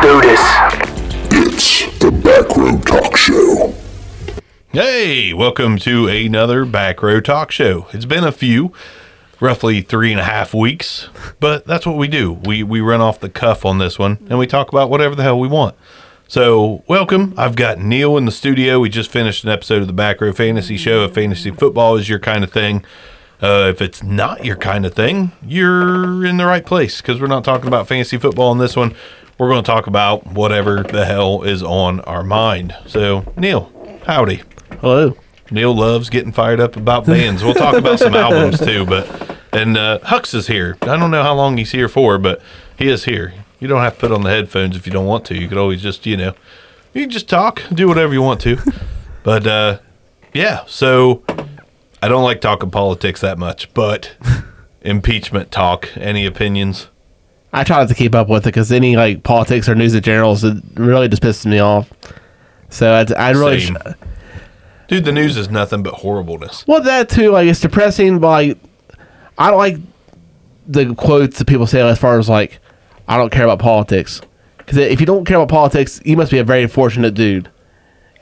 do 0.00 0.20
this. 0.20 0.40
It's 1.32 1.98
the 1.98 2.12
Back 2.12 2.56
Row 2.56 2.78
Talk 2.78 3.16
Show. 3.16 3.74
Hey, 4.70 5.32
welcome 5.34 5.76
to 5.78 6.06
another 6.06 6.64
Back 6.64 7.02
Row 7.02 7.20
Talk 7.20 7.50
Show. 7.50 7.88
It's 7.92 8.04
been 8.04 8.22
a 8.22 8.30
few, 8.30 8.72
roughly 9.40 9.80
three 9.80 10.12
and 10.12 10.20
a 10.20 10.24
half 10.24 10.54
weeks, 10.54 11.08
but 11.40 11.66
that's 11.66 11.84
what 11.84 11.96
we 11.96 12.06
do. 12.06 12.34
We 12.44 12.62
we 12.62 12.80
run 12.80 13.00
off 13.00 13.18
the 13.18 13.28
cuff 13.28 13.64
on 13.64 13.78
this 13.78 13.98
one, 13.98 14.24
and 14.30 14.38
we 14.38 14.46
talk 14.46 14.68
about 14.68 14.88
whatever 14.88 15.16
the 15.16 15.24
hell 15.24 15.40
we 15.40 15.48
want. 15.48 15.74
So, 16.28 16.84
welcome. 16.86 17.34
I've 17.36 17.56
got 17.56 17.78
Neil 17.78 18.16
in 18.16 18.24
the 18.24 18.30
studio. 18.30 18.78
We 18.78 18.90
just 18.90 19.10
finished 19.10 19.42
an 19.42 19.50
episode 19.50 19.80
of 19.80 19.88
the 19.88 19.92
Back 19.92 20.20
Row 20.20 20.32
Fantasy 20.32 20.76
Show. 20.76 21.04
If 21.04 21.14
fantasy 21.14 21.50
football 21.50 21.96
is 21.96 22.08
your 22.08 22.20
kind 22.20 22.44
of 22.44 22.52
thing, 22.52 22.84
uh, 23.42 23.66
if 23.68 23.82
it's 23.82 24.02
not 24.04 24.44
your 24.44 24.56
kind 24.56 24.86
of 24.86 24.94
thing, 24.94 25.32
you're 25.42 26.24
in 26.24 26.36
the 26.36 26.46
right 26.46 26.64
place 26.64 27.00
because 27.00 27.20
we're 27.20 27.26
not 27.26 27.42
talking 27.42 27.66
about 27.66 27.88
fantasy 27.88 28.16
football 28.16 28.52
in 28.52 28.58
this 28.58 28.76
one. 28.76 28.94
We're 29.38 29.48
going 29.48 29.62
to 29.62 29.70
talk 29.70 29.86
about 29.86 30.26
whatever 30.26 30.82
the 30.82 31.04
hell 31.04 31.42
is 31.42 31.62
on 31.62 32.00
our 32.00 32.24
mind. 32.24 32.74
So, 32.86 33.32
Neil, 33.36 33.70
howdy. 34.04 34.42
Hello. 34.80 35.16
Neil 35.52 35.72
loves 35.72 36.10
getting 36.10 36.32
fired 36.32 36.58
up 36.58 36.74
about 36.74 37.06
bands. 37.06 37.44
We'll 37.44 37.54
talk 37.54 37.76
about 37.76 38.00
some 38.00 38.14
albums 38.14 38.58
too, 38.58 38.84
but 38.84 39.38
and 39.52 39.76
uh, 39.76 40.00
Hux 40.00 40.34
is 40.34 40.48
here. 40.48 40.76
I 40.82 40.96
don't 40.96 41.12
know 41.12 41.22
how 41.22 41.34
long 41.34 41.56
he's 41.56 41.70
here 41.70 41.88
for, 41.88 42.18
but 42.18 42.42
he 42.76 42.88
is 42.88 43.04
here. 43.04 43.32
You 43.60 43.68
don't 43.68 43.80
have 43.80 43.94
to 43.94 44.00
put 44.00 44.12
on 44.12 44.22
the 44.22 44.30
headphones 44.30 44.76
if 44.76 44.86
you 44.86 44.92
don't 44.92 45.06
want 45.06 45.24
to. 45.26 45.40
You 45.40 45.48
could 45.48 45.56
always 45.56 45.80
just, 45.82 46.04
you 46.04 46.16
know, 46.16 46.34
you 46.92 47.02
can 47.02 47.10
just 47.10 47.28
talk, 47.28 47.62
do 47.72 47.86
whatever 47.86 48.12
you 48.12 48.22
want 48.22 48.40
to. 48.40 48.58
But 49.22 49.46
uh, 49.46 49.78
yeah, 50.34 50.64
so 50.66 51.22
I 52.02 52.08
don't 52.08 52.24
like 52.24 52.40
talking 52.40 52.72
politics 52.72 53.20
that 53.20 53.38
much, 53.38 53.72
but 53.72 54.16
impeachment 54.82 55.52
talk. 55.52 55.88
Any 55.96 56.26
opinions? 56.26 56.88
I 57.52 57.64
try 57.64 57.78
not 57.78 57.88
to 57.88 57.94
keep 57.94 58.14
up 58.14 58.28
with 58.28 58.44
it 58.44 58.48
because 58.48 58.70
any 58.70 58.96
like 58.96 59.22
politics 59.22 59.68
or 59.68 59.74
news 59.74 59.94
in 59.94 60.02
general, 60.02 60.34
it 60.34 60.44
uh, 60.44 60.60
really 60.74 61.08
just 61.08 61.22
pisses 61.22 61.46
me 61.46 61.58
off. 61.58 61.90
So 62.68 62.92
I, 62.92 63.06
I 63.14 63.30
really, 63.30 63.60
Same. 63.60 63.78
Dude, 64.88 65.04
the 65.04 65.12
news 65.12 65.36
is 65.36 65.48
nothing 65.48 65.82
but 65.82 65.94
horribleness. 65.94 66.66
well 66.66 66.82
that 66.82 67.08
too. 67.08 67.30
Like 67.30 67.48
it's 67.48 67.60
depressing, 67.60 68.18
but 68.18 68.28
like 68.28 68.58
I 69.38 69.50
don't 69.50 69.58
like 69.58 69.78
the 70.66 70.94
quotes 70.94 71.38
that 71.38 71.46
people 71.46 71.66
say 71.66 71.80
as 71.80 71.98
far 71.98 72.18
as 72.18 72.28
like 72.28 72.60
I 73.06 73.16
don't 73.16 73.30
care 73.30 73.44
about 73.44 73.58
politics. 73.58 74.20
Because 74.58 74.76
if 74.76 75.00
you 75.00 75.06
don't 75.06 75.24
care 75.24 75.38
about 75.38 75.48
politics, 75.48 76.00
you 76.04 76.16
must 76.16 76.30
be 76.30 76.38
a 76.38 76.44
very 76.44 76.66
fortunate 76.66 77.14
dude. 77.14 77.50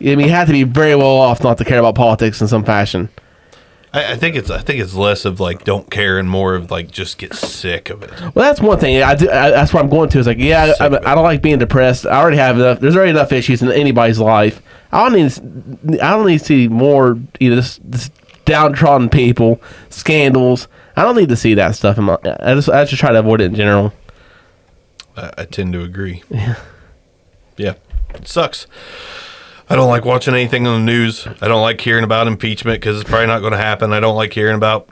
I 0.00 0.14
mean, 0.14 0.20
you 0.20 0.30
have 0.30 0.46
to 0.46 0.52
be 0.52 0.62
very 0.62 0.94
well 0.94 1.06
off 1.06 1.42
not 1.42 1.58
to 1.58 1.64
care 1.64 1.78
about 1.80 1.96
politics 1.96 2.40
in 2.40 2.46
some 2.46 2.64
fashion. 2.64 3.08
I, 3.96 4.12
I 4.12 4.16
think 4.16 4.36
it's 4.36 4.50
I 4.50 4.60
think 4.60 4.80
it's 4.80 4.94
less 4.94 5.24
of 5.24 5.40
like 5.40 5.64
don't 5.64 5.90
care 5.90 6.18
and 6.18 6.28
more 6.28 6.54
of 6.54 6.70
like 6.70 6.90
just 6.90 7.16
get 7.16 7.32
sick 7.32 7.88
of 7.88 8.02
it. 8.02 8.10
Well, 8.20 8.32
that's 8.34 8.60
one 8.60 8.78
thing. 8.78 9.02
I, 9.02 9.14
do, 9.14 9.30
I 9.30 9.50
that's 9.50 9.72
what 9.72 9.82
I'm 9.82 9.88
going 9.88 10.10
to. 10.10 10.18
Is 10.18 10.26
like, 10.26 10.36
yeah, 10.38 10.74
I, 10.78 10.84
I, 10.84 11.14
don't 11.14 11.24
like 11.24 11.40
being 11.40 11.58
depressed. 11.58 12.04
I 12.04 12.20
already 12.20 12.36
have 12.36 12.56
enough. 12.56 12.78
There's 12.78 12.94
already 12.94 13.10
enough 13.10 13.32
issues 13.32 13.62
in 13.62 13.72
anybody's 13.72 14.18
life. 14.18 14.60
I 14.92 15.08
don't 15.08 15.14
need. 15.14 16.00
I 16.02 16.10
don't 16.10 16.26
need 16.26 16.40
to 16.40 16.44
see 16.44 16.68
more. 16.68 17.18
You 17.40 17.50
know, 17.50 17.56
this, 17.56 17.80
this 17.82 18.10
downtrodden 18.44 19.08
people, 19.08 19.62
scandals. 19.88 20.68
I 20.94 21.02
don't 21.02 21.16
need 21.16 21.30
to 21.30 21.36
see 21.36 21.54
that 21.54 21.74
stuff. 21.74 21.96
In 21.96 22.04
my, 22.04 22.18
I 22.40 22.54
just 22.54 22.68
I 22.68 22.84
just 22.84 23.00
try 23.00 23.12
to 23.12 23.18
avoid 23.18 23.40
it 23.40 23.46
in 23.46 23.54
general. 23.54 23.94
I, 25.16 25.32
I 25.38 25.44
tend 25.46 25.72
to 25.72 25.82
agree. 25.82 26.22
Yeah. 26.28 26.56
Yeah. 27.56 27.74
It 28.14 28.28
sucks. 28.28 28.66
I 29.68 29.74
don't 29.76 29.88
like 29.88 30.04
watching 30.04 30.34
anything 30.34 30.66
on 30.66 30.84
the 30.84 30.92
news. 30.92 31.26
I 31.40 31.48
don't 31.48 31.62
like 31.62 31.80
hearing 31.80 32.04
about 32.04 32.26
impeachment 32.28 32.80
because 32.80 33.00
it's 33.00 33.08
probably 33.08 33.26
not 33.26 33.40
going 33.40 33.52
to 33.52 33.58
happen. 33.58 33.92
I 33.92 34.00
don't 34.00 34.14
like 34.16 34.32
hearing 34.32 34.54
about 34.56 34.88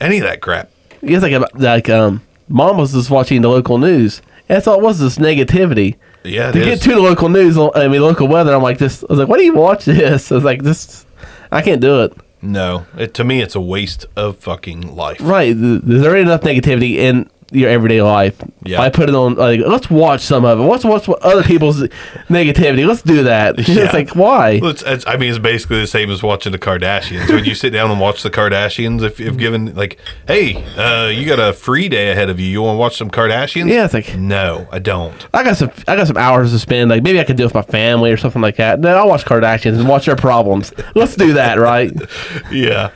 any 0.00 0.18
of 0.18 0.24
that 0.24 0.40
crap. 0.40 0.70
It's 1.02 1.22
think 1.22 1.34
about- 1.34 1.58
like 1.58 1.88
um, 1.90 2.22
mom 2.48 2.78
was 2.78 2.92
just 2.92 3.10
watching 3.10 3.42
the 3.42 3.48
local 3.48 3.78
news. 3.78 4.22
That's 4.46 4.66
all 4.66 4.78
it 4.78 4.82
was. 4.82 4.98
This 4.98 5.18
negativity. 5.18 5.96
Yeah, 6.24 6.52
to 6.52 6.58
is. 6.58 6.64
get 6.66 6.80
to 6.82 6.94
the 6.94 7.00
local 7.00 7.28
news, 7.28 7.58
I 7.74 7.88
mean 7.88 8.00
local 8.00 8.28
weather. 8.28 8.54
I'm 8.54 8.62
like 8.62 8.78
this. 8.78 9.02
I 9.02 9.06
was 9.08 9.18
like, 9.18 9.28
why 9.28 9.38
do 9.38 9.44
you 9.44 9.54
watch 9.54 9.84
this? 9.84 10.30
I 10.32 10.34
was 10.36 10.44
like, 10.44 10.62
this. 10.62 11.04
I 11.50 11.60
can't 11.62 11.80
do 11.80 12.02
it. 12.02 12.12
no, 12.40 12.86
it, 12.96 13.12
to 13.14 13.24
me, 13.24 13.40
it's 13.42 13.54
a 13.54 13.60
waste 13.60 14.06
of 14.16 14.36
fucking 14.38 14.94
life. 14.94 15.18
Right. 15.20 15.52
th- 15.54 15.82
There's 15.82 16.04
already 16.06 16.22
enough 16.22 16.40
negativity 16.42 16.94
in 16.96 17.28
your 17.52 17.70
everyday 17.70 18.02
life. 18.02 18.34
Yeah. 18.64 18.80
I 18.80 18.90
put 18.90 19.08
it 19.08 19.14
on, 19.14 19.34
like, 19.34 19.60
let's 19.60 19.88
watch 19.90 20.22
some 20.22 20.44
of 20.44 20.58
it. 20.58 20.62
Let's 20.62 20.84
watch 20.84 21.06
what 21.08 21.20
other 21.22 21.42
people's 21.42 21.82
negativity. 22.28 22.86
Let's 22.86 23.02
do 23.02 23.24
that. 23.24 23.56
Yeah. 23.72 23.84
It's 23.84 23.94
like, 23.94 24.14
why? 24.16 24.58
Well, 24.60 24.70
it's, 24.70 24.82
it's, 24.82 25.06
I 25.06 25.16
mean, 25.16 25.30
it's 25.30 25.38
basically 25.38 25.80
the 25.80 25.86
same 25.86 26.10
as 26.10 26.22
watching 26.22 26.52
the 26.52 26.58
Kardashians. 26.58 27.28
when 27.30 27.44
you 27.44 27.54
sit 27.54 27.70
down 27.70 27.90
and 27.90 27.98
watch 28.00 28.22
the 28.22 28.30
Kardashians, 28.30 29.02
if, 29.02 29.18
if 29.20 29.36
given 29.36 29.74
like, 29.74 29.98
hey, 30.26 30.62
uh, 30.76 31.08
you 31.08 31.24
got 31.26 31.38
a 31.38 31.52
free 31.52 31.88
day 31.88 32.10
ahead 32.10 32.28
of 32.28 32.38
you, 32.40 32.46
you 32.46 32.60
want 32.62 32.74
to 32.76 32.78
watch 32.78 32.96
some 32.96 33.10
Kardashians? 33.10 33.68
Yeah, 33.70 33.84
it's 33.84 33.94
like- 33.94 34.16
no, 34.16 34.66
I 34.70 34.78
don't. 34.78 35.26
I 35.32 35.42
got 35.42 35.56
some, 35.56 35.70
I 35.88 35.96
got 35.96 36.06
some 36.06 36.16
hours 36.18 36.52
to 36.52 36.58
spend. 36.58 36.90
Like, 36.90 37.02
maybe 37.02 37.18
I 37.20 37.24
could 37.24 37.36
deal 37.36 37.46
with 37.46 37.54
my 37.54 37.62
family 37.62 38.10
or 38.12 38.16
something 38.16 38.42
like 38.42 38.56
that. 38.56 38.82
Then 38.82 38.96
I'll 38.96 39.08
watch 39.08 39.24
Kardashians 39.24 39.78
and 39.78 39.88
watch 39.88 40.06
their 40.06 40.16
problems. 40.16 40.72
Let's 40.94 41.16
do 41.16 41.32
that, 41.34 41.58
right? 41.58 41.92
Yeah, 42.52 42.90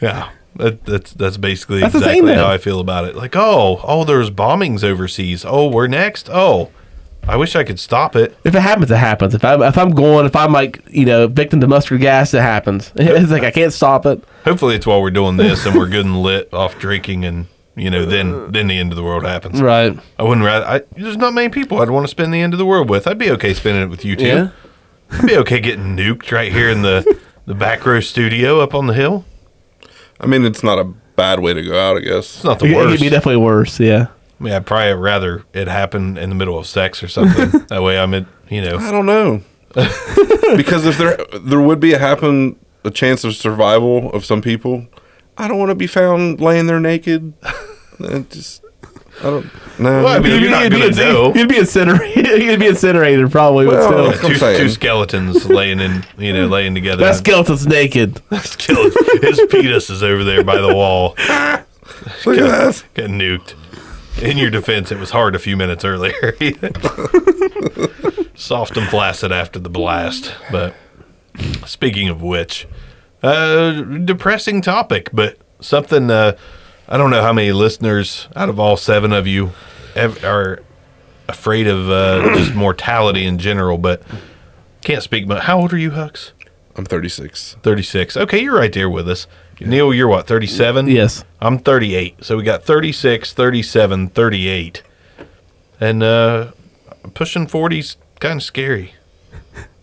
yeah. 0.00 0.30
That, 0.56 0.84
that's 0.84 1.12
that's 1.12 1.36
basically 1.36 1.80
That's 1.80 1.92
the 1.92 2.00
thing, 2.00 2.18
exactly 2.20 2.34
how 2.34 2.50
I 2.50 2.58
feel 2.58 2.80
about 2.80 3.06
it. 3.06 3.16
Like, 3.16 3.34
oh, 3.34 3.80
oh, 3.82 4.04
there's 4.04 4.30
bombings 4.30 4.84
overseas. 4.84 5.44
Oh, 5.44 5.68
we're 5.68 5.88
next. 5.88 6.28
Oh, 6.30 6.70
I 7.26 7.36
wish 7.36 7.56
I 7.56 7.64
could 7.64 7.80
stop 7.80 8.16
it. 8.16 8.36
If 8.44 8.54
it 8.54 8.60
happens, 8.60 8.90
it 8.90 8.96
happens. 8.96 9.34
If 9.34 9.44
I'm, 9.44 9.62
if 9.62 9.78
I'm 9.78 9.90
going, 9.90 10.26
if 10.26 10.36
I'm 10.36 10.52
like, 10.52 10.82
you 10.88 11.06
know, 11.06 11.26
victim 11.26 11.60
to 11.60 11.66
mustard 11.66 12.00
gas, 12.00 12.34
it 12.34 12.42
happens. 12.42 12.92
It's 12.96 13.30
like 13.30 13.42
I 13.42 13.50
can't 13.50 13.72
stop 13.72 14.06
it. 14.06 14.22
Hopefully, 14.44 14.76
it's 14.76 14.86
while 14.86 15.00
we're 15.00 15.10
doing 15.10 15.36
this 15.36 15.64
and 15.66 15.76
we're 15.76 15.88
good 15.88 16.04
and 16.04 16.22
lit 16.22 16.52
off 16.52 16.78
drinking, 16.78 17.24
and 17.24 17.46
you 17.76 17.90
know, 17.90 18.04
then 18.04 18.52
then 18.52 18.66
the 18.66 18.78
end 18.78 18.92
of 18.92 18.96
the 18.96 19.02
world 19.02 19.24
happens. 19.24 19.60
Right. 19.60 19.98
I 20.18 20.22
wouldn't 20.22 20.44
rather. 20.44 20.66
I, 20.66 20.80
there's 20.96 21.16
not 21.16 21.32
many 21.32 21.48
people 21.48 21.80
I'd 21.80 21.90
want 21.90 22.04
to 22.04 22.10
spend 22.10 22.32
the 22.32 22.40
end 22.40 22.52
of 22.52 22.58
the 22.58 22.66
world 22.66 22.90
with. 22.90 23.06
I'd 23.06 23.18
be 23.18 23.30
okay 23.32 23.54
spending 23.54 23.82
it 23.82 23.88
with 23.88 24.04
you 24.04 24.16
two. 24.16 24.26
Yeah. 24.26 24.50
I'd 25.10 25.26
be 25.26 25.36
okay 25.38 25.60
getting 25.60 25.96
nuked 25.96 26.30
right 26.30 26.52
here 26.52 26.68
in 26.70 26.82
the 26.82 27.18
the 27.46 27.54
back 27.54 27.84
row 27.86 28.00
studio 28.00 28.60
up 28.60 28.74
on 28.74 28.86
the 28.86 28.94
hill. 28.94 29.24
I 30.24 30.26
mean, 30.26 30.44
it's 30.44 30.62
not 30.62 30.78
a 30.78 30.84
bad 31.16 31.40
way 31.40 31.54
to 31.54 31.62
go 31.62 31.78
out, 31.78 31.96
I 31.96 32.00
guess. 32.00 32.36
It's 32.36 32.44
not 32.44 32.58
the 32.58 32.66
It, 32.66 32.74
worst. 32.74 32.90
would 32.90 33.00
be 33.00 33.08
definitely 33.10 33.36
worse. 33.42 33.78
Yeah. 33.78 34.06
I 34.40 34.42
mean, 34.44 34.52
I'd 34.52 34.66
probably 34.66 34.92
rather 34.94 35.44
it 35.52 35.68
happen 35.68 36.16
in 36.18 36.28
the 36.28 36.34
middle 36.34 36.58
of 36.58 36.66
sex 36.66 37.02
or 37.02 37.08
something. 37.08 37.64
that 37.68 37.82
way, 37.82 37.98
I'm 37.98 38.12
in. 38.14 38.26
You 38.48 38.62
know, 38.62 38.76
I 38.78 38.90
don't 38.90 39.06
know. 39.06 39.42
because 40.56 40.86
if 40.86 40.98
there 40.98 41.18
there 41.40 41.60
would 41.60 41.80
be 41.80 41.92
a 41.94 41.98
happen 41.98 42.56
a 42.84 42.90
chance 42.90 43.24
of 43.24 43.34
survival 43.34 44.10
of 44.12 44.24
some 44.24 44.42
people, 44.42 44.86
I 45.38 45.48
don't 45.48 45.58
want 45.58 45.70
to 45.70 45.74
be 45.74 45.86
found 45.86 46.40
laying 46.40 46.66
there 46.66 46.80
naked. 46.80 47.32
It 48.00 48.28
just 48.30 48.64
I 49.20 49.22
don't 49.22 49.50
no. 49.78 50.04
Well, 50.04 50.08
I 50.08 50.18
mean, 50.20 50.40
you're 50.40 50.50
not 50.50 50.70
gonna 50.70 50.90
be, 50.90 50.94
know. 50.94 51.34
You'd 51.34 51.48
be 51.48 51.58
incinerated. 51.58 52.26
You'd 52.42 52.60
be 52.60 52.68
incinerated 52.68 53.30
probably. 53.30 53.66
Well, 53.66 53.90
but 53.90 54.14
still, 54.16 54.26
I'm 54.26 54.32
two, 54.32 54.38
saying. 54.38 54.60
two 54.60 54.68
skeletons 54.68 55.46
laying 55.46 55.80
in, 55.80 56.04
you 56.16 56.32
know, 56.32 56.46
laying 56.46 56.74
together. 56.74 57.04
that 57.04 57.16
skeleton's 57.16 57.66
naked. 57.66 58.22
Skeleton- 58.42 59.22
His 59.22 59.40
penis 59.50 59.90
is 59.90 60.02
over 60.02 60.22
there 60.22 60.44
by 60.44 60.60
the 60.60 60.72
wall. 60.72 61.14
Look 62.24 62.38
at 62.38 62.48
that. 62.48 62.84
Got 62.94 63.10
nuked. 63.10 63.54
In 64.22 64.38
your 64.38 64.50
defense, 64.50 64.92
it 64.92 64.98
was 64.98 65.10
hard 65.10 65.34
a 65.34 65.40
few 65.40 65.56
minutes 65.56 65.84
earlier. 65.84 66.36
Soft 68.36 68.76
and 68.76 68.88
flaccid 68.88 69.32
after 69.32 69.58
the 69.58 69.68
blast. 69.68 70.32
But 70.52 70.74
speaking 71.66 72.08
of 72.08 72.22
which, 72.22 72.68
uh, 73.24 73.72
depressing 73.82 74.60
topic, 74.62 75.08
but 75.12 75.38
something 75.60 76.10
uh, 76.12 76.36
I 76.88 76.96
don't 76.98 77.10
know 77.10 77.22
how 77.22 77.32
many 77.32 77.52
listeners 77.52 78.28
out 78.36 78.48
of 78.48 78.60
all 78.60 78.76
seven 78.76 79.12
of 79.12 79.26
you 79.26 79.52
ev- 79.94 80.22
are 80.24 80.62
afraid 81.28 81.66
of 81.66 81.88
uh, 81.90 82.34
just 82.36 82.54
mortality 82.54 83.24
in 83.24 83.38
general, 83.38 83.78
but 83.78 84.02
can't 84.82 85.02
speak 85.02 85.26
much. 85.26 85.44
How 85.44 85.58
old 85.60 85.72
are 85.72 85.78
you, 85.78 85.92
Hux? 85.92 86.32
I'm 86.76 86.84
36. 86.84 87.56
36. 87.62 88.16
Okay, 88.16 88.42
you're 88.42 88.54
right 88.56 88.72
there 88.72 88.90
with 88.90 89.08
us. 89.08 89.26
Neil, 89.60 89.94
you're 89.94 90.08
what, 90.08 90.26
37? 90.26 90.88
Yes. 90.88 91.24
I'm 91.40 91.58
38. 91.58 92.24
So 92.24 92.36
we 92.36 92.42
got 92.42 92.64
36, 92.64 93.32
37, 93.32 94.08
38. 94.08 94.82
And 95.80 96.02
uh 96.02 96.50
pushing 97.14 97.46
40's 97.46 97.96
kind 98.18 98.38
of 98.38 98.42
scary. 98.42 98.94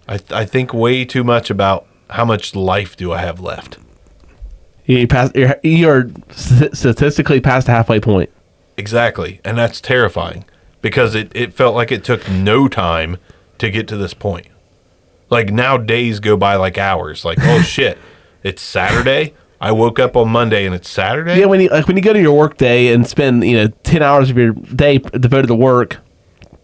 I 0.08 0.20
I 0.30 0.46
think 0.46 0.74
way 0.74 1.06
too 1.06 1.24
much 1.24 1.50
about 1.50 1.88
how 2.10 2.26
much 2.26 2.54
life 2.56 2.98
do 2.98 3.14
I 3.14 3.20
have 3.20 3.40
left. 3.40 3.78
You 5.00 5.08
pass. 5.08 5.32
You're, 5.36 5.56
you're 5.64 6.10
statistically 6.32 7.40
past 7.42 7.68
the 7.68 7.74
halfway 7.74 8.00
point. 8.00 8.30
Exactly. 8.78 9.40
And 9.46 9.58
that's 9.58 9.80
terrifying 9.80 10.46
because 10.82 11.16
it, 11.16 11.32
it 11.36 11.54
felt 11.54 11.76
like 11.76 11.92
it 11.92 12.04
took 12.04 12.30
no 12.30 12.68
time 12.68 13.18
to 13.60 13.70
get 13.70 13.88
to 13.90 13.98
this 13.98 14.14
point. 14.14 14.48
Like 15.30 15.52
now 15.52 15.78
days 15.78 16.20
go 16.20 16.36
by 16.36 16.56
like 16.56 16.78
hours. 16.78 17.24
Like, 17.24 17.38
oh 17.42 17.62
shit, 17.66 17.98
it's 18.44 18.62
Saturday. 18.62 19.34
I 19.62 19.72
woke 19.72 20.00
up 20.00 20.18
on 20.18 20.30
Monday 20.30 20.66
and 20.66 20.74
it's 20.74 20.90
Saturday. 20.90 21.40
Yeah, 21.40 21.46
when 21.46 21.62
you 21.62 21.70
like 21.70 21.88
when 21.88 21.96
you 21.96 22.02
go 22.04 22.14
to 22.14 22.20
your 22.20 22.36
work 22.36 22.58
day 22.58 22.92
and 22.94 23.06
spend 23.08 23.44
you 23.44 23.56
know 23.56 23.68
ten 23.84 24.02
hours 24.02 24.32
of 24.32 24.38
your 24.38 24.54
day 24.54 24.98
devoted 24.98 25.48
to 25.48 25.56
work, 25.56 25.98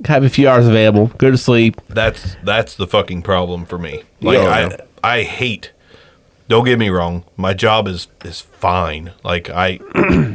have 0.05 0.23
a 0.23 0.29
few 0.29 0.49
hours 0.49 0.67
available, 0.67 1.07
go 1.19 1.29
to 1.29 1.37
sleep. 1.37 1.79
That's 1.87 2.35
that's 2.43 2.75
the 2.75 2.87
fucking 2.87 3.21
problem 3.21 3.65
for 3.65 3.77
me. 3.77 4.03
Like 4.21 4.39
Yeah. 4.39 4.77
I 5.03 5.17
I 5.19 5.23
hate. 5.23 5.71
Don't 6.47 6.63
get 6.65 6.79
me 6.79 6.89
wrong. 6.89 7.23
My 7.35 7.53
job 7.53 7.87
is 7.87 8.07
is 8.23 8.41
fine. 8.41 9.11
Like 9.23 9.49
I 9.49 9.79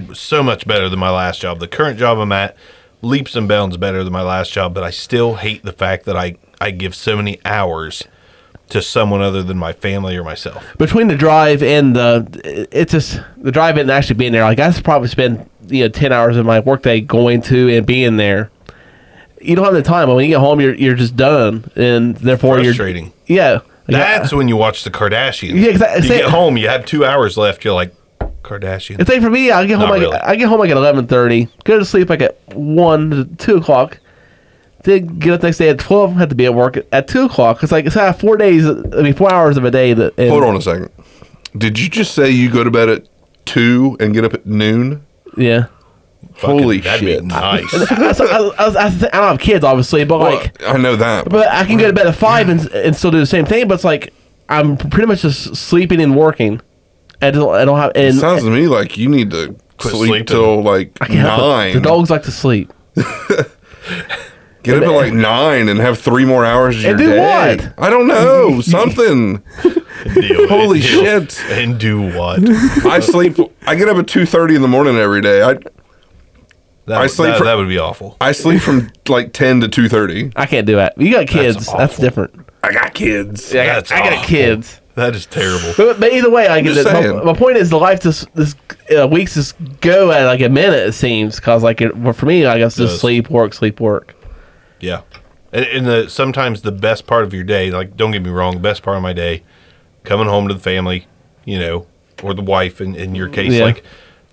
so 0.13 0.43
much 0.43 0.67
better 0.67 0.89
than 0.89 0.99
my 0.99 1.11
last 1.11 1.41
job. 1.41 1.59
The 1.61 1.69
current 1.69 1.99
job 1.99 2.19
I'm 2.19 2.33
at, 2.33 2.57
leaps 3.01 3.35
and 3.35 3.49
bounds 3.49 3.77
better 3.79 4.05
than 4.05 4.13
my 4.13 4.23
last 4.23 4.53
job, 4.53 4.75
but 4.75 4.83
I 4.83 4.91
still 4.91 5.37
hate 5.37 5.63
the 5.65 5.73
fact 5.73 6.05
that 6.05 6.17
I 6.17 6.37
I 6.61 6.71
give 6.71 6.95
so 6.95 7.17
many 7.17 7.41
hours 7.45 8.05
to 8.69 8.81
someone 8.81 9.21
other 9.21 9.43
than 9.43 9.59
my 9.59 9.73
family 9.73 10.17
or 10.17 10.25
myself. 10.25 10.65
between 10.79 11.09
the 11.09 11.17
drive 11.17 11.63
and 11.63 11.95
the 11.97 12.69
it's 12.73 12.93
just 12.93 13.21
the 13.37 13.53
drive 13.53 13.77
and 13.77 13.91
actually 13.91 14.15
being 14.15 14.33
there 14.33 14.45
like 14.45 14.59
i 14.59 14.73
probably 14.81 15.09
spend 15.09 15.47
you 15.67 15.83
know 15.83 15.89
10 15.89 16.11
hours 16.11 16.39
of 16.39 16.47
my 16.47 16.59
workday 16.61 16.99
going 16.99 17.43
to 17.43 17.69
and 17.77 17.85
being 17.87 18.17
there 18.17 18.51
you 19.43 19.55
don't 19.57 19.67
have 19.67 19.75
the 19.75 19.83
time 19.83 20.09
when 20.09 20.25
you 20.25 20.31
get 20.31 20.39
home 20.41 20.59
you're, 20.59 20.75
you're 20.75 20.95
just 20.95 21.17
done 21.17 21.71
and 21.77 22.17
therefore 22.17 22.55
Frustrating. 22.63 23.13
you're 23.27 23.45
frustrating. 23.45 23.63
yeah 23.67 23.72
That's 23.99 24.33
when 24.33 24.49
you 24.49 24.57
watch 24.57 24.85
the 24.85 24.91
Kardashians. 24.91 25.55
Yeah, 25.55 25.87
I- 25.87 25.97
you 25.97 26.03
say- 26.03 26.19
get 26.19 26.31
home, 26.31 26.57
you 26.57 26.69
have 26.69 26.85
two 26.85 27.05
hours 27.05 27.37
left. 27.37 27.65
You're 27.65 27.75
like, 27.75 27.95
Kardashian. 28.43 28.99
it's 29.01 29.09
like 29.09 29.23
for 29.23 29.31
me 29.31 29.53
i 29.53 29.65
get 29.67 29.75
home 29.79 29.83
Not 29.89 29.91
like 29.91 30.01
really. 30.01 30.17
i 30.19 30.35
get 30.35 30.49
home 30.49 30.59
like 30.59 30.69
at 30.71 30.77
11.30 30.77 31.49
go 31.63 31.79
to 31.79 31.85
sleep 31.85 32.11
like 32.11 32.23
at 32.23 32.37
1 32.57 33.11
to 33.11 33.25
2 33.37 33.57
o'clock 33.59 33.99
then 34.83 35.07
get 35.21 35.33
up 35.35 35.43
next 35.45 35.59
day 35.59 35.69
at 35.69 35.79
12 35.79 36.15
have 36.17 36.29
to 36.29 36.35
be 36.35 36.45
at 36.47 36.53
work 36.55 36.77
at 36.91 37.07
2 37.07 37.27
o'clock 37.27 37.63
it's 37.63 37.71
like 37.71 37.87
it's 37.87 37.97
I 37.97 38.07
have 38.07 38.19
four 38.19 38.37
days 38.37 38.67
i 38.67 38.73
mean 39.01 39.15
four 39.15 39.33
hours 39.33 39.57
of 39.57 39.65
a 39.65 39.71
day 39.71 39.93
that 39.95 40.15
and- 40.19 40.29
Hold 40.31 40.43
on 40.43 40.57
a 40.57 40.61
second. 40.61 40.91
Did 41.57 41.79
you 41.79 41.89
just 41.89 42.15
say 42.15 42.31
you 42.31 42.51
go 42.51 42.65
to 42.65 42.71
bed 42.71 42.89
at 42.89 43.07
two 43.45 43.97
and 44.01 44.13
get 44.13 44.25
up 44.25 44.35
at 44.35 44.45
noon? 44.45 45.07
yeah 45.37 45.67
Fucking- 45.67 45.82
Holy 46.37 46.81
that'd 46.81 47.01
shit. 47.01 47.21
be 47.23 47.27
nice. 47.27 47.73
I, 47.93 47.95
I, 47.95 48.51
I, 48.59 48.67
I, 48.69 48.87
I 48.87 48.91
don't 48.91 49.13
have 49.13 49.39
kids 49.41 49.65
obviously 49.65 50.05
but 50.05 50.19
like 50.19 50.63
I 50.63 50.77
know 50.79 50.97
that. 50.97 51.29
But 51.29 51.49
I 51.49 51.65
can 51.65 51.77
go 51.79 51.87
to 51.87 51.93
bed 51.93 52.07
at 52.07 52.15
five 52.17 52.49
and, 52.49 52.69
and 52.73 52.97
still 52.97 53.11
do 53.11 53.19
the 53.21 53.27
same 53.27 53.45
thing. 53.45 53.69
But 53.69 53.75
it's 53.75 53.85
like 53.85 54.13
I'm 54.49 54.77
pretty 54.77 55.07
much 55.07 55.23
just 55.23 55.55
sleeping 55.57 56.01
and 56.01 56.17
working. 56.17 56.61
I 57.21 57.31
don't. 57.31 57.55
I 57.55 57.65
don't 57.65 57.79
have. 57.79 57.93
And 57.95 58.17
it 58.17 58.21
sounds 58.21 58.43
to 58.43 58.51
me 58.51 58.67
like 58.67 58.99
you 58.99 59.09
need 59.09 59.31
to 59.31 59.55
Quit 59.79 59.95
sleep 59.95 60.09
sleeping. 60.09 60.27
till 60.27 60.63
like 60.63 60.91
I 61.01 61.07
can't 61.07 61.23
nine. 61.39 61.75
The 61.75 61.81
dogs 61.81 62.11
like 62.11 62.25
to 62.25 62.33
sleep. 62.33 62.73
Get 64.65 64.77
up 64.81 64.85
at 64.85 64.91
like 64.91 65.13
nine 65.13 65.69
and 65.69 65.81
have 65.81 65.99
three 65.99 66.25
more 66.25 66.45
hours 66.45 66.77
of 66.77 66.83
your 66.83 66.91
And 66.93 66.99
do 66.99 67.07
day. 67.11 67.19
what? 67.19 67.75
I 67.79 67.91
don't 67.91 68.07
know. 68.07 68.61
Something. 68.63 69.43
Deal, 70.15 70.49
Holy 70.49 70.81
deal. 70.81 71.03
shit. 71.03 71.41
And 71.51 71.81
do 71.81 72.01
what? 72.17 72.41
I 72.87 73.01
sleep. 73.01 73.39
I 73.67 73.75
get 73.75 73.89
up 73.89 73.97
at 73.97 74.07
two 74.07 74.25
thirty 74.25 74.55
in 74.55 74.63
the 74.63 74.69
morning 74.69 74.97
every 74.97 75.21
day. 75.21 75.43
I 75.43 75.59
That, 76.87 76.99
I 76.99 77.03
would- 77.03 77.11
sleep 77.11 77.31
that, 77.33 77.39
for- 77.39 77.45
that 77.45 77.57
would 77.57 77.69
be 77.69 77.79
awful. 77.79 78.17
I 78.21 78.33
sleep 78.33 78.61
from 78.61 78.91
like 79.09 79.33
ten 79.33 79.61
to 79.61 79.69
two 79.69 79.89
thirty. 79.89 80.33
I 80.37 80.47
can't 80.47 80.67
do 80.67 80.77
that. 80.77 80.99
You 81.01 81.13
got 81.13 81.29
kids. 81.29 81.67
That's, 81.67 81.69
awful. 81.95 82.03
different. 82.03 82.47
I 82.63 82.73
got 82.73 82.93
kids. 82.95 83.53
Yeah, 83.53 83.63
I 83.63 83.67
got, 83.67 83.93
I 83.93 84.11
got 84.17 84.25
kids. 84.27 84.81
That 84.95 85.15
is 85.17 85.25
terrible. 85.25 85.73
But, 85.77 86.01
but 86.01 86.13
either 86.13 86.31
way, 86.31 86.49
I 86.49 86.61
get 86.61 86.77
it. 86.77 86.85
My, 86.85 87.33
my 87.33 87.39
point 87.39 87.57
is, 87.57 87.71
the 87.71 87.79
life 87.79 88.01
this 88.03 88.27
this 88.35 88.55
uh, 88.97 89.09
weeks 89.09 89.35
just 89.35 89.55
go 89.81 90.11
at 90.11 90.27
like 90.27 90.41
a 90.41 90.49
minute. 90.51 90.89
It 90.89 90.93
seems 90.93 91.37
because 91.37 91.63
like 91.63 91.81
it, 91.81 91.97
well, 91.97 92.13
for 92.13 92.27
me, 92.27 92.45
I 92.45 92.59
guess 92.59 92.77
just 92.77 92.93
Does. 92.95 93.01
sleep, 93.01 93.31
work, 93.31 93.55
sleep, 93.55 93.81
work. 93.81 94.15
Yeah. 94.81 95.03
And, 95.53 95.65
and 95.67 95.87
the 95.87 96.09
sometimes 96.11 96.63
the 96.63 96.73
best 96.73 97.07
part 97.07 97.25
of 97.25 97.33
your 97.33 97.45
day, 97.45 97.71
like 97.71 97.97
don't 97.97 98.11
get 98.11 98.23
me 98.23 98.31
wrong, 98.31 98.61
best 98.61 98.83
part 98.83 98.97
of 98.97 99.03
my 99.03 99.13
day, 99.13 99.45
coming 100.05 100.27
home 100.27 100.49
to 100.49 100.55
the 100.55 100.61
family, 100.61 101.07
you 101.45 101.59
know, 101.59 101.87
or 102.23 102.35
the 102.35 102.43
wife 102.43 102.81
in, 102.81 102.95
in 102.95 103.15
your 103.15 103.29
case, 103.29 103.53
Yeah. 103.53 103.65
like 103.65 103.85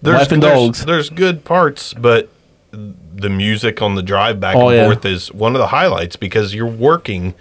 there's 0.02 0.18
Wife 0.20 0.32
and 0.32 0.44
there's, 0.44 0.54
dogs. 0.60 0.86
there's 0.86 1.10
good 1.10 1.44
parts, 1.46 1.94
but 1.94 2.30
the 2.72 3.30
music 3.30 3.82
on 3.82 3.96
the 3.96 4.04
drive 4.04 4.40
back 4.40 4.56
Oh, 4.56 4.70
and 4.70 4.78
yeah. 4.78 4.86
forth 4.86 5.06
is 5.06 5.32
one 5.34 5.56
of 5.56 5.60
the 5.60 5.68
highlights 5.68 6.16
because 6.16 6.54
you're 6.54 6.68
working 6.68 7.34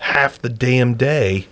half 0.00 0.40
the 0.40 0.48
damn 0.48 0.94
day. 0.94 1.46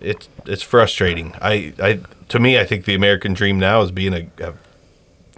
It's 0.00 0.28
it's 0.46 0.62
frustrating. 0.62 1.34
I, 1.42 1.74
I 1.82 2.00
to 2.28 2.38
me 2.38 2.58
I 2.58 2.64
think 2.64 2.84
the 2.84 2.94
American 2.94 3.32
dream 3.34 3.58
now 3.58 3.82
is 3.82 3.90
being 3.90 4.14
a, 4.14 4.28
a 4.42 4.54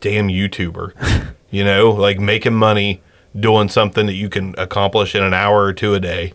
damn 0.01 0.29
YouTuber. 0.29 1.35
you 1.51 1.65
know, 1.65 1.91
like 1.91 2.19
making 2.21 2.55
money 2.55 3.01
doing 3.39 3.69
something 3.69 4.07
that 4.07 4.15
you 4.15 4.29
can 4.29 4.55
accomplish 4.59 5.15
in 5.15 5.23
an 5.23 5.35
hour 5.35 5.65
or 5.65 5.73
two 5.73 5.95
a 5.95 6.01
day. 6.01 6.33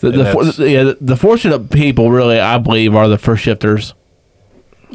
The, 0.00 0.10
the, 0.10 0.32
for- 0.32 0.44
yeah, 0.64 0.82
the, 0.84 0.98
the 1.00 1.16
fortunate 1.16 1.70
people, 1.70 2.10
really, 2.10 2.40
I 2.40 2.56
believe, 2.58 2.94
are 2.94 3.06
the 3.06 3.18
first 3.18 3.42
shifters. 3.42 3.92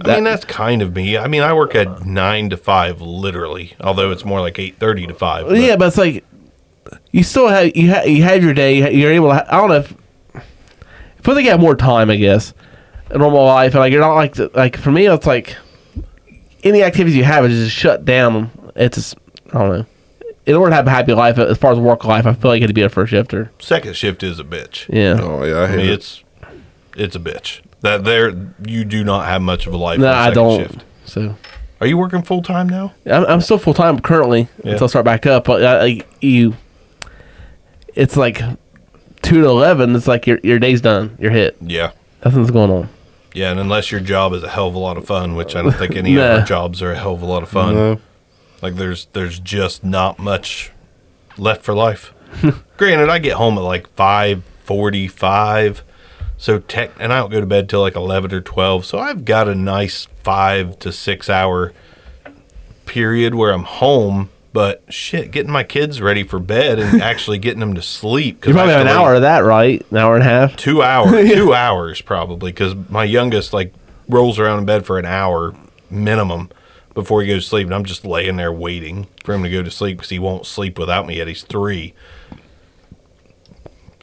I 0.03 0.15
mean, 0.15 0.24
that's 0.25 0.45
kind 0.45 0.81
of 0.81 0.95
me. 0.95 1.18
I 1.18 1.27
mean, 1.27 1.42
I 1.42 1.53
work 1.53 1.74
at 1.75 2.06
nine 2.06 2.50
to 2.50 2.57
five, 2.57 3.01
literally. 3.01 3.74
Although 3.80 4.12
it's 4.12 4.25
more 4.25 4.42
like 4.42 4.59
eight 4.59 4.77
thirty 4.77 5.07
to 5.07 5.13
five. 5.13 5.47
but- 5.47 5.57
yeah, 5.57 5.75
but 5.75 5.88
it's 5.88 5.97
like 5.97 6.24
you 7.12 7.24
still 7.24 7.47
have 7.47 7.75
you 7.75 7.89
have 7.89 8.07
you 8.07 8.24
have 8.24 8.44
your 8.44 8.53
day. 8.53 8.77
you- 8.77 9.00
You're 9.00 9.12
able 9.12 9.30
to. 9.30 9.45
I 9.53 9.57
don't 9.57 9.69
know 9.69 9.75
if 9.75 9.94
if 10.36 11.24
they 11.24 11.44
have 11.45 11.59
more 11.59 11.75
time, 11.75 12.09
I 12.12 12.18
guess, 12.18 12.53
in 13.12 13.19
normal 13.19 13.45
life, 13.45 13.74
and 13.74 13.80
like 13.80 13.92
you're 13.92 14.01
not 14.01 14.13
like 14.15 14.38
like 14.56 14.77
for 14.77 14.92
me, 14.92 15.07
it's 15.07 15.25
like 15.25 15.56
any 16.63 16.83
activities 16.83 17.15
you 17.15 17.24
have 17.24 17.45
is 17.45 17.65
just 17.65 17.75
shut 17.75 18.06
down. 18.06 18.51
It's 18.75 18.97
just, 18.97 19.15
I 19.53 19.59
don't 19.59 19.69
know. 19.80 19.86
In 20.45 20.56
order 20.56 20.71
to 20.71 20.75
have 20.75 20.86
a 20.86 20.92
happy 20.92 21.13
life, 21.13 21.39
as 21.39 21.57
far 21.57 21.71
as 21.71 21.80
work 21.80 22.03
life, 22.06 22.25
I 22.27 22.33
feel 22.33 22.51
like 22.51 22.62
it'd 22.62 22.75
be 22.75 22.81
a 22.83 22.89
first 22.89 23.09
shifter. 23.12 23.51
second 23.59 23.95
shift 23.95 24.21
is 24.21 24.39
a 24.39 24.44
bitch. 24.44 24.88
Yeah. 24.94 25.18
Oh 25.19 25.44
yeah, 25.44 25.56
I 25.62 25.65
I 25.65 25.75
mean, 25.77 25.86
it. 25.88 25.92
it's 25.94 26.24
it's 26.95 27.15
a 27.15 27.19
bitch. 27.19 27.62
That 27.81 28.04
there, 28.04 28.33
you 28.66 28.83
do 28.86 29.04
not 29.04 29.25
have 29.27 29.42
much 29.42 29.68
of 29.68 29.74
a 29.74 29.77
life. 29.77 30.00
No, 30.00 30.12
I 30.12 30.31
don't. 30.31 30.62
Shift. 30.72 30.83
So 31.06 31.36
Are 31.81 31.88
you 31.88 31.98
working 31.98 32.24
full 32.24 32.42
time 32.42 32.68
now? 32.68 32.94
I'm, 33.06 33.25
I'm 33.25 33.42
still 33.42 33.57
full 33.60 33.74
time 33.75 34.00
currently 34.00 34.48
Yeah. 34.63 34.72
until 34.74 34.86
I 34.86 34.88
start 34.88 35.06
back 35.06 35.25
up. 35.25 35.44
But 35.45 35.62
uh, 35.63 35.77
like, 35.83 36.07
you, 36.22 36.56
it's 37.95 38.18
like 38.18 38.42
two 39.22 39.42
to 39.42 39.48
eleven. 39.48 39.95
It's 39.95 40.07
like 40.07 40.25
your 40.27 40.39
your 40.44 40.60
day's 40.60 40.81
done. 40.81 41.18
You're 41.19 41.31
hit. 41.31 41.57
Yeah. 41.62 41.92
Nothing's 42.24 42.51
going 42.51 42.72
on. 42.72 42.89
Yeah, 43.33 43.51
and 43.51 43.60
unless 43.60 43.92
your 43.92 44.00
job 44.01 44.33
is 44.33 44.44
a 44.44 44.50
hell 44.50 44.68
of 44.69 44.75
a 44.75 44.80
lot 44.80 44.98
of 44.98 45.06
fun, 45.06 45.36
which 45.36 45.56
I 45.56 45.62
don't 45.62 45.74
think 45.74 45.95
any 45.98 46.16
Nah. 46.16 46.21
of 46.36 46.39
our 46.39 46.45
jobs 46.45 46.81
are 46.81 46.92
a 46.92 46.95
hell 46.95 47.13
of 47.13 47.21
a 47.21 47.25
lot 47.25 47.44
of 47.44 47.50
fun. 47.50 47.75
No. 47.75 48.00
Like 48.62 48.75
there's 48.75 49.06
there's 49.13 49.39
just 49.39 49.83
not 49.83 50.18
much 50.18 50.71
left 51.38 51.63
for 51.63 51.75
life. 51.75 52.13
Granted, 52.78 53.10
I 53.10 53.19
get 53.19 53.33
home 53.33 53.57
at 53.57 53.62
like 53.63 53.88
five 53.95 54.44
forty 54.63 55.07
five, 55.07 55.83
so 56.45 56.59
tech, 56.59 56.92
and 57.00 57.12
I 57.12 57.18
don't 57.18 57.31
go 57.31 57.39
to 57.39 57.47
bed 57.47 57.68
till 57.68 57.81
like 57.81 57.95
eleven 57.95 58.31
or 58.31 58.39
twelve. 58.39 58.86
So 58.86 59.00
I've 59.00 59.25
got 59.25 59.47
a 59.47 59.56
nice 59.56 60.07
five 60.21 60.77
to 60.77 60.92
six 60.92 61.27
hour 61.27 61.74
period 62.86 63.33
where 63.33 63.51
I'm 63.51 63.63
home. 63.63 64.30
But 64.53 64.83
shit, 64.88 65.31
getting 65.31 65.51
my 65.51 65.63
kids 65.63 66.03
ready 66.03 66.24
for 66.24 66.38
bed 66.38 66.77
and 66.77 67.01
actually 67.01 67.39
getting 67.39 67.62
them 67.62 67.74
to 67.74 67.81
sleep. 67.81 68.45
You 68.45 68.53
probably 68.53 68.74
have 68.74 68.81
an 68.81 68.88
hour 68.88 69.15
of 69.15 69.24
that, 69.24 69.39
right? 69.39 69.83
An 69.89 69.97
hour 69.97 70.13
and 70.13 70.21
a 70.21 70.27
half. 70.27 70.56
two 70.56 70.83
hours 70.83 71.30
two 71.33 71.51
hours 71.51 72.01
probably 72.01 72.51
because 72.51 72.75
my 72.92 73.03
youngest 73.03 73.51
like 73.51 73.74
rolls 74.07 74.38
around 74.38 74.59
in 74.59 74.65
bed 74.65 74.86
for 74.86 75.00
an 75.00 75.06
hour 75.06 75.56
minimum 75.89 76.49
before 76.94 77.23
he 77.23 77.28
goes 77.28 77.44
to 77.44 77.49
sleep 77.49 77.66
and 77.66 77.73
i'm 77.73 77.83
just 77.83 78.06
laying 78.06 78.37
there 78.37 78.52
waiting 78.52 79.07
for 79.23 79.33
him 79.33 79.44
to 79.44 79.49
go 79.49 79.61
to 79.64 79.71
sleep 79.71 79.97
because 79.97 80.09
he 80.09 80.19
won't 80.19 80.45
sleep 80.45 80.78
without 80.80 81.06
me 81.07 81.18
yet 81.18 81.28
he's 81.28 81.44
three 81.44 81.94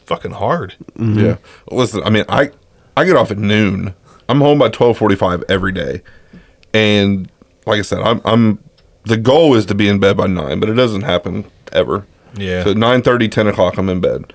fucking 0.06 0.32
hard 0.32 0.76
mm-hmm. 0.94 1.18
Yeah. 1.18 1.37
Listen, 1.71 2.02
I 2.02 2.11
mean, 2.11 2.25
I 2.28 2.50
I 2.97 3.04
get 3.04 3.16
off 3.16 3.30
at 3.30 3.38
noon. 3.38 3.94
I'm 4.28 4.40
home 4.40 4.59
by 4.59 4.68
twelve 4.68 4.99
forty 4.99 5.16
five 5.16 5.42
every 5.49 5.73
day, 5.73 6.02
and 6.73 7.30
like 7.66 7.78
I 7.78 7.82
said, 7.82 8.00
I'm 8.00 8.21
I'm 8.25 8.59
the 9.04 9.16
goal 9.16 9.54
is 9.54 9.66
to 9.66 9.75
be 9.75 9.88
in 9.88 9.99
bed 9.99 10.16
by 10.16 10.26
nine, 10.26 10.61
but 10.61 10.68
it 10.68 10.75
doesn't 10.75 11.02
happen 11.02 11.44
ever. 11.73 12.06
Yeah. 12.35 12.64
So 12.64 12.73
9 12.73 13.02
10 13.02 13.47
o'clock, 13.47 13.76
I'm 13.76 13.88
in 13.88 14.00
bed. 14.00 14.32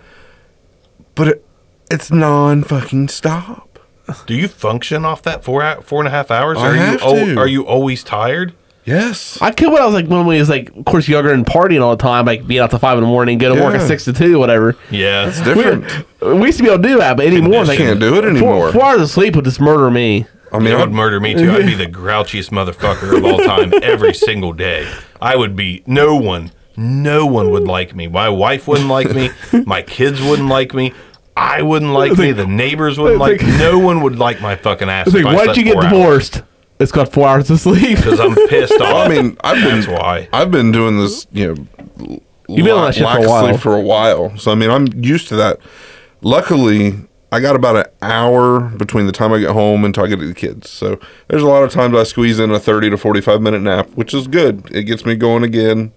But 1.15 1.27
it, 1.29 1.45
it's 1.89 2.11
non 2.11 2.63
fucking 2.63 3.07
stop. 3.07 3.79
do 4.25 4.35
you 4.35 4.47
function 4.47 5.03
off 5.03 5.21
that 5.23 5.43
four 5.43 5.63
hou- 5.63 5.81
four 5.81 5.99
and 5.99 6.07
a 6.07 6.11
half 6.11 6.31
hours 6.31 6.57
I 6.57 6.67
are 6.69 6.73
have 6.73 7.01
you 7.01 7.33
to. 7.33 7.39
are 7.39 7.47
you 7.47 7.65
always 7.65 8.03
tired 8.03 8.53
Yes. 8.87 9.37
I 9.41 9.51
could 9.51 9.71
when 9.71 9.81
I 9.81 9.85
was 9.85 9.93
like 9.93 10.07
when 10.07 10.25
we 10.25 10.39
was 10.39 10.47
like, 10.49 10.73
of 10.75 10.85
course, 10.85 11.07
younger 11.09 11.33
and 11.33 11.45
partying 11.45 11.81
all 11.81 11.95
the 11.95 12.01
time, 12.01 12.25
like 12.25 12.47
being 12.47 12.61
out 12.61 12.69
till 12.69 12.79
five 12.79 12.97
in 12.97 13.03
the 13.03 13.09
morning, 13.09 13.37
go 13.37 13.53
to 13.53 13.61
work 13.61 13.75
at 13.75 13.85
six 13.85 14.05
to 14.05 14.13
two, 14.13 14.39
whatever. 14.39 14.77
yeah 14.89 15.27
It's 15.27 15.41
different. 15.41 15.83
We 16.21 16.47
used 16.47 16.57
to 16.59 16.63
be 16.63 16.69
able 16.71 16.81
to 16.81 16.87
do 16.89 16.97
that, 16.99 17.17
but 17.17 17.25
anymore, 17.27 17.65
like 17.65 17.77
Can't 17.77 17.99
do 17.99 18.15
it 18.17 18.21
four, 18.21 18.29
anymore. 18.29 18.71
four 18.71 18.83
hours 18.85 19.01
of 19.01 19.09
sleep 19.09 19.35
would 19.35 19.43
just 19.45 19.59
murder 19.59 19.91
me. 19.91 20.25
I 20.53 20.59
mean, 20.59 20.67
it 20.71 20.77
would 20.77 20.89
I, 20.89 20.93
murder 20.93 21.19
me 21.19 21.35
too. 21.35 21.51
I'd 21.51 21.65
be 21.65 21.73
the 21.75 21.85
grouchiest 21.87 22.51
motherfucker 22.51 23.17
of 23.17 23.25
all 23.25 23.39
time 23.39 23.73
every 23.83 24.13
single 24.15 24.53
day. 24.53 24.89
I 25.21 25.35
would 25.35 25.57
be 25.57 25.83
no 25.85 26.15
one, 26.15 26.51
no 26.77 27.25
one 27.25 27.49
would 27.51 27.63
like 27.67 27.93
me. 27.93 28.07
My 28.07 28.29
wife 28.29 28.69
wouldn't 28.69 28.87
like 28.87 29.13
me. 29.13 29.31
My 29.65 29.81
kids 29.81 30.21
wouldn't 30.21 30.47
like 30.47 30.73
me. 30.73 30.93
I 31.35 31.61
wouldn't 31.61 31.91
like 31.91 32.17
me. 32.17 32.31
The 32.31 32.47
neighbors 32.47 32.97
wouldn't 32.97 33.19
like. 33.19 33.41
like- 33.43 33.59
No 33.59 33.77
one 33.77 34.01
would 34.01 34.17
like 34.17 34.39
my 34.41 34.55
fucking 34.55 34.89
ass. 34.89 35.07
It's 35.07 35.15
like, 35.17 35.25
why'd 35.25 35.57
you 35.57 35.63
get 35.65 35.81
divorced? 35.81 36.41
It's 36.79 36.91
got 36.91 37.11
four 37.11 37.27
hours 37.27 37.49
of 37.49 37.59
sleep. 37.59 37.97
Because 37.97 38.19
I'm 38.19 38.35
pissed 38.49 38.73
off. 38.81 39.05
I 39.05 39.07
mean, 39.09 39.37
I've 39.43 39.63
been 39.63 39.81
that's 39.81 39.87
why. 39.87 40.29
I've 40.31 40.51
been 40.51 40.71
doing 40.71 40.97
this, 40.99 41.25
you 41.31 41.55
know, 41.55 42.19
You've 42.49 42.65
been 42.65 42.75
on 42.75 42.85
that 42.85 42.95
shit 42.95 43.03
for 43.05 43.17
a 43.17 43.21
of 43.23 43.27
while. 43.29 43.47
sleep 43.49 43.59
for 43.61 43.75
a 43.75 43.81
while. 43.81 44.37
So 44.37 44.51
I 44.51 44.55
mean, 44.55 44.69
I'm 44.69 44.87
used 45.03 45.27
to 45.29 45.35
that. 45.37 45.59
Luckily, 46.21 46.93
I 47.31 47.39
got 47.41 47.55
about 47.57 47.75
an 47.75 47.85
hour 48.01 48.61
between 48.61 49.05
the 49.05 49.11
time 49.11 49.33
I 49.33 49.39
get 49.39 49.49
home 49.51 49.83
until 49.83 50.05
I 50.05 50.07
get 50.07 50.19
to 50.19 50.27
the 50.27 50.33
kids. 50.33 50.69
So 50.69 50.99
there's 51.27 51.43
a 51.43 51.47
lot 51.47 51.63
of 51.63 51.71
times 51.71 51.95
I 51.95 52.03
squeeze 52.03 52.39
in 52.39 52.51
a 52.51 52.59
30 52.59 52.91
to 52.91 52.97
45 52.97 53.41
minute 53.41 53.61
nap, 53.61 53.89
which 53.95 54.13
is 54.13 54.27
good. 54.27 54.69
It 54.73 54.83
gets 54.83 55.05
me 55.05 55.15
going 55.15 55.43
again. 55.43 55.91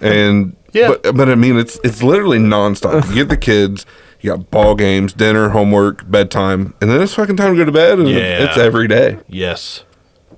And 0.00 0.56
Yeah. 0.72 0.88
but 1.02 1.16
but 1.16 1.28
I 1.28 1.34
mean, 1.34 1.58
it's 1.58 1.78
it's 1.84 2.02
literally 2.02 2.38
nonstop. 2.38 3.06
You 3.08 3.14
get 3.14 3.28
the 3.28 3.36
kids. 3.36 3.84
You 4.20 4.30
got 4.30 4.50
ball 4.50 4.74
games, 4.74 5.12
dinner, 5.12 5.50
homework, 5.50 6.10
bedtime, 6.10 6.74
and 6.80 6.90
then 6.90 7.00
it's 7.00 7.14
fucking 7.14 7.36
time 7.36 7.52
to 7.52 7.58
go 7.58 7.64
to 7.64 7.72
bed, 7.72 7.98
and 7.98 8.08
Yeah. 8.08 8.44
it's 8.44 8.56
every 8.56 8.88
day. 8.88 9.18
yes. 9.28 9.84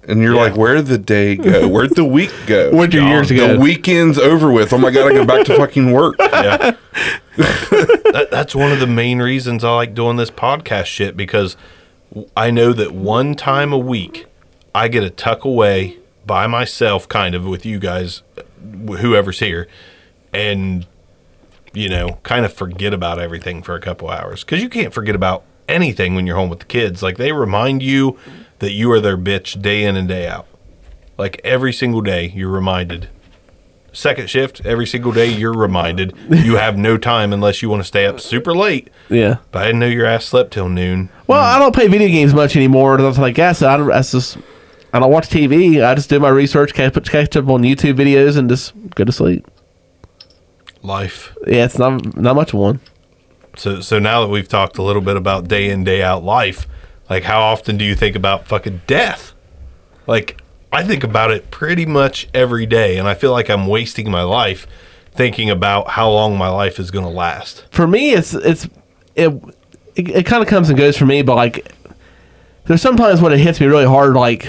And 0.07 0.23
you're 0.23 0.35
Yeah. 0.35 0.41
like, 0.45 0.57
where'd 0.57 0.87
the 0.87 0.97
day 0.97 1.37
go? 1.37 1.69
Where'd 1.69 1.95
the 1.95 2.05
week 2.05 2.33
go? 2.47 2.71
Where'd 2.71 2.95
your 2.95 3.03
years 3.07 3.29
the 3.29 3.37
go? 3.37 3.59
weekend's 3.59 4.19
over 4.19 4.51
with. 4.51 4.73
Oh 4.73 4.79
my 4.79 4.91
god, 4.91 5.13
I 5.13 5.15
go 5.15 5.27
back 5.27 5.45
to 5.47 5.57
fucking 5.57 5.93
work. 5.93 6.17
yeah. 6.21 6.77
that, 7.37 8.29
that's 8.31 8.55
one 8.55 8.73
of 8.73 8.81
the 8.81 8.87
main 8.87 9.21
reasons 9.21 9.65
I 9.65 9.75
like 9.75 9.95
doing 9.95 10.17
this 10.17 10.31
podcast 10.31 10.87
shit 10.87 11.15
because 11.17 11.57
I 12.37 12.51
know 12.51 12.73
that 12.73 12.93
one 12.93 13.35
time 13.35 13.71
a 13.73 13.79
week 13.79 14.25
I 14.75 14.89
get 14.89 15.01
to 15.01 15.11
tuck 15.11 15.45
away 15.45 15.99
by 16.27 16.47
myself, 16.47 17.07
kind 17.09 17.35
of 17.35 17.45
with 17.47 17.67
you 17.67 17.79
guys, 17.79 18.23
whoever's 19.01 19.41
here, 19.41 19.69
and 20.33 20.87
you 21.79 21.89
know, 21.89 22.19
kind 22.23 22.45
of 22.45 22.53
forget 22.53 22.93
about 22.93 23.19
everything 23.19 23.63
for 23.63 23.75
a 23.75 23.81
couple 23.81 24.09
hours 24.11 24.45
because 24.45 24.63
you 24.63 24.69
can't 24.69 24.93
forget 24.93 25.15
about 25.15 25.45
anything 25.69 26.15
when 26.15 26.27
you're 26.27 26.37
home 26.37 26.49
with 26.51 26.59
the 26.61 26.65
kids. 26.67 27.03
Like 27.03 27.17
they 27.17 27.33
remind 27.33 27.83
you 27.83 28.19
that 28.59 28.73
you 28.73 28.91
are 28.93 29.01
their 29.01 29.17
bitch 29.19 29.61
day 29.63 29.85
in 29.85 29.97
and 29.97 30.09
day 30.09 30.27
out. 30.27 30.47
Like 31.17 31.41
every 31.45 31.73
single 31.73 32.01
day, 32.01 32.27
you're 32.35 32.51
reminded 32.51 33.09
second 33.91 34.29
shift 34.29 34.61
every 34.67 34.87
single 34.87 35.11
day 35.11 35.27
you're 35.27 35.53
reminded 35.53 36.15
you 36.31 36.57
have 36.57 36.77
no 36.77 36.97
time 36.99 37.33
unless 37.33 37.63
you 37.63 37.71
want 37.71 37.81
to 37.83 37.87
stay 37.89 38.05
up 38.07 38.21
super 38.21 38.55
late 38.55 38.91
Yeah. 39.09 39.39
but 39.51 39.63
i 39.63 39.65
didn't 39.67 39.81
know 39.81 39.87
your 39.87 40.05
ass 40.07 40.27
slept 40.27 40.53
till 40.53 40.69
noon 40.69 41.09
Well, 41.27 41.41
I 41.41 41.59
don't 41.59 41.75
play 41.75 41.89
video 41.89 42.07
games 42.09 42.33
much 42.35 42.55
anymore. 42.55 42.99
That's 42.99 43.19
like 43.19 43.39
I 43.39 43.53
said, 43.53 43.69
I 43.71 43.77
don't, 43.79 43.89
that's 43.89 44.13
just 44.13 44.37
I 44.93 44.99
don't 45.01 45.11
watch 45.11 45.29
TV. 45.31 45.85
I 45.85 45.95
just 45.95 46.09
do 46.11 46.21
my 46.21 46.29
research, 46.29 46.75
catch, 46.75 46.95
catch 47.11 47.37
up 47.37 47.49
on 47.49 47.63
YouTube 47.63 47.95
videos, 47.95 48.37
and 48.37 48.49
just 48.49 48.73
go 48.95 49.05
to 49.05 49.11
sleep. 49.13 49.47
Life 50.83 51.35
Yeah, 51.47 51.65
it's 51.65 51.79
not 51.79 52.17
not 52.17 52.37
much 52.37 52.53
of 52.53 52.59
one. 52.61 52.81
so 53.57 53.81
so 53.81 53.99
now 53.99 54.21
that 54.23 54.29
we've 54.29 54.49
talked 54.49 54.79
a 54.79 54.83
little 54.83 55.03
bit 55.03 55.17
about 55.17 55.49
day 55.49 55.71
in 55.71 55.85
day 55.85 56.03
out 56.03 56.23
life 56.25 56.67
like 57.11 57.25
how 57.25 57.41
often 57.41 57.77
do 57.77 57.85
you 57.85 57.95
think 57.95 58.15
about 58.17 58.47
fucking 58.47 58.83
death 58.87 59.33
like 60.07 60.41
i 60.73 60.85
think 60.85 61.03
about 61.03 61.31
it 61.31 61.51
pretty 61.51 61.85
much 61.87 62.29
every 62.33 62.67
day 62.67 62.97
and 62.99 63.09
i 63.09 63.15
feel 63.15 63.33
like 63.33 63.49
i'm 63.51 63.67
wasting 63.67 64.11
my 64.11 64.23
life 64.23 64.67
thinking 65.13 65.51
about 65.51 65.89
how 65.91 66.09
long 66.09 66.39
my 66.39 66.49
life 66.49 66.79
is 66.79 66.91
going 66.93 67.05
to 67.05 67.11
last 67.11 67.65
For 67.73 67.87
me, 67.89 68.13
it's 68.13 68.35
it's 68.35 68.67
it 69.17 69.33
it, 69.97 70.09
it 70.11 70.27
kind 70.27 70.43
of 70.45 70.49
comes 70.49 70.69
and 70.69 70.79
goes 70.79 70.97
for 70.97 71.07
me, 71.07 71.23
but 71.23 71.35
like 71.35 71.73
there's 72.67 72.81
sometimes 72.83 73.21
when 73.21 73.33
it 73.33 73.39
hits 73.41 73.61
me 73.61 73.67
really 73.67 73.85
hard, 73.87 74.15
like 74.15 74.47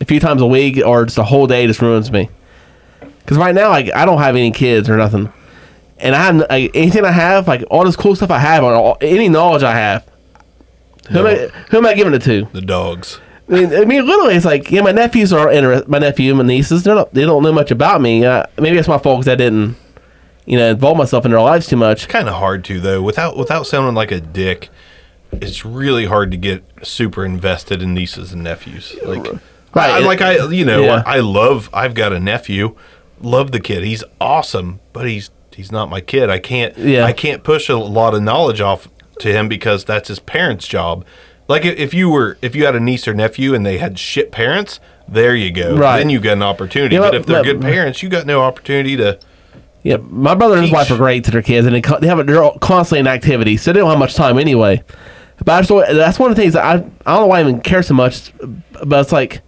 a 0.00 0.04
few 0.04 0.18
times 0.18 0.42
a 0.42 0.46
week 0.46 0.84
or 0.84 1.04
just 1.04 1.16
a 1.18 1.22
whole 1.22 1.46
day, 1.46 1.64
just 1.68 1.80
ruins 1.80 2.10
me. 2.10 2.28
Because 3.28 3.36
right 3.36 3.54
now, 3.54 3.68
like 3.68 3.94
I 3.94 4.06
don't 4.06 4.16
have 4.16 4.36
any 4.36 4.50
kids 4.50 4.88
or 4.88 4.96
nothing, 4.96 5.30
and 5.98 6.14
I 6.14 6.22
have 6.22 6.36
like, 6.36 6.70
anything 6.72 7.04
I 7.04 7.10
have, 7.10 7.46
like 7.46 7.62
all 7.70 7.84
this 7.84 7.94
cool 7.94 8.16
stuff 8.16 8.30
I 8.30 8.38
have, 8.38 8.64
or 8.64 8.72
all, 8.72 8.96
any 9.02 9.28
knowledge 9.28 9.62
I 9.62 9.74
have. 9.74 10.08
Who, 11.10 11.18
am 11.18 11.26
I, 11.26 11.48
who 11.70 11.76
am 11.76 11.84
I 11.84 11.92
giving 11.92 12.14
it 12.14 12.22
to? 12.22 12.48
the 12.54 12.62
dogs 12.62 13.20
I 13.50 13.52
mean, 13.52 13.74
I 13.74 13.84
mean, 13.84 14.06
literally, 14.06 14.34
it's 14.34 14.46
like 14.46 14.70
yeah, 14.70 14.80
my 14.80 14.92
nephews 14.92 15.30
are 15.34 15.52
interested. 15.52 15.90
My 15.90 15.98
nephew 15.98 16.30
and 16.30 16.38
my 16.38 16.44
nieces, 16.44 16.84
they're 16.84 16.94
not, 16.94 17.12
they 17.12 17.26
don't 17.26 17.42
know 17.42 17.52
much 17.52 17.70
about 17.70 18.00
me. 18.00 18.24
Uh, 18.24 18.44
maybe 18.58 18.76
that's 18.76 18.88
my 18.88 18.96
fault 18.96 19.20
because 19.20 19.30
I 19.30 19.36
didn't, 19.36 19.76
you 20.46 20.56
know, 20.56 20.70
involve 20.70 20.96
myself 20.96 21.26
in 21.26 21.32
their 21.32 21.40
lives 21.42 21.66
too 21.66 21.76
much. 21.76 22.08
kind 22.08 22.30
of 22.30 22.36
hard 22.36 22.64
to 22.64 22.80
though 22.80 23.02
without 23.02 23.36
without 23.36 23.66
sounding 23.66 23.94
like 23.94 24.10
a 24.10 24.22
dick 24.22 24.70
it's 25.32 25.66
really 25.66 26.06
hard 26.06 26.30
to 26.30 26.38
get 26.38 26.64
super 26.82 27.26
invested 27.26 27.82
in 27.82 27.92
nieces 27.92 28.32
and 28.32 28.42
nephews 28.42 28.96
like 29.04 29.26
Right, 29.74 29.90
I, 29.90 29.98
like 29.98 30.22
i 30.22 30.46
you 30.48 30.64
know 30.64 30.80
yeah. 30.80 31.02
i 31.04 31.20
love 31.20 31.68
i've 31.74 31.92
got 31.92 32.14
a 32.14 32.18
nephew 32.18 32.74
love 33.22 33.52
the 33.52 33.60
kid 33.60 33.82
he's 33.84 34.04
awesome 34.20 34.80
but 34.92 35.06
he's 35.08 35.30
he's 35.54 35.72
not 35.72 35.88
my 35.90 36.00
kid 36.00 36.30
i 36.30 36.38
can't 36.38 36.76
Yeah. 36.78 37.04
i 37.04 37.12
can't 37.12 37.42
push 37.42 37.68
a 37.68 37.76
lot 37.76 38.14
of 38.14 38.22
knowledge 38.22 38.60
off 38.60 38.88
to 39.20 39.32
him 39.32 39.48
because 39.48 39.84
that's 39.84 40.08
his 40.08 40.18
parents 40.20 40.66
job 40.68 41.04
like 41.48 41.64
if, 41.64 41.92
you 41.94 42.10
were 42.10 42.36
if 42.42 42.54
you 42.54 42.64
had 42.66 42.76
a 42.76 42.80
niece 42.80 43.08
or 43.08 43.14
nephew 43.14 43.54
and 43.54 43.64
they 43.66 43.78
had 43.78 43.98
shit 43.98 44.30
parents 44.30 44.78
there 45.08 45.34
you 45.34 45.50
go 45.50 45.76
Right. 45.76 45.98
then 45.98 46.10
you 46.10 46.20
got 46.20 46.34
an 46.34 46.42
opportunity 46.42 46.94
Yeah, 46.96 47.00
but 47.00 47.10
but- 47.12 47.20
if 47.20 47.26
they're 47.26 47.38
but- 47.38 47.44
good 47.44 47.60
parents 47.62 48.02
you 48.02 48.08
got 48.08 48.26
no 48.26 48.42
opportunity 48.42 48.96
to 48.98 49.18
Yeah, 49.82 49.96
my 49.96 50.34
brother 50.34 50.54
and 50.56 50.64
his 50.64 50.72
wife 50.72 50.90
are 50.90 50.96
great 50.96 51.24
to 51.24 51.30
their 51.30 51.40
kids, 51.42 51.66
and 51.66 51.74
they, 51.74 52.06
have 52.08 52.26
they're 52.26 52.42
all 52.42 52.58
constantly 52.58 52.98
in 53.00 53.06
activity, 53.06 53.56
so 53.56 53.72
they 53.72 53.78
don't 53.78 53.88
have 53.88 53.98
much 53.98 54.14
time 54.14 54.36
anyway. 54.38 54.82
But 55.44 55.52
I 55.52 55.62
just, 55.62 55.70
that's 55.96 56.18
one 56.18 56.30
of 56.30 56.36
the 56.36 56.42
things 56.42 56.54
that 56.54 56.64
I 56.64 56.72
I 57.06 57.14
don't 57.14 57.20
know 57.22 57.26
why 57.28 57.38
I 57.38 57.42
even 57.42 57.60
care 57.60 57.82
so 57.84 57.94
much, 57.94 58.32
but 58.84 59.00
it's 59.00 59.12
like, 59.12 59.40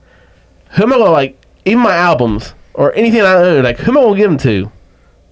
who 0.71 0.85
am 0.85 0.93
I 0.93 0.99
gonna 0.99 1.11
like? 1.11 1.37
Even 1.65 1.81
my 1.83 1.95
albums 1.97 2.55
or 2.81 2.95
anything 2.95 3.21
I 3.21 3.35
own, 3.35 3.63
like 3.63 3.77
who 3.79 3.93
am 3.93 3.99
I 3.99 4.01
gonna 4.01 4.17
give 4.17 4.31
them 4.31 4.39
to? 4.39 4.73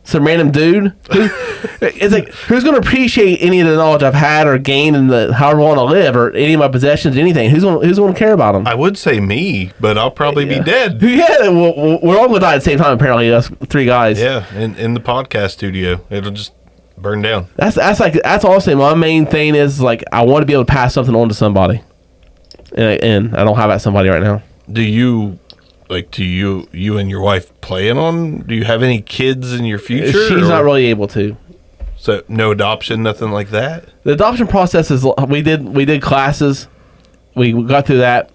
Some 0.04 0.26
random 0.26 0.50
dude? 0.50 0.84
Who, 1.12 1.28
it's 1.80 2.12
like 2.12 2.28
who's 2.28 2.62
gonna 2.62 2.76
appreciate 2.76 3.38
any 3.38 3.60
of 3.60 3.66
the 3.66 3.76
knowledge 3.76 4.02
I've 4.02 4.12
had 4.12 4.46
or 4.46 4.58
gained 4.58 4.96
in 4.96 5.06
the 5.08 5.32
however 5.32 5.62
I 5.62 5.64
want 5.64 5.78
to 5.78 5.84
live 5.84 6.14
or 6.14 6.30
any 6.32 6.52
of 6.52 6.60
my 6.60 6.68
possessions, 6.68 7.16
anything? 7.16 7.48
Who's 7.48 7.64
gonna 7.64 7.86
who's 7.86 7.98
gonna 7.98 8.14
care 8.14 8.34
about 8.34 8.52
them? 8.52 8.66
i 8.66 8.74
would 8.74 8.98
say 8.98 9.18
me 9.18 9.72
but 9.80 9.96
i'll 9.96 10.10
probably 10.10 10.44
be 10.44 10.60
dead 10.60 11.00
yeah, 11.02 11.48
well, 11.48 11.98
we're 12.02 12.18
all 12.18 12.26
gonna 12.26 12.40
die 12.40 12.54
at 12.54 12.58
the 12.58 12.64
same 12.64 12.78
time. 12.78 12.92
Apparently, 12.92 13.32
us 13.32 13.50
three 13.68 13.86
guys. 13.86 14.20
Yeah, 14.20 14.44
in, 14.54 14.74
in 14.76 14.92
the 14.92 15.00
podcast 15.00 15.52
studio, 15.52 16.00
it'll 16.10 16.32
just 16.32 16.52
burn 16.98 17.22
down. 17.22 17.46
That's 17.56 17.76
that's 17.76 17.98
like 18.00 18.12
that's 18.22 18.44
also 18.44 18.76
my 18.76 18.94
main 18.94 19.24
thing 19.24 19.54
is 19.54 19.80
like 19.80 20.04
I 20.12 20.22
want 20.22 20.42
to 20.42 20.46
be 20.46 20.52
able 20.52 20.66
to 20.66 20.72
pass 20.72 20.92
something 20.92 21.14
on 21.14 21.28
to 21.28 21.34
somebody, 21.34 21.82
and, 22.74 23.02
and 23.02 23.36
I 23.36 23.44
don't 23.44 23.56
have 23.56 23.70
that 23.70 23.80
somebody 23.80 24.10
right 24.10 24.22
now. 24.22 24.42
Do 24.70 24.82
you 24.82 25.38
like? 25.88 26.10
Do 26.10 26.24
you 26.24 26.68
you 26.72 26.98
and 26.98 27.10
your 27.10 27.20
wife 27.20 27.58
plan 27.60 27.98
on? 27.98 28.40
Do 28.40 28.54
you 28.54 28.64
have 28.64 28.82
any 28.82 29.00
kids 29.00 29.52
in 29.52 29.64
your 29.64 29.78
future? 29.78 30.12
She's 30.28 30.30
or- 30.30 30.48
not 30.48 30.64
really 30.64 30.86
able 30.86 31.08
to. 31.08 31.36
So 31.96 32.22
no 32.28 32.52
adoption, 32.52 33.02
nothing 33.02 33.32
like 33.32 33.50
that. 33.50 33.86
The 34.04 34.12
adoption 34.12 34.46
process 34.46 34.90
is 34.90 35.04
we 35.26 35.42
did 35.42 35.64
we 35.64 35.84
did 35.84 36.00
classes, 36.00 36.68
we 37.34 37.52
got 37.64 37.86
through 37.86 37.98
that, 37.98 38.30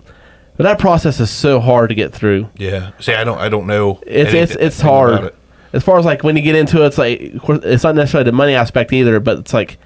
but 0.58 0.64
that 0.64 0.80
process 0.80 1.20
is 1.20 1.30
so 1.30 1.60
hard 1.60 1.90
to 1.90 1.96
get 1.96 2.14
through. 2.14 2.50
Yeah. 2.58 2.92
See, 3.00 3.14
I 3.14 3.24
don't. 3.24 3.38
I 3.38 3.50
don't 3.50 3.66
know. 3.66 4.00
It's 4.06 4.34
it's 4.34 4.56
it's 4.56 4.82
hard. 4.82 5.24
it. 5.24 5.36
As 5.72 5.84
far 5.84 5.98
as 5.98 6.06
like 6.06 6.24
when 6.24 6.36
you 6.36 6.44
get 6.44 6.56
into 6.56 6.84
it, 6.84 6.88
it's 6.88 6.98
like 6.98 7.20
it's 7.22 7.84
not 7.84 7.96
necessarily 7.96 8.30
the 8.30 8.36
money 8.36 8.54
aspect 8.54 8.94
either, 8.94 9.20
but 9.20 9.40
it's 9.40 9.54
like 9.54 9.78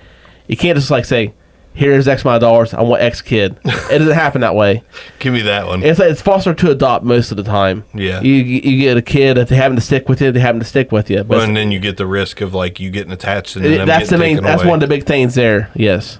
you 0.47 0.57
can't 0.57 0.77
just 0.77 0.91
like 0.91 1.05
say, 1.05 1.33
"Here's 1.77 2.07
X 2.07 2.24
amount 2.24 2.38
of 2.38 2.41
dollars. 2.41 2.74
I 2.74 2.81
want 2.81 3.01
X 3.01 3.22
kid." 3.22 3.60
it 3.65 4.00
doesn't 4.00 4.13
happen 4.13 4.41
that 4.41 4.55
way. 4.55 4.84
Give 5.19 5.34
me 5.34 5.41
that 5.43 5.67
one. 5.67 5.84
It's 5.84 6.00
it's 6.00 6.22
foster 6.22 6.53
to 6.53 6.72
adopt 6.72 7.05
most 7.05 7.31
of 7.31 7.38
the 7.38 7.43
time. 7.43 7.86
Yeah. 7.93 8.22
you 8.22 8.34
you 8.34 8.81
get 8.81 8.98
a 8.98 9.01
kid 9.01 9.38
if 9.38 9.50
they 9.50 9.55
happen 9.55 9.75
to 9.75 9.81
stick 9.81 10.10
with 10.10 10.22
you, 10.22 10.31
they 10.31 10.39
happen 10.39 10.60
to 10.60 10.65
stick 10.65 10.91
with 10.91 11.10
you. 11.10 11.17
But 11.17 11.29
Well, 11.38 11.41
and 11.41 11.55
then 11.55 11.72
you 11.72 11.79
get 11.79 11.98
the 11.98 12.07
risk 12.07 12.41
of 12.41 12.53
like 12.53 12.79
you 12.79 12.89
getting 12.89 13.12
attached 13.12 13.55
and 13.55 13.63
then 13.63 13.81
it- 13.81 13.86
that's 13.86 14.10
the 14.10 14.17
main. 14.17 14.41
That's 14.41 14.62
away. 14.62 14.69
one 14.69 14.84
of 14.84 14.89
the 14.89 14.93
big 14.93 15.05
things 15.05 15.36
there. 15.36 15.69
Yes. 15.75 16.19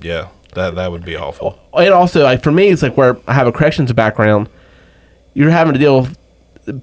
Yeah, 0.00 0.28
that 0.54 0.74
that 0.74 0.90
would 0.90 1.04
be 1.04 1.16
awful. 1.16 1.58
And 1.74 1.92
also, 1.92 2.22
like 2.24 2.42
for 2.42 2.52
me, 2.52 2.68
it's 2.68 2.82
like 2.82 2.96
where 2.96 3.18
I 3.26 3.34
have 3.34 3.46
a 3.46 3.52
corrections 3.52 3.92
background. 3.92 4.48
You're 5.34 5.50
having 5.50 5.74
to 5.74 5.78
deal 5.78 6.00
with 6.00 6.18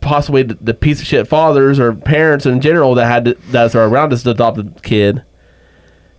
possibly 0.01 0.43
the, 0.43 0.53
the 0.55 0.73
piece 0.73 1.01
of 1.01 1.07
shit 1.07 1.27
fathers 1.27 1.79
or 1.79 1.93
parents 1.93 2.45
in 2.45 2.61
general 2.61 2.95
that 2.95 3.05
had 3.07 3.25
to, 3.25 3.33
that 3.51 3.75
are 3.75 3.87
around 3.87 4.11
this 4.11 4.25
adopted 4.25 4.81
kid. 4.83 5.23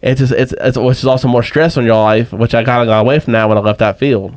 It's 0.06 0.20
just 0.20 0.32
it's, 0.34 0.52
it's 0.60 0.76
which 0.76 0.98
is 0.98 1.06
also 1.06 1.28
more 1.28 1.42
stress 1.42 1.76
on 1.78 1.84
your 1.86 1.96
life, 2.02 2.30
which 2.32 2.54
I 2.54 2.62
kind 2.62 2.82
of 2.82 2.86
got 2.86 3.00
away 3.00 3.18
from 3.20 3.32
that 3.32 3.48
when 3.48 3.56
I 3.56 3.60
left 3.62 3.78
that 3.78 3.98
field. 3.98 4.36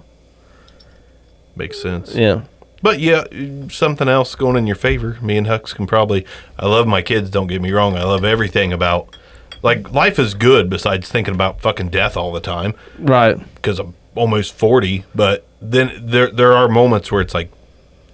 Makes 1.56 1.82
sense. 1.82 2.16
Yeah. 2.16 2.44
But 2.82 3.00
yeah, 3.00 3.24
something 3.70 4.08
else 4.08 4.36
going 4.36 4.56
in 4.56 4.68
your 4.68 4.76
favor. 4.76 5.18
Me 5.22 5.36
and 5.38 5.48
Hux 5.48 5.74
can 5.76 5.88
probably. 5.88 6.26
I 6.58 6.68
love 6.68 6.88
my 6.88 7.02
kids. 7.02 7.30
Don't 7.30 7.48
get 7.48 7.62
me 7.62 7.72
wrong. 7.72 7.98
I 7.98 8.04
love 8.04 8.24
everything 8.24 8.72
about. 8.72 9.16
Like 9.64 9.92
life 9.92 10.20
is 10.20 10.36
good. 10.36 10.70
Besides 10.70 11.10
thinking 11.10 11.34
about 11.34 11.60
fucking 11.60 11.90
death 11.90 12.16
all 12.16 12.32
the 12.32 12.40
time, 12.40 12.74
Right. 13.00 13.38
because 13.56 13.80
I'm 13.80 13.96
almost 14.16 14.54
forty. 14.54 15.04
But 15.16 15.46
then 15.60 16.00
there 16.02 16.30
there 16.32 16.54
are 16.54 16.68
moments 16.70 17.12
where 17.12 17.22
it's 17.22 17.34
like, 17.34 17.52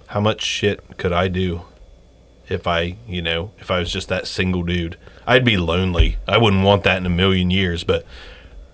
how 0.08 0.20
much 0.20 0.42
shit 0.42 0.96
could 0.96 1.12
I 1.12 1.28
do, 1.28 1.62
if 2.48 2.66
I 2.66 2.96
you 3.06 3.20
know 3.20 3.52
if 3.58 3.70
I 3.70 3.78
was 3.78 3.92
just 3.92 4.08
that 4.08 4.26
single 4.26 4.62
dude? 4.62 4.96
I'd 5.26 5.44
be 5.44 5.56
lonely. 5.56 6.16
I 6.28 6.38
wouldn't 6.38 6.64
want 6.64 6.84
that 6.84 6.98
in 6.98 7.06
a 7.06 7.10
million 7.10 7.50
years. 7.50 7.84
But 7.84 8.04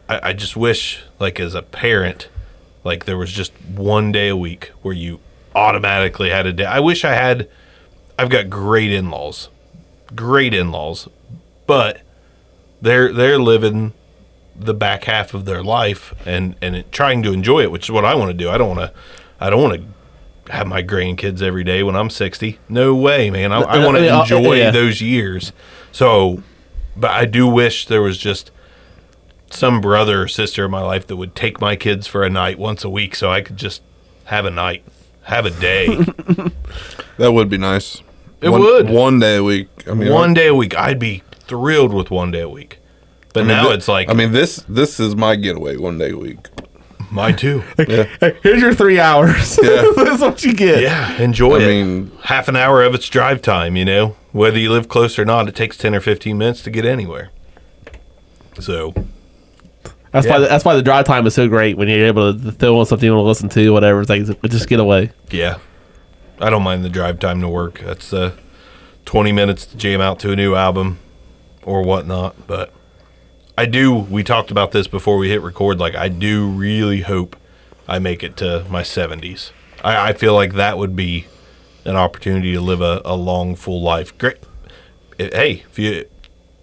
I, 0.08 0.30
I 0.30 0.32
just 0.32 0.56
wish, 0.56 1.02
like 1.18 1.38
as 1.40 1.54
a 1.54 1.62
parent, 1.62 2.28
like 2.84 3.04
there 3.04 3.16
was 3.16 3.32
just 3.32 3.52
one 3.62 4.12
day 4.12 4.28
a 4.28 4.36
week 4.36 4.72
where 4.82 4.94
you 4.94 5.20
automatically 5.54 6.30
had 6.30 6.46
a 6.46 6.52
day. 6.52 6.64
I 6.64 6.80
wish 6.80 7.04
I 7.04 7.14
had. 7.14 7.48
I've 8.18 8.28
got 8.28 8.50
great 8.50 8.92
in-laws, 8.92 9.48
great 10.14 10.52
in-laws, 10.52 11.08
but 11.66 12.02
they're 12.82 13.12
they're 13.12 13.38
living 13.38 13.94
the 14.56 14.74
back 14.74 15.04
half 15.04 15.32
of 15.32 15.46
their 15.46 15.62
life 15.62 16.12
and 16.26 16.54
and 16.60 16.76
it, 16.76 16.92
trying 16.92 17.22
to 17.22 17.32
enjoy 17.32 17.60
it, 17.60 17.70
which 17.70 17.86
is 17.86 17.90
what 17.90 18.04
I 18.04 18.14
want 18.14 18.30
to 18.30 18.36
do. 18.36 18.50
I 18.50 18.58
don't 18.58 18.76
want 18.76 18.80
to. 18.80 18.92
I 19.40 19.48
don't 19.48 19.62
want 19.62 19.80
to 19.80 20.52
have 20.52 20.66
my 20.66 20.82
grandkids 20.82 21.40
every 21.42 21.64
day 21.64 21.82
when 21.82 21.96
I'm 21.96 22.10
60. 22.10 22.58
No 22.68 22.94
way, 22.94 23.30
man. 23.30 23.52
I, 23.52 23.60
I 23.60 23.84
want 23.84 23.96
to 23.96 24.08
uh, 24.08 24.20
enjoy 24.20 24.54
yeah. 24.54 24.70
those 24.70 25.00
years. 25.00 25.52
So, 25.92 26.42
but 26.96 27.10
I 27.10 27.24
do 27.24 27.46
wish 27.46 27.86
there 27.86 28.02
was 28.02 28.18
just 28.18 28.50
some 29.50 29.80
brother 29.80 30.22
or 30.22 30.28
sister 30.28 30.64
in 30.66 30.70
my 30.70 30.82
life 30.82 31.06
that 31.08 31.16
would 31.16 31.34
take 31.34 31.60
my 31.60 31.74
kids 31.76 32.06
for 32.06 32.22
a 32.22 32.30
night 32.30 32.58
once 32.58 32.84
a 32.84 32.90
week 32.90 33.14
so 33.16 33.30
I 33.30 33.40
could 33.40 33.56
just 33.56 33.82
have 34.26 34.44
a 34.44 34.50
night, 34.50 34.84
have 35.22 35.46
a 35.46 35.50
day. 35.50 35.98
That 37.18 37.32
would 37.32 37.50
be 37.50 37.58
nice. 37.58 38.00
It 38.40 38.48
one, 38.48 38.62
would. 38.62 38.88
one 38.88 39.18
day 39.18 39.36
a 39.36 39.44
week. 39.44 39.68
I 39.86 39.92
mean, 39.92 40.10
one 40.10 40.30
I, 40.30 40.34
day 40.34 40.46
a 40.46 40.54
week. 40.54 40.74
I'd 40.74 40.98
be 40.98 41.22
thrilled 41.32 41.92
with 41.92 42.10
one 42.10 42.30
day 42.30 42.40
a 42.40 42.48
week. 42.48 42.78
But 43.34 43.40
I 43.40 43.42
mean, 43.42 43.56
now 43.58 43.68
thi- 43.68 43.74
it's 43.74 43.88
like 43.88 44.08
I 44.08 44.14
mean, 44.14 44.32
this 44.32 44.64
this 44.70 44.98
is 44.98 45.14
my 45.14 45.36
getaway 45.36 45.76
one 45.76 45.98
day 45.98 46.12
a 46.12 46.16
week. 46.16 46.38
Mine 47.10 47.36
too. 47.36 47.62
Yeah. 47.86 48.04
Here's 48.42 48.62
your 48.62 48.72
three 48.72 48.98
hours. 48.98 49.58
Yeah. 49.62 49.82
That's 49.96 50.22
what 50.22 50.42
you 50.44 50.54
get. 50.54 50.80
Yeah, 50.82 51.20
enjoy 51.20 51.56
I 51.58 51.62
it. 51.62 51.66
mean- 51.66 52.12
half 52.22 52.48
an 52.48 52.56
hour 52.56 52.82
of 52.82 52.94
its 52.94 53.06
drive 53.10 53.42
time, 53.42 53.76
you 53.76 53.84
know. 53.84 54.16
Whether 54.32 54.58
you 54.58 54.70
live 54.70 54.88
close 54.88 55.18
or 55.18 55.24
not, 55.24 55.48
it 55.48 55.54
takes 55.56 55.76
10 55.76 55.94
or 55.94 56.00
15 56.00 56.38
minutes 56.38 56.62
to 56.62 56.70
get 56.70 56.84
anywhere. 56.84 57.30
So, 58.58 58.94
That's 60.12 60.26
Yeah. 60.26 60.32
why. 60.32 60.38
The, 60.40 60.46
that's 60.48 60.64
why 60.64 60.74
the 60.74 60.82
drive 60.82 61.04
time 61.04 61.24
is 61.26 61.34
so 61.34 61.46
great 61.48 61.76
when 61.78 61.88
you're 61.88 62.06
able 62.06 62.34
to 62.34 62.50
throw 62.52 62.78
on 62.80 62.86
something 62.86 63.06
you 63.06 63.14
want 63.14 63.22
to 63.24 63.28
listen 63.28 63.48
to, 63.50 63.70
whatever. 63.70 64.00
It's 64.00 64.10
like 64.10 64.24
just 64.50 64.68
get 64.68 64.80
away. 64.80 65.10
yeah. 65.30 65.58
I 66.40 66.48
don't 66.50 66.62
mind 66.62 66.84
the 66.84 66.88
drive 66.88 67.18
time 67.20 67.40
to 67.42 67.48
work. 67.48 67.80
That's 67.80 68.12
uh, 68.14 68.32
20 69.04 69.30
minutes 69.30 69.66
to 69.66 69.76
jam 69.76 70.00
out 70.00 70.18
to 70.20 70.32
a 70.32 70.36
new 70.36 70.54
album 70.54 70.98
or 71.64 71.82
whatnot. 71.82 72.46
But 72.46 72.72
I 73.58 73.66
do, 73.66 73.94
we 73.94 74.24
talked 74.24 74.50
about 74.50 74.72
this 74.72 74.86
before 74.88 75.18
we 75.18 75.28
hit 75.28 75.42
record. 75.42 75.78
Like, 75.78 75.94
I 75.94 76.08
do 76.08 76.48
really 76.48 77.02
hope 77.02 77.36
I 77.86 77.98
make 77.98 78.22
it 78.24 78.36
to 78.38 78.64
my 78.70 78.82
70s. 78.82 79.50
I, 79.84 80.08
I 80.08 80.12
feel 80.14 80.32
like 80.34 80.54
that 80.54 80.78
would 80.78 80.96
be 80.96 81.26
an 81.90 81.96
opportunity 81.96 82.52
to 82.52 82.60
live 82.60 82.80
a, 82.80 83.02
a 83.04 83.14
long, 83.14 83.54
full 83.56 83.82
life. 83.82 84.16
Great. 84.16 84.38
Hey, 85.18 85.64
if 85.70 85.78
you 85.78 86.06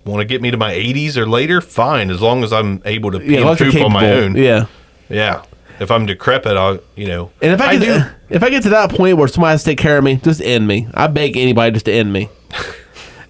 want 0.05 0.21
to 0.21 0.25
get 0.25 0.41
me 0.41 0.49
to 0.51 0.57
my 0.57 0.73
80s 0.73 1.15
or 1.17 1.27
later, 1.27 1.61
fine. 1.61 2.09
As 2.09 2.21
long 2.21 2.43
as 2.43 2.51
I'm 2.51 2.81
able 2.85 3.11
to 3.11 3.19
pee 3.19 3.35
Yeah, 3.35 3.49
and 3.49 3.57
poop 3.57 3.75
on 3.75 3.93
my 3.93 4.11
own. 4.11 4.35
Yeah. 4.35 4.65
Yeah. 5.09 5.43
If 5.79 5.91
I'm 5.91 6.07
decrepit, 6.07 6.57
I'll, 6.57 6.79
you 6.95 7.07
know. 7.07 7.31
And 7.41 7.51
if 7.53 7.61
I, 7.61 7.67
I 7.71 7.77
get 7.77 8.01
do. 8.01 8.35
if 8.35 8.43
I 8.43 8.49
get 8.49 8.63
to 8.63 8.69
that 8.69 8.89
point 8.91 9.17
where 9.17 9.27
somebody 9.27 9.51
has 9.51 9.63
to 9.63 9.69
take 9.69 9.77
care 9.77 9.97
of 9.97 10.03
me, 10.03 10.15
just 10.15 10.41
end 10.41 10.67
me. 10.67 10.87
I 10.93 11.05
beg 11.07 11.37
anybody 11.37 11.71
just 11.71 11.85
to 11.85 11.93
end 11.93 12.11
me. 12.11 12.29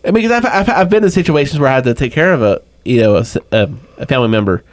I 0.06 0.12
mean, 0.12 0.24
because 0.24 0.32
I've, 0.32 0.46
I've, 0.46 0.70
I've 0.70 0.90
been 0.90 1.04
in 1.04 1.12
situations 1.12 1.60
where 1.60 1.70
I 1.70 1.76
had 1.76 1.84
to 1.84 1.94
take 1.94 2.14
care 2.14 2.32
of 2.32 2.42
a 2.42 2.62
you 2.86 3.02
know 3.02 3.18
a 3.18 4.06
family 4.06 4.30
member. 4.30 4.64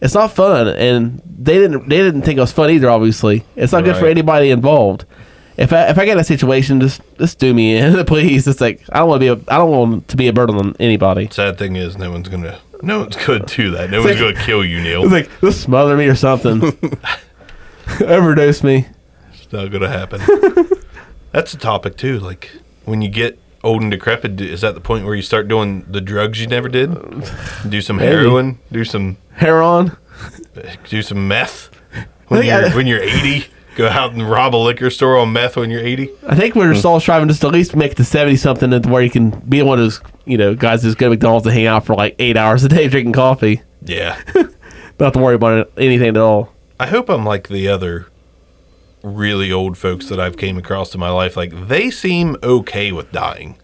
It's 0.00 0.14
not 0.14 0.32
fun, 0.32 0.66
and 0.68 1.22
they 1.24 1.54
didn't 1.54 1.88
they 1.88 1.98
didn't 1.98 2.22
think 2.22 2.36
it 2.36 2.40
was 2.40 2.50
fun 2.52 2.70
either. 2.70 2.90
Obviously, 2.90 3.44
it's 3.54 3.72
not 3.72 3.84
good 3.84 3.96
for 3.96 4.06
anybody 4.06 4.50
involved. 4.50 5.04
If 5.56 5.72
I 5.72 5.88
if 5.88 5.98
I 5.98 6.04
get 6.04 6.12
in 6.12 6.18
a 6.18 6.24
situation, 6.24 6.80
just 6.80 7.00
just 7.18 7.38
do 7.38 7.54
me 7.54 7.76
in, 7.76 8.04
please. 8.06 8.46
It's 8.48 8.60
like 8.60 8.82
I 8.92 8.98
don't 8.98 9.08
want 9.08 9.22
to 9.22 9.36
be 9.36 9.40
a, 9.42 9.54
I 9.54 9.58
don't 9.58 9.70
want 9.70 10.08
to 10.08 10.16
be 10.16 10.28
a 10.28 10.32
burden 10.32 10.56
on 10.56 10.76
anybody. 10.80 11.28
Sad 11.30 11.58
thing 11.58 11.76
is, 11.76 11.96
no 11.96 12.10
one's 12.10 12.28
gonna, 12.28 12.58
no 12.82 13.00
one's 13.00 13.16
gonna 13.16 13.44
do 13.46 13.70
that. 13.72 13.90
No 13.90 14.00
one's 14.02 14.20
like- 14.20 14.34
gonna 14.34 14.44
kill 14.46 14.64
you, 14.64 14.80
Neil. 14.82 15.02
It's 15.04 15.12
like 15.12 15.30
just 15.40 15.60
smother 15.62 15.96
me 15.96 16.06
or 16.06 16.16
something, 16.16 16.60
overdose 18.00 18.62
me. 18.62 18.86
It's 19.32 19.52
not 19.52 19.70
gonna 19.70 19.88
happen. 19.88 20.20
That's 21.32 21.54
a 21.54 21.58
topic 21.58 21.96
too. 21.96 22.18
Like 22.18 22.50
when 22.84 23.02
you 23.02 23.08
get 23.08 23.38
old 23.62 23.82
and 23.82 23.90
decrepit, 23.90 24.40
is 24.40 24.60
that 24.62 24.74
the 24.74 24.80
point 24.80 25.04
where 25.04 25.14
you 25.14 25.22
start 25.22 25.48
doing 25.48 25.84
the 25.88 26.00
drugs 26.00 26.40
you 26.40 26.46
never 26.46 26.68
did? 26.68 26.90
Do 27.68 27.80
some 27.80 27.98
heroin. 27.98 28.58
Do 28.72 28.84
some 28.84 29.16
heroin? 29.34 29.96
do 30.88 31.02
some 31.02 31.28
meth. 31.28 31.70
When 32.28 32.44
you're 32.44 32.66
I- 32.66 32.74
when 32.74 32.86
you're 32.86 33.02
80, 33.02 33.46
go 33.74 33.88
out 33.88 34.12
and 34.12 34.28
rob 34.28 34.54
a 34.54 34.56
liquor 34.56 34.90
store 34.90 35.18
on 35.18 35.32
meth 35.32 35.56
when 35.56 35.70
you're 35.70 35.80
80. 35.80 36.10
I 36.26 36.34
think 36.34 36.54
we're 36.54 36.68
hmm. 36.68 36.74
just 36.74 36.86
all 36.86 37.00
striving 37.00 37.28
just 37.28 37.40
to 37.42 37.48
at 37.48 37.52
least 37.52 37.76
make 37.76 37.96
the 37.96 38.04
seventy 38.04 38.36
something, 38.36 38.70
to 38.70 38.80
where 38.88 39.02
you 39.02 39.10
can 39.10 39.30
be 39.40 39.62
one 39.62 39.78
of 39.78 39.84
those 39.84 40.00
you 40.24 40.36
know 40.36 40.54
guys 40.54 40.82
that's 40.82 40.94
go 40.94 41.06
to 41.06 41.10
McDonald's 41.10 41.46
to 41.46 41.52
hang 41.52 41.66
out 41.66 41.84
for 41.84 41.94
like 41.94 42.16
eight 42.18 42.36
hours 42.36 42.64
a 42.64 42.68
day 42.68 42.88
drinking 42.88 43.12
coffee, 43.12 43.62
Yeah. 43.82 44.20
not 45.00 45.12
to 45.14 45.18
worry 45.18 45.34
about 45.34 45.70
anything 45.76 46.08
at 46.08 46.16
all. 46.16 46.52
I 46.78 46.86
hope 46.86 47.08
I'm 47.08 47.24
like 47.24 47.48
the 47.48 47.68
other 47.68 48.06
really 49.02 49.52
old 49.52 49.76
folks 49.76 50.08
that 50.08 50.18
I've 50.18 50.36
came 50.36 50.56
across 50.56 50.94
in 50.94 51.00
my 51.00 51.10
life. 51.10 51.36
Like 51.36 51.68
they 51.68 51.90
seem 51.90 52.36
okay 52.42 52.92
with 52.92 53.12
dying. 53.12 53.58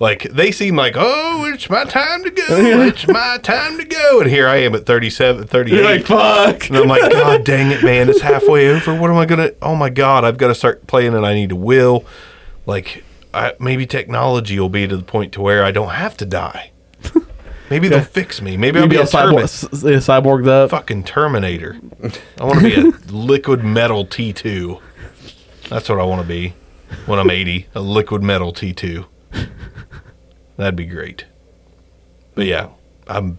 Like 0.00 0.22
they 0.24 0.50
seem 0.50 0.74
like, 0.76 0.94
oh, 0.96 1.44
it's 1.54 1.70
my 1.70 1.84
time 1.84 2.24
to 2.24 2.30
go. 2.30 2.44
It's 2.86 3.06
my 3.06 3.38
time 3.42 3.78
to 3.78 3.84
go. 3.84 4.20
And 4.20 4.28
here 4.30 4.48
I 4.48 4.56
am 4.56 4.74
at 4.74 4.84
37, 4.86 5.46
38. 5.46 5.74
You're 5.74 5.84
like 5.84 6.04
fuck. 6.06 6.68
and 6.68 6.76
I'm 6.78 6.88
like, 6.88 7.12
God 7.12 7.44
dang 7.44 7.70
it, 7.70 7.82
man. 7.84 8.08
It's 8.08 8.20
halfway 8.20 8.68
over. 8.68 8.94
What 8.94 9.10
am 9.10 9.16
I 9.16 9.24
going 9.26 9.40
to? 9.40 9.54
Oh 9.62 9.74
my 9.76 9.90
God. 9.90 10.24
I've 10.24 10.36
got 10.36 10.48
to 10.48 10.54
start 10.54 10.86
playing 10.86 11.14
and 11.14 11.24
I 11.24 11.34
need 11.34 11.52
a 11.52 11.56
will. 11.56 12.04
Like 12.66 13.04
I, 13.32 13.52
maybe 13.60 13.86
technology 13.86 14.58
will 14.58 14.68
be 14.68 14.86
to 14.88 14.96
the 14.96 15.02
point 15.04 15.32
to 15.34 15.40
where 15.40 15.64
I 15.64 15.70
don't 15.70 15.90
have 15.90 16.16
to 16.18 16.26
die. 16.26 16.72
Maybe 17.70 17.88
they'll 17.88 18.02
fix 18.02 18.42
me. 18.42 18.58
Maybe 18.58 18.78
I'll 18.78 18.84
You'd 18.84 18.90
be, 18.90 18.96
be 18.96 19.00
a 19.00 19.04
a 19.04 19.06
cyborg, 19.06 19.42
s- 19.42 19.64
s- 19.84 20.46
yeah, 20.46 20.66
fucking 20.68 21.04
Terminator. 21.04 21.76
I 22.38 22.44
want 22.44 22.60
to 22.60 22.64
be 22.64 22.74
a 22.74 22.92
liquid 23.10 23.64
metal 23.64 24.04
T2. 24.06 24.80
That's 25.70 25.88
what 25.88 25.98
I 25.98 26.04
want 26.04 26.20
to 26.20 26.28
be 26.28 26.52
when 27.06 27.18
I'm 27.18 27.30
80. 27.30 27.68
A 27.74 27.80
liquid 27.80 28.22
metal 28.22 28.52
T2. 28.52 29.06
That'd 30.56 30.76
be 30.76 30.86
great. 30.86 31.24
But 32.34 32.46
yeah, 32.46 32.68
I'm 33.06 33.38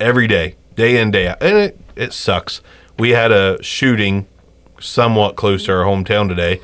every 0.00 0.26
day, 0.26 0.56
day 0.74 1.00
in, 1.00 1.10
day 1.10 1.28
out. 1.28 1.42
And 1.42 1.56
it, 1.56 1.80
it 1.96 2.12
sucks. 2.12 2.60
We 2.98 3.10
had 3.10 3.32
a 3.32 3.62
shooting 3.62 4.26
somewhat 4.80 5.36
close 5.36 5.64
to 5.66 5.72
our 5.72 5.84
hometown 5.84 6.28
today. 6.28 6.60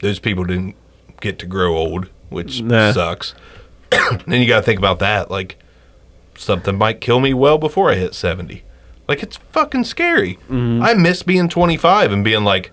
Those 0.00 0.18
people 0.18 0.44
didn't 0.44 0.76
get 1.20 1.38
to 1.40 1.46
grow 1.46 1.76
old, 1.76 2.08
which 2.28 2.60
Nah. 2.62 2.92
sucks. 2.92 3.34
then 3.90 4.40
you 4.40 4.46
got 4.46 4.58
to 4.60 4.62
think 4.62 4.78
about 4.78 4.98
that. 4.98 5.30
Like, 5.30 5.56
something 6.36 6.76
might 6.76 7.00
kill 7.00 7.20
me 7.20 7.32
well 7.32 7.58
before 7.58 7.90
I 7.90 7.94
hit 7.94 8.14
70. 8.14 8.62
Like, 9.08 9.22
it's 9.22 9.36
fucking 9.52 9.84
scary. 9.84 10.34
Mm-hmm. 10.48 10.82
I 10.82 10.94
miss 10.94 11.22
being 11.22 11.48
25 11.48 12.12
and 12.12 12.24
being 12.24 12.44
like, 12.44 12.70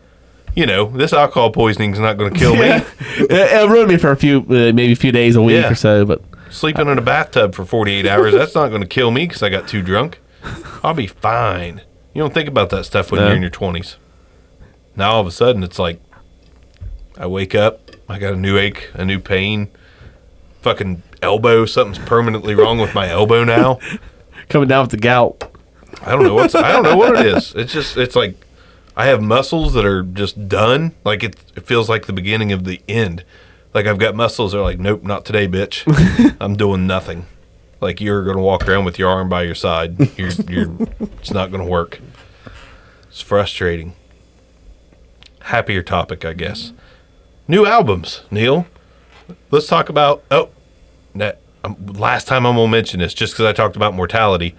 you 0.55 0.65
know, 0.65 0.85
this 0.89 1.13
alcohol 1.13 1.51
poisoning 1.51 1.93
is 1.93 1.99
not 1.99 2.17
going 2.17 2.33
to 2.33 2.39
kill 2.39 2.55
me. 2.55 2.83
It'll 3.29 3.69
ruin 3.69 3.87
me 3.87 3.97
for 3.97 4.11
a 4.11 4.15
few, 4.15 4.39
uh, 4.41 4.71
maybe 4.73 4.91
a 4.91 4.95
few 4.95 5.11
days, 5.11 5.35
a 5.35 5.41
week 5.41 5.61
Yeah. 5.61 5.71
or 5.71 5.75
so. 5.75 6.05
But 6.05 6.21
Sleeping 6.49 6.87
in 6.87 6.97
a 6.97 7.01
bathtub 7.01 7.55
for 7.55 7.63
48 7.65 8.05
hours, 8.05 8.33
that's 8.33 8.53
not 8.55 8.69
going 8.69 8.81
to 8.81 8.87
kill 8.87 9.11
me 9.11 9.25
because 9.27 9.41
I 9.41 9.49
got 9.49 9.67
too 9.67 9.81
drunk. 9.81 10.19
I'll 10.83 10.93
be 10.93 11.07
fine. 11.07 11.81
You 12.13 12.21
don't 12.21 12.33
think 12.33 12.49
about 12.49 12.69
that 12.71 12.85
stuff 12.85 13.11
when 13.11 13.21
No. 13.21 13.27
you're 13.27 13.35
in 13.37 13.41
your 13.41 13.51
20s. 13.51 13.95
Now 14.95 15.13
all 15.13 15.21
of 15.21 15.27
a 15.27 15.31
sudden, 15.31 15.63
it's 15.63 15.79
like, 15.79 16.01
I 17.17 17.25
wake 17.27 17.55
up, 17.55 17.91
I 18.09 18.19
got 18.19 18.33
a 18.33 18.37
new 18.37 18.57
ache, 18.57 18.89
a 18.93 19.05
new 19.05 19.19
pain, 19.19 19.69
fucking 20.61 21.03
elbow, 21.21 21.65
something's 21.65 21.99
permanently 22.05 22.55
wrong 22.55 22.79
with 22.79 22.93
my 22.93 23.09
elbow 23.09 23.43
now. 23.45 23.79
coming 24.49 24.67
down 24.67 24.81
with 24.83 24.91
the 24.91 24.97
gout. 24.97 25.43
I 26.01 26.11
don't 26.11 26.23
know 26.23 26.33
what's 26.33 26.55
I 26.55 26.71
don't 26.73 26.83
know 26.83 26.97
what 26.97 27.17
it 27.19 27.25
is. 27.25 27.53
It's 27.55 27.71
just 27.71 27.95
it's 27.95 28.15
like 28.15 28.35
I 28.95 29.05
have 29.05 29.21
muscles 29.21 29.73
that 29.73 29.85
are 29.85 30.03
just 30.03 30.47
done. 30.47 30.93
Like 31.03 31.23
it, 31.23 31.35
it 31.55 31.65
feels 31.65 31.89
like 31.89 32.05
the 32.05 32.13
beginning 32.13 32.51
of 32.51 32.63
the 32.65 32.81
end. 32.87 33.23
Like 33.73 33.85
I've 33.85 33.99
got 33.99 34.15
muscles 34.15 34.51
that 34.51 34.59
are 34.59 34.63
like, 34.63 34.79
nope, 34.79 35.03
not 35.03 35.25
today, 35.25 35.47
bitch. 35.47 35.83
I'm 36.41 36.55
doing 36.55 36.87
nothing. 36.87 37.25
Like 37.79 38.01
you're 38.01 38.23
gonna 38.23 38.41
walk 38.41 38.67
around 38.67 38.85
with 38.85 38.99
your 38.99 39.09
arm 39.09 39.29
by 39.29 39.43
your 39.43 39.55
side. 39.55 39.97
You're 40.17 40.31
you're 40.47 40.75
it's 40.99 41.31
not 41.31 41.51
gonna 41.51 41.65
work. 41.65 41.99
It's 43.07 43.21
frustrating. 43.21 43.95
Happier 45.41 45.81
topic, 45.81 46.23
I 46.23 46.33
guess. 46.33 46.73
New 47.47 47.65
albums, 47.65 48.21
Neil. 48.29 48.67
Let's 49.49 49.67
talk 49.67 49.89
about 49.89 50.23
oh 50.29 50.49
that 51.15 51.39
um, 51.63 51.75
last 51.87 52.27
time 52.27 52.45
I'm 52.45 52.55
gonna 52.55 52.71
mention 52.71 52.99
this 52.99 53.13
just 53.13 53.33
because 53.33 53.45
I 53.45 53.53
talked 53.53 53.75
about 53.75 53.93
mortality 53.93 54.55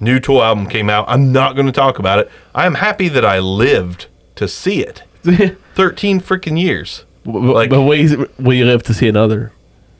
new 0.00 0.20
Tool 0.20 0.42
album 0.42 0.66
came 0.66 0.88
out. 0.90 1.04
I'm 1.08 1.32
not 1.32 1.54
going 1.54 1.66
to 1.66 1.72
talk 1.72 1.98
about 1.98 2.18
it. 2.18 2.30
I 2.54 2.66
am 2.66 2.74
happy 2.74 3.08
that 3.08 3.24
I 3.24 3.38
lived 3.38 4.06
to 4.36 4.48
see 4.48 4.80
it. 4.80 5.02
13 5.74 6.20
freaking 6.20 6.60
years. 6.60 7.04
like, 7.24 7.70
but 7.70 7.82
will 7.82 8.54
you 8.54 8.64
live 8.64 8.82
to 8.84 8.94
see 8.94 9.08
another? 9.08 9.52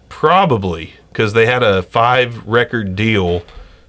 Probably 0.08 0.94
because 1.08 1.32
they 1.32 1.46
had 1.46 1.62
a 1.62 1.82
five 1.82 2.46
record 2.46 2.94
deal 2.96 3.42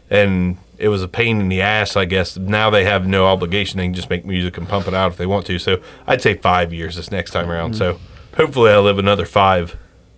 and 0.10 0.58
it 0.80 0.88
was 0.88 1.04
a 1.04 1.08
pain 1.08 1.40
in 1.40 1.50
the 1.50 1.62
ass, 1.62 1.96
I 1.96 2.06
guess. 2.06 2.38
Now 2.38 2.70
they 2.70 2.86
have 2.86 3.06
no 3.06 3.26
obligation. 3.28 3.78
They 3.78 3.86
can 3.86 3.94
just 3.94 4.10
make 4.10 4.26
music 4.26 4.58
and 4.58 4.68
pump 4.68 4.88
it 4.88 4.94
out 4.94 5.12
if 5.12 5.18
they 5.18 5.26
want 5.26 5.46
to. 5.48 5.60
So 5.60 5.82
I'd 6.08 6.22
say 6.22 6.36
five 6.36 6.74
years 6.74 6.96
this 6.96 7.12
next 7.12 7.32
time 7.32 7.52
around. 7.52 7.74
Mm-hmm. 7.74 7.78
So 7.78 8.00
hopefully 8.38 8.72
I'll 8.72 8.82
live 8.82 8.98
another 8.98 9.26
five 9.26 9.78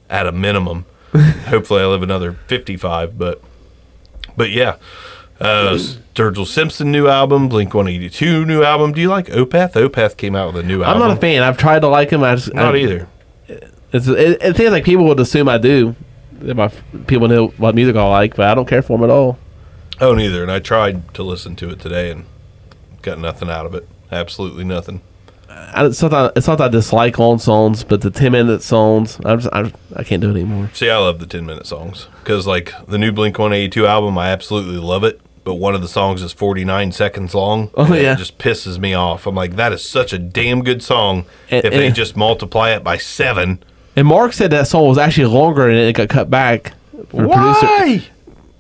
at 0.09 0.27
a 0.27 0.31
minimum. 0.31 0.85
hopefully 1.13 1.81
I 1.81 1.87
live 1.87 2.03
another 2.03 2.33
55. 2.33 3.17
But, 3.17 3.41
but 4.37 4.51
yeah. 4.51 4.77
Uh, 5.41 5.73
Sturgill 6.13 6.45
Simpson 6.45 6.91
new 6.91 7.07
album, 7.07 7.49
Blink 7.49 7.73
182 7.73 8.45
new 8.45 8.63
album. 8.63 8.91
Do 8.91 9.01
you 9.01 9.09
like 9.09 9.27
Opeth? 9.27 9.73
Opeth 9.73 10.15
came 10.15 10.35
out 10.35 10.53
with 10.53 10.63
a 10.63 10.67
new 10.67 10.83
album. 10.83 11.01
I'm 11.01 11.09
not 11.09 11.17
a 11.17 11.19
fan. 11.19 11.41
I've 11.41 11.57
tried 11.57 11.79
to 11.79 11.87
like 11.87 12.11
him. 12.11 12.23
I 12.23 12.35
just 12.35 12.53
Not 12.53 12.75
I, 12.75 12.79
either. 12.79 13.07
It's, 13.93 14.07
it, 14.07 14.41
it 14.41 14.55
seems 14.55 14.71
like 14.71 14.83
people 14.83 15.05
would 15.05 15.19
assume 15.19 15.49
I 15.49 15.57
do. 15.57 15.95
My 16.41 16.67
people 17.07 17.27
know 17.27 17.47
what 17.57 17.75
music 17.75 17.95
I 17.95 18.07
like, 18.07 18.35
but 18.35 18.47
I 18.47 18.55
don't 18.55 18.67
care 18.67 18.81
for 18.81 18.97
them 18.97 19.03
at 19.03 19.09
all. 19.09 19.37
Oh, 19.99 20.13
neither. 20.13 20.43
And 20.43 20.51
I 20.51 20.59
tried 20.59 21.13
to 21.15 21.23
listen 21.23 21.55
to 21.57 21.69
it 21.69 21.79
today 21.79 22.11
and 22.11 22.25
got 23.01 23.19
nothing 23.19 23.49
out 23.49 23.65
of 23.65 23.73
it. 23.73 23.87
Absolutely 24.11 24.63
nothing. 24.63 25.01
I, 25.49 25.85
it's, 25.85 26.01
not 26.01 26.11
that, 26.11 26.33
it's 26.35 26.47
not 26.47 26.57
that 26.57 26.65
I 26.65 26.67
dislike 26.69 27.19
long 27.19 27.37
songs, 27.37 27.83
but 27.83 28.01
the 28.01 28.09
10 28.09 28.31
minute 28.31 28.61
songs, 28.61 29.19
I'm 29.25 29.39
just, 29.39 29.53
I, 29.53 29.71
I 29.95 30.03
can't 30.03 30.21
do 30.21 30.29
it 30.29 30.35
anymore. 30.35 30.69
See, 30.73 30.89
I 30.89 30.97
love 30.97 31.19
the 31.19 31.25
10 31.25 31.45
minute 31.45 31.65
songs 31.67 32.07
because, 32.23 32.47
like, 32.47 32.73
the 32.87 32.97
new 32.97 33.11
Blink 33.11 33.37
182 33.37 33.85
album, 33.85 34.17
I 34.17 34.29
absolutely 34.29 34.77
love 34.77 35.03
it. 35.03 35.19
But 35.43 35.55
one 35.55 35.73
of 35.73 35.81
the 35.81 35.87
songs 35.87 36.21
is 36.21 36.31
49 36.33 36.91
seconds 36.91 37.33
long. 37.33 37.71
Oh, 37.73 37.91
yeah. 37.93 38.13
It 38.13 38.17
just 38.17 38.37
pisses 38.37 38.77
me 38.77 38.93
off. 38.93 39.25
I'm 39.25 39.33
like, 39.33 39.55
that 39.55 39.73
is 39.73 39.83
such 39.83 40.13
a 40.13 40.19
damn 40.19 40.63
good 40.63 40.83
song. 40.83 41.25
And- 41.49 41.65
if 41.65 41.71
they 41.73 41.91
just 41.91 42.15
multiply 42.15 42.71
it 42.71 42.83
by 42.83 42.97
seven. 42.97 43.63
And 43.95 44.07
Mark 44.07 44.33
said 44.33 44.51
that 44.51 44.67
song 44.67 44.87
was 44.87 44.97
actually 44.97 45.25
longer 45.25 45.67
and 45.67 45.77
it 45.77 45.95
got 45.95 46.09
cut 46.09 46.29
back. 46.29 46.73
Why? 47.09 48.07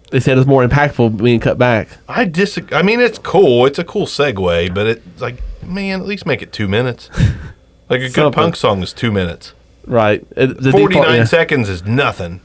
They 0.09 0.19
said 0.19 0.37
it's 0.37 0.47
more 0.47 0.65
impactful 0.67 1.23
being 1.23 1.39
cut 1.39 1.57
back. 1.57 1.87
I 2.09 2.25
disagree. 2.25 2.75
I 2.77 2.81
mean, 2.81 2.99
it's 2.99 3.17
cool. 3.17 3.65
It's 3.65 3.79
a 3.79 3.83
cool 3.83 4.05
segue, 4.07 4.73
but 4.73 4.87
it's 4.87 5.21
like, 5.21 5.37
man, 5.63 6.01
at 6.01 6.05
least 6.07 6.25
make 6.25 6.41
it 6.41 6.51
two 6.51 6.67
minutes. 6.67 7.09
Like 7.89 7.99
a 8.03 8.09
good 8.09 8.31
punk 8.31 8.55
song 8.55 8.81
is 8.83 8.93
two 8.93 9.11
minutes. 9.11 9.51
Right. 9.85 10.25
It- 10.37 10.61
the 10.61 10.71
Forty 10.71 10.95
default- 10.95 11.13
yeah. 11.13 11.25
seconds 11.25 11.67
is 11.67 11.83
nothing, 11.83 12.39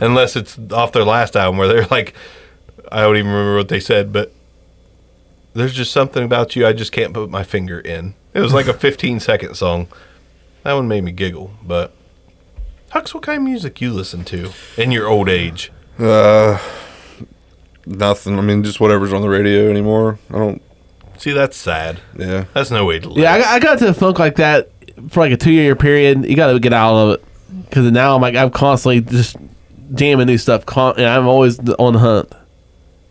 unless 0.00 0.36
it's 0.36 0.58
off 0.72 0.92
their 0.92 1.04
last 1.04 1.36
album 1.36 1.58
where 1.58 1.68
they're 1.68 1.84
like, 1.90 2.14
I 2.90 3.02
don't 3.02 3.16
even 3.16 3.30
remember 3.30 3.56
what 3.56 3.68
they 3.68 3.80
said, 3.80 4.12
but 4.12 4.32
there's 5.54 5.74
just 5.74 5.92
something 5.92 6.24
about 6.24 6.56
you 6.56 6.66
I 6.66 6.72
just 6.72 6.92
can't 6.92 7.12
put 7.14 7.30
my 7.30 7.42
finger 7.44 7.80
in. 7.80 8.14
It 8.34 8.40
was 8.40 8.52
like 8.52 8.66
a 8.66 8.72
15 8.78 9.20
second 9.20 9.54
song. 9.54 9.88
That 10.62 10.74
one 10.74 10.88
made 10.88 11.04
me 11.04 11.12
giggle. 11.12 11.52
But 11.62 11.92
Hux, 12.92 13.14
what 13.14 13.22
kind 13.22 13.38
of 13.38 13.44
music 13.44 13.80
you 13.80 13.92
listen 13.92 14.24
to 14.26 14.50
in 14.76 14.90
your 14.92 15.06
old 15.08 15.28
age? 15.28 15.72
Uh, 15.98 16.58
nothing. 17.86 18.38
I 18.38 18.42
mean, 18.42 18.64
just 18.64 18.80
whatever's 18.80 19.12
on 19.12 19.22
the 19.22 19.28
radio 19.28 19.70
anymore. 19.70 20.18
I 20.30 20.38
don't. 20.38 20.62
See, 21.18 21.32
that's 21.32 21.56
sad. 21.56 22.00
Yeah. 22.18 22.46
That's 22.54 22.70
no 22.70 22.84
way 22.86 22.98
to 22.98 23.08
live. 23.08 23.18
Yeah, 23.18 23.32
I 23.34 23.38
got, 23.38 23.46
I 23.48 23.58
got 23.58 23.78
to 23.80 23.94
funk 23.94 24.18
like 24.18 24.36
that 24.36 24.70
for 25.10 25.20
like 25.20 25.32
a 25.32 25.36
two 25.36 25.52
year 25.52 25.76
period. 25.76 26.24
You 26.24 26.34
got 26.36 26.52
to 26.52 26.58
get 26.58 26.72
out 26.72 26.94
of 26.96 27.14
it 27.14 27.24
because 27.64 27.90
now 27.90 28.14
I'm 28.16 28.22
like 28.22 28.34
I'm 28.34 28.50
constantly 28.50 29.00
just 29.02 29.36
jamming 29.94 30.26
new 30.26 30.38
stuff. 30.38 30.66
Con- 30.66 30.94
and 30.96 31.06
I'm 31.06 31.26
always 31.28 31.58
on 31.58 31.92
the 31.92 31.98
hunt. 31.98 32.32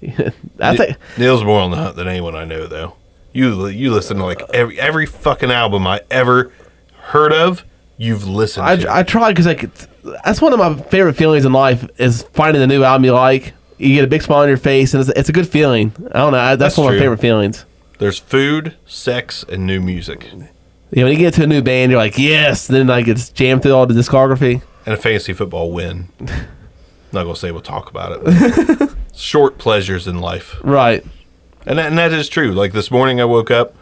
I 0.60 0.78
think 0.78 0.98
Neil's 1.18 1.44
more 1.44 1.60
on 1.60 1.72
the 1.72 1.78
hunt 1.78 1.96
than 1.96 2.08
anyone 2.08 2.36
I 2.36 2.46
know, 2.46 2.68
though. 2.68 2.96
You 3.34 3.68
you 3.68 3.92
listen 3.94 4.18
to 4.18 4.24
like 4.26 4.42
every 4.54 4.80
every 4.80 5.06
fucking 5.06 5.52
album 5.52 5.86
I 5.88 6.02
ever 6.10 6.52
heard 6.98 7.34
of. 7.34 7.64
You've 7.98 8.28
listened 8.28 8.82
to. 8.82 8.90
I, 8.90 9.00
I 9.00 9.04
try 9.04 9.30
because 9.32 9.46
like 9.46 9.70
that's 10.24 10.42
one 10.42 10.54
of 10.54 10.60
my 10.60 10.76
favorite 10.90 11.16
feelings 11.16 11.46
in 11.46 11.52
life 11.52 11.86
is 12.00 12.24
finding 12.34 12.62
a 12.62 12.68
new 12.68 12.84
album 12.84 13.06
you 13.06 13.12
like. 13.14 13.54
You 13.78 13.96
get 13.96 14.04
a 14.04 14.08
big 14.08 14.22
smile 14.22 14.40
on 14.40 14.48
your 14.50 14.58
face, 14.58 14.94
and 14.94 15.02
it's, 15.02 15.10
it's 15.18 15.30
a 15.30 15.32
good 15.34 15.48
feeling. 15.48 15.92
I 16.14 16.20
don't 16.20 16.32
know. 16.34 16.40
I, 16.40 16.56
that's, 16.56 16.76
That's 16.76 16.78
one 16.78 16.88
of 16.88 16.92
my 16.92 16.96
true. 16.98 17.02
favorite 17.06 17.20
feelings. 17.22 17.66
There's 17.98 18.18
food, 18.20 18.76
sex, 18.86 19.44
and 19.48 19.66
new 19.68 19.80
music, 19.82 20.30
Yeah, 20.92 21.04
when 21.04 21.12
you 21.14 21.18
get 21.18 21.34
to 21.36 21.44
a 21.44 21.48
new 21.48 21.62
band, 21.62 21.92
you're 21.92 22.00
like, 22.00 22.18
yes. 22.18 22.68
Then 22.68 22.88
like 22.88 23.08
it's 23.08 23.30
jammed 23.30 23.62
through 23.64 23.74
all 23.74 23.86
the 23.86 23.94
discography. 23.94 24.62
and 24.86 24.94
a 24.96 24.98
fantasy 24.98 25.34
football 25.34 25.72
win. 25.72 26.10
Not 27.12 27.24
gonna 27.24 27.36
say 27.36 27.52
we'll 27.52 27.62
talk 27.62 27.90
about 27.90 28.22
it. 28.26 28.90
Short 29.22 29.58
pleasures 29.58 30.08
in 30.08 30.22
life, 30.22 30.56
Right. 30.64 31.04
and 31.66 31.78
that, 31.78 31.88
and 31.88 31.98
that 31.98 32.14
is 32.14 32.30
true. 32.30 32.54
Like 32.54 32.72
this 32.72 32.90
morning, 32.90 33.20
I 33.20 33.26
woke 33.26 33.52
up, 33.52 33.76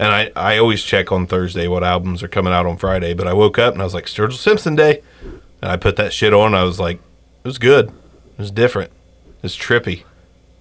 and 0.00 0.08
I 0.10 0.32
I 0.34 0.58
always 0.58 0.82
check 0.82 1.12
on 1.12 1.28
Thursday 1.28 1.68
what 1.68 1.84
albums 1.84 2.24
are 2.24 2.28
coming 2.28 2.52
out 2.52 2.66
on 2.66 2.76
Friday. 2.76 3.14
But 3.14 3.28
I 3.28 3.32
woke 3.32 3.56
up 3.56 3.72
and 3.74 3.80
I 3.80 3.84
was 3.84 3.94
like, 3.94 4.06
Sturgill 4.06 4.32
Simpson 4.36 4.74
Day, 4.74 5.00
and 5.62 5.70
I 5.70 5.76
put 5.76 5.94
that 5.94 6.12
shit 6.12 6.34
on. 6.34 6.56
I 6.56 6.64
was 6.64 6.80
like, 6.80 6.96
it 6.96 7.46
was 7.48 7.58
good. 7.58 7.86
It 7.90 8.38
was 8.38 8.50
different. 8.50 8.90
It's 9.44 9.56
trippy. 9.56 10.02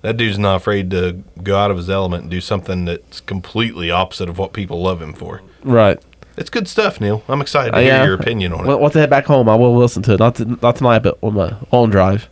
That 0.03 0.15
dude's 0.15 0.37
not 0.37 0.57
afraid 0.57 0.91
to 0.91 1.23
go 1.41 1.57
out 1.57 1.71
of 1.71 1.77
his 1.77 1.89
element 1.89 2.21
and 2.23 2.31
do 2.31 2.39
something 2.39 2.85
that's 2.85 3.19
completely 3.21 3.89
opposite 3.89 4.29
of 4.29 4.37
what 4.37 4.53
people 4.53 4.79
love 4.81 5.01
him 5.01 5.13
for. 5.13 5.41
Right. 5.63 5.97
It's 6.37 6.51
good 6.51 6.67
stuff, 6.67 7.01
Neil. 7.01 7.23
I'm 7.27 7.41
excited 7.41 7.71
to 7.71 7.77
Uh, 7.77 7.81
hear 7.81 7.89
yeah. 7.93 8.05
your 8.05 8.13
opinion 8.13 8.53
on 8.53 8.61
it. 8.63 8.67
Well, 8.67 8.79
once 8.79 8.95
I 8.95 8.99
head 8.99 9.09
back 9.09 9.25
home, 9.25 9.49
I 9.49 9.55
will 9.55 9.75
listen 9.75 10.03
to 10.03 10.13
it. 10.13 10.19
Not 10.19 10.35
to, 10.35 10.45
not 10.61 10.75
tonight, 10.75 10.99
but 10.99 11.17
on 11.23 11.33
my 11.33 11.53
on 11.71 11.89
drive. 11.89 12.29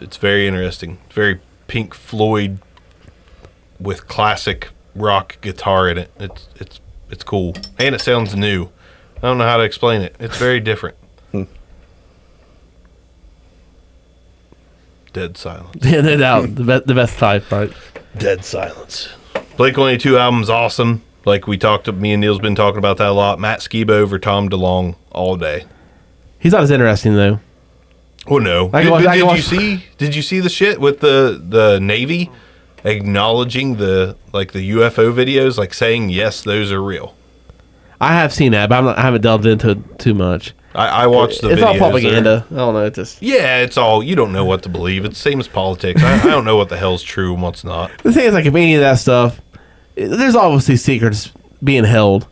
It's 0.00 0.16
very 0.16 0.46
interesting. 0.46 0.98
It's 1.06 1.14
very 1.14 1.40
Pink 1.68 1.94
Floyd 1.94 2.58
with 3.80 4.06
classic 4.08 4.70
rock 4.94 5.38
guitar 5.40 5.88
in 5.88 5.98
it. 5.98 6.10
It's 6.18 6.48
it's 6.56 6.80
it's 7.10 7.24
cool 7.24 7.54
and 7.78 7.94
it 7.94 8.00
sounds 8.00 8.34
new. 8.34 8.70
I 9.18 9.20
don't 9.20 9.38
know 9.38 9.44
how 9.44 9.56
to 9.56 9.62
explain 9.62 10.02
it. 10.02 10.14
It's 10.18 10.36
very 10.38 10.60
different. 10.60 10.96
Hmm. 11.32 11.44
Dead 15.12 15.36
silence. 15.36 15.84
Yeah, 15.84 16.02
no 16.02 16.16
doubt. 16.16 16.54
The 16.54 16.64
best, 16.64 16.86
the 16.86 16.94
best 16.94 17.18
type, 17.18 17.50
right? 17.50 17.72
Dead 18.18 18.44
silence. 18.44 19.08
Blink 19.56 19.76
One 19.76 19.90
Eighty 19.90 20.02
Two 20.02 20.18
album's 20.18 20.50
awesome. 20.50 21.02
Like 21.24 21.46
we 21.46 21.58
talked, 21.58 21.92
me 21.92 22.12
and 22.12 22.20
Neil's 22.20 22.38
been 22.38 22.54
talking 22.54 22.78
about 22.78 22.98
that 22.98 23.08
a 23.08 23.12
lot. 23.12 23.40
Matt 23.40 23.60
Skiba 23.60 23.90
over 23.90 24.18
Tom 24.18 24.48
DeLonge 24.48 24.94
all 25.10 25.36
day. 25.36 25.64
He's 26.38 26.52
not 26.52 26.62
as 26.62 26.70
interesting 26.70 27.14
though. 27.14 27.40
Oh 28.28 28.38
no! 28.38 28.68
Did, 28.68 28.90
watch- 28.90 29.04
did- 29.04 29.14
you 29.16 29.26
watch- 29.26 29.42
see? 29.42 29.84
Did 29.98 30.14
you 30.14 30.22
see 30.22 30.40
the 30.40 30.48
shit 30.48 30.80
with 30.80 31.00
the 31.00 31.40
the 31.48 31.78
Navy 31.80 32.30
acknowledging 32.84 33.76
the 33.76 34.16
like 34.32 34.52
the 34.52 34.70
UFO 34.70 35.12
videos, 35.12 35.58
like 35.58 35.74
saying 35.74 36.10
yes, 36.10 36.42
those 36.42 36.72
are 36.72 36.82
real? 36.82 37.14
I 38.00 38.14
have 38.14 38.32
seen 38.32 38.52
that, 38.52 38.68
but 38.68 38.76
I'm 38.78 38.84
not, 38.84 38.98
I 38.98 39.02
haven't 39.02 39.22
delved 39.22 39.46
into 39.46 39.70
it 39.70 39.98
too 39.98 40.14
much. 40.14 40.54
I, 40.74 40.88
I 40.88 41.06
watched 41.06 41.40
the. 41.40 41.50
it's 41.50 41.62
all 41.62 41.76
propaganda. 41.78 42.44
I 42.50 42.54
don't 42.56 42.74
know. 42.74 42.90
Just 42.90 43.22
Yeah, 43.22 43.60
it's 43.60 43.78
all. 43.78 44.02
You 44.02 44.14
don't 44.14 44.32
know 44.32 44.44
what 44.44 44.62
to 44.64 44.68
believe. 44.68 45.04
It's 45.06 45.16
the 45.22 45.30
same 45.30 45.40
as 45.40 45.48
politics. 45.48 46.02
I, 46.02 46.20
I 46.20 46.26
don't 46.26 46.44
know 46.44 46.56
what 46.56 46.68
the 46.68 46.76
hell's 46.76 47.02
true 47.02 47.32
and 47.32 47.42
what's 47.42 47.64
not. 47.64 47.90
the 48.02 48.12
thing 48.12 48.26
is, 48.26 48.34
like, 48.34 48.44
if 48.44 48.54
any 48.54 48.74
of 48.74 48.80
that 48.82 48.98
stuff, 48.98 49.40
there's 49.94 50.36
obviously 50.36 50.76
secrets 50.76 51.32
being 51.64 51.84
held. 51.84 52.28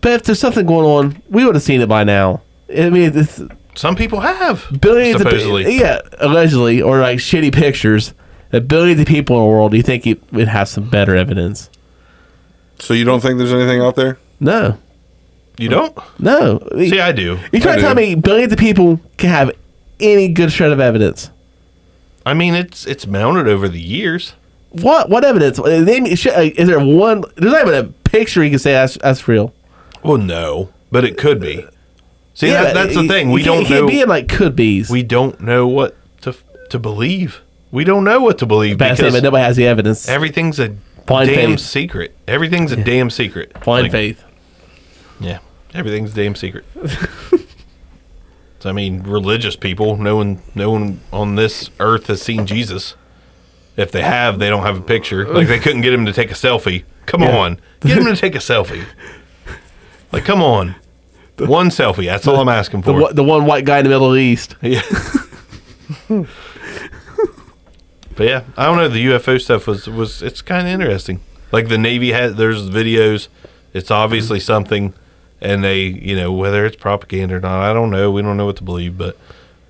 But 0.00 0.12
if 0.12 0.22
there's 0.24 0.40
something 0.40 0.66
going 0.66 0.86
on, 0.86 1.22
we 1.28 1.44
would 1.44 1.54
have 1.54 1.62
seen 1.62 1.80
it 1.80 1.88
by 1.88 2.02
now. 2.02 2.42
I 2.76 2.90
mean, 2.90 3.16
it's 3.16 3.40
Some 3.74 3.96
people 3.96 4.20
have 4.20 4.66
billions 4.80 5.18
supposedly. 5.22 5.64
of 5.64 5.72
yeah, 5.72 6.00
allegedly, 6.18 6.82
or 6.82 7.00
like 7.00 7.18
shitty 7.18 7.52
pictures. 7.54 8.14
That 8.50 8.68
billions 8.68 9.00
of 9.00 9.06
people 9.06 9.36
in 9.36 9.42
the 9.44 9.48
world, 9.48 9.70
do 9.70 9.78
you 9.78 9.82
think 9.82 10.06
it 10.06 10.20
would 10.30 10.48
have 10.48 10.68
some 10.68 10.90
better 10.90 11.16
evidence? 11.16 11.70
So 12.78 12.92
you 12.92 13.04
don't 13.04 13.20
think 13.20 13.38
there's 13.38 13.52
anything 13.52 13.80
out 13.80 13.96
there? 13.96 14.18
No, 14.40 14.76
You 15.56 15.68
don't? 15.70 15.96
no. 16.18 16.58
See, 16.76 17.00
I 17.00 17.12
do. 17.12 17.38
you 17.50 17.60
trying 17.60 17.76
to 17.76 17.80
tell 17.82 17.94
me 17.94 18.14
billions 18.14 18.52
of 18.52 18.58
people 18.58 19.00
can 19.16 19.30
have 19.30 19.52
any 20.00 20.28
good 20.28 20.52
shred 20.52 20.70
of 20.72 20.80
evidence? 20.80 21.30
I 22.26 22.34
mean, 22.34 22.54
it's 22.54 22.86
it's 22.86 23.06
mounted 23.06 23.48
over 23.48 23.68
the 23.68 23.80
years. 23.80 24.34
What 24.70 25.08
what 25.08 25.24
evidence? 25.24 25.58
Uh, 25.58 25.80
Name, 25.80 26.14
sh- 26.14 26.26
uh, 26.26 26.50
is 26.56 26.68
there 26.68 26.78
one? 26.84 27.24
There's 27.36 27.52
not 27.52 27.66
even 27.68 27.74
a 27.86 27.88
picture 28.08 28.44
you 28.44 28.50
can 28.50 28.58
say 28.58 28.72
that's 28.72 28.98
that's 28.98 29.26
real. 29.28 29.54
Well, 30.02 30.18
no, 30.18 30.72
but 30.90 31.04
it 31.04 31.16
could 31.16 31.40
be. 31.40 31.64
See, 32.34 32.48
that, 32.50 32.74
that's 32.74 32.94
the 32.94 33.06
thing. 33.06 33.30
We 33.30 33.42
don't 33.42 33.68
know. 33.68 33.86
be 33.86 34.00
in 34.00 34.08
like 34.08 34.28
could 34.28 34.56
be's. 34.56 34.88
we 34.90 35.02
don't 35.02 35.40
know 35.40 35.66
what 35.68 35.96
to 36.22 36.34
to 36.70 36.78
believe. 36.78 37.40
We 37.70 37.84
don't 37.84 38.04
know 38.04 38.20
what 38.20 38.38
to 38.38 38.46
believe 38.46 38.78
Bad 38.78 38.96
because 38.96 38.98
statement. 39.12 39.24
Nobody 39.24 39.44
has 39.44 39.56
the 39.56 39.66
evidence. 39.66 40.08
everything's 40.08 40.58
a 40.58 40.76
Blind 41.06 41.28
damn 41.30 41.50
faith. 41.52 41.60
secret. 41.60 42.14
Everything's 42.28 42.72
a 42.72 42.76
damn 42.76 43.10
secret. 43.10 43.52
Blind 43.64 43.84
Like, 43.84 43.92
faith. 43.92 44.24
Yeah, 45.20 45.38
everything's 45.74 46.12
a 46.12 46.14
damn 46.14 46.34
secret. 46.34 46.64
so, 48.60 48.70
I 48.70 48.72
mean, 48.72 49.02
religious 49.02 49.56
people, 49.56 49.96
no 49.96 50.16
one, 50.16 50.40
no 50.54 50.70
one 50.70 51.00
on 51.12 51.34
this 51.34 51.70
earth 51.80 52.06
has 52.06 52.22
seen 52.22 52.46
Jesus. 52.46 52.94
If 53.76 53.90
they 53.90 54.02
have, 54.02 54.38
they 54.38 54.48
don't 54.50 54.62
have 54.64 54.78
a 54.78 54.82
picture. 54.82 55.26
Like 55.26 55.48
they 55.48 55.58
couldn't 55.58 55.80
get 55.80 55.92
him 55.92 56.04
to 56.06 56.12
take 56.12 56.30
a 56.30 56.34
selfie. 56.34 56.84
Come 57.06 57.22
Yeah. 57.22 57.36
on, 57.36 57.60
get 57.80 57.98
him 57.98 58.04
to 58.04 58.16
take 58.16 58.34
a 58.34 58.38
selfie. 58.38 58.84
Like, 60.12 60.24
come 60.24 60.42
on, 60.42 60.74
one 61.48 61.68
selfie. 61.68 62.06
That's 62.06 62.26
all 62.26 62.40
I'm 62.40 62.48
asking 62.48 62.82
for. 62.82 62.92
one- 62.92 63.14
the 63.14 63.24
one 63.24 63.46
white 63.46 63.64
guy 63.64 63.78
in 63.78 63.84
the 63.84 63.90
Middle 63.90 64.16
East. 64.16 64.56
Yeah. 64.62 64.82
but 66.08 66.26
yeah, 68.18 68.44
I 68.56 68.66
don't 68.66 68.76
know. 68.76 68.88
The 68.88 69.06
UFO 69.06 69.40
stuff 69.40 69.66
was 69.66 69.86
was 69.86 70.22
it's 70.22 70.42
kind 70.42 70.66
of 70.66 70.72
interesting. 70.72 71.20
Like 71.50 71.68
the 71.68 71.78
Navy 71.78 72.12
had 72.12 72.36
there's 72.36 72.68
videos. 72.68 73.28
It's 73.72 73.90
obviously 73.90 74.38
mm-hmm. 74.38 74.44
something, 74.44 74.94
and 75.40 75.62
they 75.62 75.82
you 75.82 76.16
know 76.16 76.32
whether 76.32 76.64
it's 76.66 76.76
propaganda 76.76 77.36
or 77.36 77.40
not, 77.40 77.62
I 77.62 77.72
don't 77.72 77.90
know. 77.90 78.10
We 78.10 78.22
don't 78.22 78.36
know 78.36 78.46
what 78.46 78.56
to 78.56 78.64
believe, 78.64 78.96
but 78.98 79.16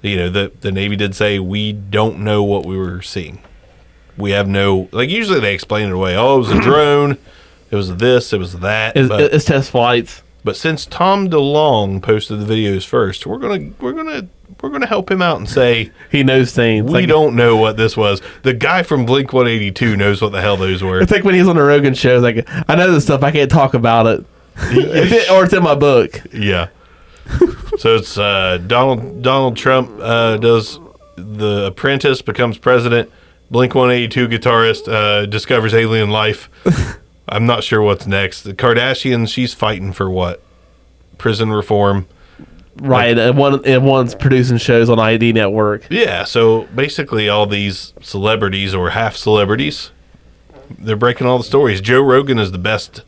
you 0.01 0.17
know 0.17 0.31
the 0.31 0.53
the 0.61 0.73
Navy 0.73 0.97
did 0.97 1.15
say 1.15 1.39
we 1.39 1.73
don't 1.73 2.21
know 2.21 2.43
what 2.43 2.67
we 2.67 2.77
were 2.77 3.03
seeing. 3.03 3.41
We 4.17 4.33
have 4.33 4.49
no 4.49 4.89
like 4.93 5.11
usually 5.11 5.41
they 5.41 5.55
explain 5.55 5.89
it 5.89 5.93
away. 5.93 6.17
Oh, 6.17 6.37
it 6.37 6.39
was 6.39 6.51
a 6.51 6.61
drone. 6.61 7.19
It 7.71 7.77
was 7.77 7.97
this. 7.97 8.33
It 8.33 8.39
was 8.39 8.61
that. 8.61 8.97
It's, 8.97 9.09
but, 9.09 9.21
it's 9.21 9.47
test 9.47 9.71
flights. 9.71 10.23
But 10.45 10.57
since 10.57 10.87
Tom 10.87 11.29
DeLonge 11.31 12.03
posted 12.03 12.41
the 12.41 12.47
videos 12.53 12.85
first, 12.85 13.27
we're 13.27 13.39
gonna 13.39 13.71
we're 13.81 13.93
gonna 13.93 14.29
we're 14.61 14.71
gonna 14.71 14.87
help 14.87 15.11
him 15.11 15.23
out 15.23 15.39
and 15.39 15.49
say 15.49 15.91
He 16.11 16.23
knows 16.25 16.53
things. 16.53 16.85
we 16.87 16.91
Like- 16.93 17.09
don't 17.09 17.37
know 17.37 17.57
what 17.57 17.77
this 17.77 17.97
was. 17.97 18.21
The 18.43 18.53
guy 18.53 18.83
from 18.83 19.07
Blink 19.07 19.33
182 19.33 19.97
knows 19.97 20.21
what 20.21 20.33
the 20.33 20.41
hell 20.41 20.57
those 20.57 20.83
were. 20.83 21.01
It's 21.01 21.13
like 21.13 21.25
when 21.25 21.35
he's 21.35 21.47
on 21.49 21.57
the 21.57 21.63
Rogan 21.63 21.95
show. 21.95 22.19
Like 22.19 22.49
I 22.69 22.75
know 22.75 22.91
this 22.93 23.05
stuff. 23.05 23.23
I 23.23 23.31
can't 23.31 23.51
talk 23.51 23.75
about 23.75 24.07
it. 24.07 24.25
It's 24.57 25.13
it- 25.13 25.31
or 25.31 25.45
it's 25.45 25.53
in 25.55 25.63
my 25.63 25.75
book. 25.75 26.21
yeah. 26.33 26.69
so 27.79 27.95
it's 27.97 28.19
uh, 28.19 28.59
Donald 28.67 29.23
Donald 29.23 29.57
Trump 29.57 29.91
uh, 30.01 30.37
does 30.39 30.79
the 31.17 31.67
Apprentice 31.67 32.21
becomes 32.21 32.59
president. 32.59 33.11
Blink 33.51 33.75
182 33.75 34.29
guitarist 34.29 34.89
uh, 34.93 35.27
discovers 35.27 35.73
alien 35.75 36.11
life. 36.11 36.49
I'm 37.29 37.47
not 37.47 37.65
sure 37.65 37.81
what's 37.83 38.07
next. 38.07 38.43
The 38.43 38.55
Kardashians, 38.55 39.33
she's 39.33 39.55
fighting 39.55 39.93
for 39.93 40.11
what? 40.11 40.43
Prison 41.19 41.51
reform. 41.51 42.07
Right. 42.77 43.17
and 43.19 43.37
one 43.37 43.65
and 43.67 43.85
one's 43.85 44.15
producing 44.15 44.57
shows 44.57 44.89
on 44.89 44.99
ID 44.99 45.33
Network. 45.33 45.87
Yeah, 45.91 46.25
so 46.25 46.63
basically 46.75 47.29
all 47.29 47.47
these 47.47 47.93
celebrities 48.01 48.75
or 48.75 48.91
half 48.91 49.15
celebrities, 49.15 49.91
they're 50.79 50.97
breaking 50.97 51.27
all 51.27 51.39
the 51.39 51.45
stories. 51.45 51.81
Joe 51.81 52.01
Rogan 52.01 52.39
is 52.39 52.51
the 52.51 52.59
best 52.59 53.03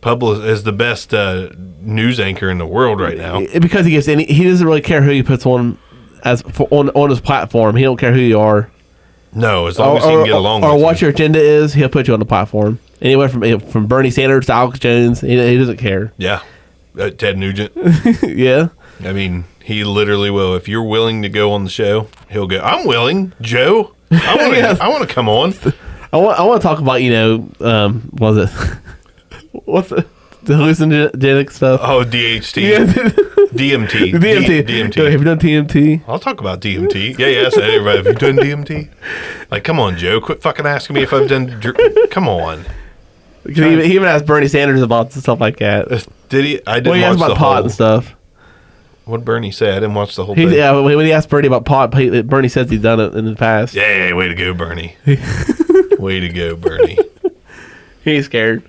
public 0.00 0.42
is 0.42 0.62
the 0.62 0.72
best 0.72 1.12
uh, 1.12 1.50
news 1.80 2.18
anchor 2.18 2.50
in 2.50 2.58
the 2.58 2.66
world 2.66 3.00
right 3.00 3.18
now. 3.18 3.40
Because 3.58 3.84
he 3.86 3.92
gets 3.92 4.08
any. 4.08 4.24
He 4.24 4.44
doesn't 4.44 4.66
really 4.66 4.80
care 4.80 5.02
who 5.02 5.10
he 5.10 5.22
puts 5.22 5.44
on 5.46 5.78
as 6.24 6.42
for, 6.42 6.66
on 6.70 6.88
on 6.90 7.10
his 7.10 7.20
platform. 7.20 7.76
He 7.76 7.84
don't 7.84 7.98
care 7.98 8.12
who 8.12 8.20
you 8.20 8.38
are. 8.38 8.70
No, 9.32 9.66
as 9.66 9.78
long 9.78 9.96
as 9.96 10.04
you 10.04 10.10
can 10.10 10.24
get 10.24 10.34
along 10.34 10.64
or 10.64 10.74
with 10.74 10.82
what 10.82 11.00
you. 11.00 11.06
your 11.06 11.14
agenda 11.14 11.38
is, 11.40 11.74
he'll 11.74 11.88
put 11.88 12.08
you 12.08 12.14
on 12.14 12.20
the 12.20 12.26
platform. 12.26 12.78
Anywhere 13.00 13.28
from 13.28 13.60
from 13.60 13.86
Bernie 13.86 14.10
Sanders 14.10 14.46
to 14.46 14.52
Alex 14.52 14.78
Jones, 14.78 15.20
he, 15.20 15.30
he 15.30 15.56
doesn't 15.56 15.78
care. 15.78 16.12
Yeah. 16.18 16.42
Uh, 16.98 17.10
Ted 17.10 17.38
Nugent. 17.38 17.72
yeah, 18.22 18.68
I 19.04 19.12
mean, 19.12 19.44
he 19.62 19.84
literally 19.84 20.30
will. 20.30 20.54
If 20.56 20.68
you're 20.68 20.82
willing 20.82 21.22
to 21.22 21.28
go 21.28 21.52
on 21.52 21.64
the 21.64 21.70
show, 21.70 22.08
he'll 22.30 22.48
go, 22.48 22.60
I'm 22.60 22.86
willing, 22.86 23.32
Joe. 23.40 23.94
I 24.10 24.36
want 24.36 24.54
to 24.54 24.58
Yeah. 24.58 24.76
I 24.80 24.88
want 24.88 25.08
to 25.08 25.14
come 25.14 25.28
on. 25.28 25.54
I 26.12 26.16
want 26.16 26.38
I 26.38 26.42
want 26.42 26.60
to 26.60 26.66
talk 26.66 26.80
about 26.80 27.02
you 27.02 27.10
know 27.10 27.50
um 27.60 28.00
what 28.12 28.34
was 28.34 28.50
it 28.50 28.78
what's 29.64 29.88
the 29.90 30.04
the 30.42 30.54
hallucinogenic 30.54 31.50
stuff. 31.52 31.80
Oh, 31.82 32.04
DHT. 32.04 32.62
Yeah, 32.62 33.26
DMT. 33.52 34.12
DMT. 34.12 34.46
D- 34.46 34.62
DMT. 34.62 34.94
Have 35.10 35.20
you 35.20 35.24
done 35.24 35.38
TMT? 35.38 36.02
I'll 36.06 36.18
talk 36.18 36.40
about 36.40 36.60
DMT. 36.60 37.18
Yeah, 37.18 37.26
yeah. 37.26 37.48
So 37.50 37.60
everybody, 37.62 37.98
have 37.98 38.06
you 38.06 38.14
done 38.14 38.36
DMT? 38.36 38.88
Like, 39.50 39.64
come 39.64 39.80
on, 39.80 39.96
Joe. 39.96 40.20
Quit 40.20 40.40
fucking 40.40 40.66
asking 40.66 40.94
me 40.94 41.02
if 41.02 41.12
I've 41.12 41.28
done. 41.28 41.46
Dr- 41.60 41.76
come 42.10 42.28
on. 42.28 42.64
He, 43.44 43.52
even- 43.52 43.80
he 43.84 43.94
even 43.94 44.06
asked 44.06 44.26
Bernie 44.26 44.48
Sanders 44.48 44.82
about 44.82 45.12
stuff 45.12 45.40
like 45.40 45.58
that. 45.58 45.88
Did 46.28 46.44
he? 46.44 46.60
I 46.66 46.74
didn't 46.80 46.86
Well, 46.90 46.94
he 46.94 47.00
watch 47.02 47.10
asked 47.10 47.18
the 47.18 47.24
about 47.26 47.36
pot 47.36 47.54
whole. 47.56 47.62
and 47.64 47.72
stuff. 47.72 48.14
What 49.06 49.24
Bernie 49.24 49.50
said, 49.50 49.70
I 49.70 49.80
didn't 49.80 49.94
watch 49.94 50.14
the 50.14 50.24
whole 50.24 50.36
He, 50.36 50.46
thing. 50.46 50.54
yeah, 50.54 50.70
when 50.72 50.84
when 50.96 51.04
he 51.06 51.12
asked 51.12 51.28
Bernie 51.30 51.48
about 51.48 51.64
pot, 51.64 51.92
he, 51.94 52.22
Bernie 52.22 52.48
says 52.48 52.70
he's 52.70 52.82
done 52.82 53.00
it 53.00 53.14
in 53.14 53.24
the 53.24 53.34
past. 53.34 53.74
Yeah, 53.74 54.12
way 54.14 54.28
to 54.28 54.34
go, 54.36 54.54
Bernie. 54.54 54.94
way 55.98 56.20
to 56.20 56.28
go, 56.28 56.54
Bernie. 56.54 56.96
He's 58.04 58.26
scared. 58.26 58.62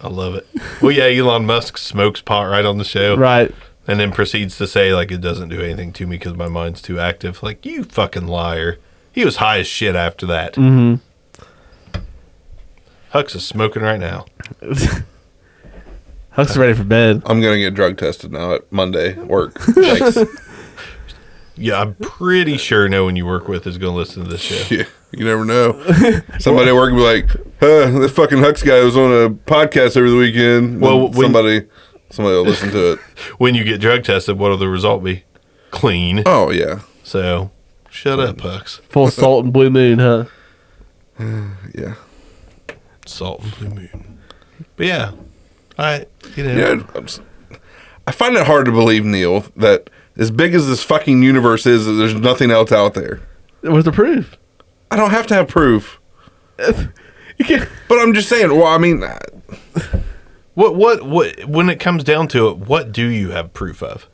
I 0.00 0.08
love 0.08 0.34
it. 0.34 0.46
Well, 0.82 0.90
yeah, 0.90 1.04
Elon 1.04 1.44
Musk 1.46 1.78
smokes 1.78 2.20
pot 2.20 2.44
right 2.44 2.64
on 2.64 2.78
the 2.78 2.84
show. 2.84 3.16
Right. 3.16 3.54
And 3.90 3.98
then 3.98 4.12
proceeds 4.12 4.56
to 4.58 4.68
say, 4.68 4.94
like, 4.94 5.10
it 5.10 5.20
doesn't 5.20 5.48
do 5.48 5.60
anything 5.60 5.92
to 5.94 6.06
me 6.06 6.16
because 6.16 6.34
my 6.36 6.46
mind's 6.46 6.80
too 6.80 7.00
active. 7.00 7.42
Like, 7.42 7.66
you 7.66 7.82
fucking 7.82 8.26
liar. 8.28 8.78
He 9.10 9.24
was 9.24 9.36
high 9.36 9.58
as 9.58 9.66
shit 9.66 9.96
after 9.96 10.26
that. 10.26 10.54
Mm-hmm. 10.54 10.94
Hux 13.12 13.34
is 13.34 13.44
smoking 13.44 13.82
right 13.82 13.98
now. 13.98 14.26
Hux 14.62 16.50
is 16.50 16.56
ready 16.56 16.74
for 16.74 16.84
bed. 16.84 17.22
I'm 17.26 17.40
gonna 17.40 17.58
get 17.58 17.74
drug 17.74 17.98
tested 17.98 18.30
now 18.30 18.54
at 18.54 18.70
Monday 18.70 19.14
work. 19.18 19.58
Thanks. 19.60 20.18
Yeah, 21.56 21.78
I'm 21.78 21.94
pretty 21.96 22.56
sure 22.56 22.88
no 22.88 23.04
one 23.04 23.16
you 23.16 23.26
work 23.26 23.46
with 23.46 23.66
is 23.66 23.76
going 23.76 23.92
to 23.92 23.96
listen 23.98 24.24
to 24.24 24.30
this 24.30 24.40
show. 24.40 24.74
yeah, 24.74 24.84
you 25.12 25.26
never 25.26 25.44
know. 25.44 25.72
Somebody 26.38 26.70
at 26.70 26.74
work 26.74 26.92
will 26.94 27.00
be 27.00 27.04
like, 27.04 27.28
huh, 27.60 27.98
this 27.98 28.12
fucking 28.12 28.38
Hux 28.38 28.64
guy 28.64 28.82
was 28.82 28.96
on 28.96 29.10
a 29.12 29.28
podcast 29.28 29.98
over 29.98 30.08
the 30.08 30.16
weekend. 30.16 30.80
Well, 30.80 30.96
Well, 31.00 31.08
when- 31.08 31.20
somebody, 31.20 31.66
somebody 32.10 32.36
will 32.36 32.44
listen 32.44 32.70
to 32.70 32.92
it. 32.92 32.98
When 33.38 33.54
you 33.54 33.64
get 33.64 33.80
drug 33.80 34.04
tested, 34.04 34.38
what 34.38 34.50
will 34.50 34.58
the 34.58 34.68
result 34.68 35.02
be? 35.02 35.24
Clean. 35.70 36.22
Oh 36.26 36.50
yeah, 36.50 36.80
So, 37.04 37.50
shut 37.90 38.18
up, 38.20 38.36
Hux. 38.38 38.80
Full 38.88 39.10
salt 39.10 39.44
and 39.44 39.52
blue 39.52 39.70
moon, 39.70 39.98
huh? 39.98 40.24
yeah, 41.74 41.94
Salt 43.06 43.42
and 43.42 43.56
blue 43.56 43.68
moon. 43.70 44.18
But 44.76 44.86
yeah, 44.86 45.12
I, 45.78 46.06
you 46.36 46.44
know, 46.44 46.54
yeah. 46.56 46.82
I'm 46.94 47.04
s- 47.04 47.20
I 48.06 48.12
find 48.12 48.36
it 48.36 48.46
hard 48.46 48.66
to 48.66 48.72
believe, 48.72 49.04
Neil, 49.04 49.44
that 49.56 49.90
as 50.16 50.30
big 50.30 50.54
as 50.54 50.66
this 50.66 50.82
fucking 50.82 51.22
universe 51.22 51.66
is, 51.66 51.86
that 51.86 51.92
there's 51.92 52.14
nothing 52.14 52.50
else 52.50 52.72
out 52.72 52.94
there. 52.94 53.20
Where's 53.60 53.84
the 53.84 53.92
proof? 53.92 54.36
I 54.90 54.96
don't 54.96 55.10
have 55.10 55.26
to 55.28 55.34
have 55.34 55.48
proof, 55.48 56.00
You 56.58 57.44
can't. 57.44 57.68
but 57.88 57.98
I'm 57.98 58.12
just 58.14 58.28
saying. 58.28 58.50
Well, 58.50 58.66
I 58.66 58.78
mean, 58.78 59.04
what, 60.54 60.74
what, 60.74 61.02
what, 61.02 61.44
when 61.44 61.68
it 61.68 61.80
comes 61.80 62.04
down 62.04 62.28
to 62.28 62.48
it, 62.48 62.58
what 62.58 62.92
do 62.92 63.06
you 63.06 63.30
have 63.30 63.52
proof 63.52 63.82
of? 63.82 64.08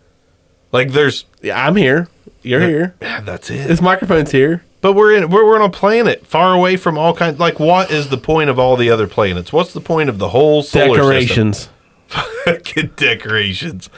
Like, 0.72 0.92
there's, 0.92 1.25
Yeah, 1.42 1.66
I'm 1.66 1.77
here. 1.77 2.09
You're 2.42 2.61
here. 2.61 2.94
yeah, 3.01 3.20
that's 3.20 3.51
it. 3.51 3.66
This 3.66 3.81
microphone's 3.81 4.31
here. 4.31 4.62
But 4.81 4.92
we're 4.92 5.16
in 5.16 5.31
we're, 5.31 5.44
we're 5.44 5.61
on 5.61 5.68
a 5.68 5.72
planet 5.72 6.25
far 6.27 6.55
away 6.55 6.77
from 6.77 6.96
all 6.96 7.12
kinds. 7.12 7.40
Like, 7.40 7.59
what 7.59 7.90
is 7.90 8.09
the 8.09 8.18
point 8.18 8.51
of 8.51 8.59
all 8.59 8.77
the 8.77 8.88
other 8.88 9.09
planets? 9.09 9.53
What's 9.53 9.72
the 9.72 9.81
point 9.81 10.09
of 10.09 10.18
the 10.18 10.29
whole 10.29 10.62
solar 10.62 10.99
Decorations. 10.99 11.68
Fucking 12.44 12.92
decorations, 12.94 13.90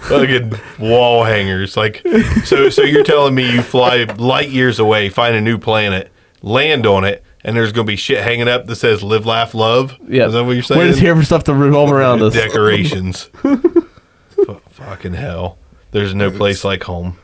fucking 0.00 0.54
wall 0.78 1.24
hangers. 1.24 1.76
Like, 1.76 2.00
so 2.46 2.70
so 2.70 2.80
you're 2.80 3.04
telling 3.04 3.34
me 3.34 3.52
you 3.52 3.60
fly 3.60 4.04
light 4.16 4.48
years 4.48 4.78
away, 4.78 5.10
find 5.10 5.36
a 5.36 5.40
new 5.40 5.58
planet, 5.58 6.10
land 6.40 6.86
on 6.86 7.04
it, 7.04 7.22
and 7.44 7.56
there's 7.56 7.72
gonna 7.72 7.86
be 7.86 7.96
shit 7.96 8.22
hanging 8.22 8.48
up 8.48 8.66
that 8.66 8.76
says 8.76 9.02
"Live, 9.02 9.26
Laugh, 9.26 9.54
Love." 9.54 9.96
Yeah. 10.06 10.26
is 10.26 10.32
that 10.34 10.44
what 10.44 10.52
you're 10.52 10.62
saying? 10.62 10.80
We're 10.80 10.88
just 10.88 11.00
here 11.00 11.14
for 11.16 11.24
stuff 11.24 11.44
to 11.44 11.54
revolve 11.54 11.90
around 11.92 12.22
us. 12.22 12.34
Decorations. 12.34 13.30
F- 13.44 14.60
fucking 14.70 15.14
hell. 15.14 15.58
There's 15.92 16.14
no 16.14 16.30
place 16.30 16.64
like 16.64 16.82
home. 16.84 17.18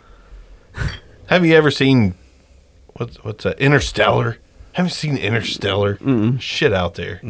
Have 1.26 1.44
you 1.44 1.54
ever 1.54 1.70
seen 1.70 2.14
what's 2.94 3.22
what's 3.24 3.44
that? 3.44 3.58
Interstellar. 3.60 4.38
Haven't 4.72 4.90
seen 4.92 5.16
Interstellar? 5.16 5.98
Shit 6.38 6.72
out 6.72 6.94
there. 6.94 7.20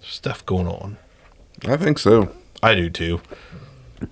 Stuff 0.00 0.44
going 0.46 0.66
on. 0.66 0.96
I 1.66 1.76
think 1.76 1.98
so. 1.98 2.30
I 2.62 2.74
do 2.74 2.90
too. 2.90 3.20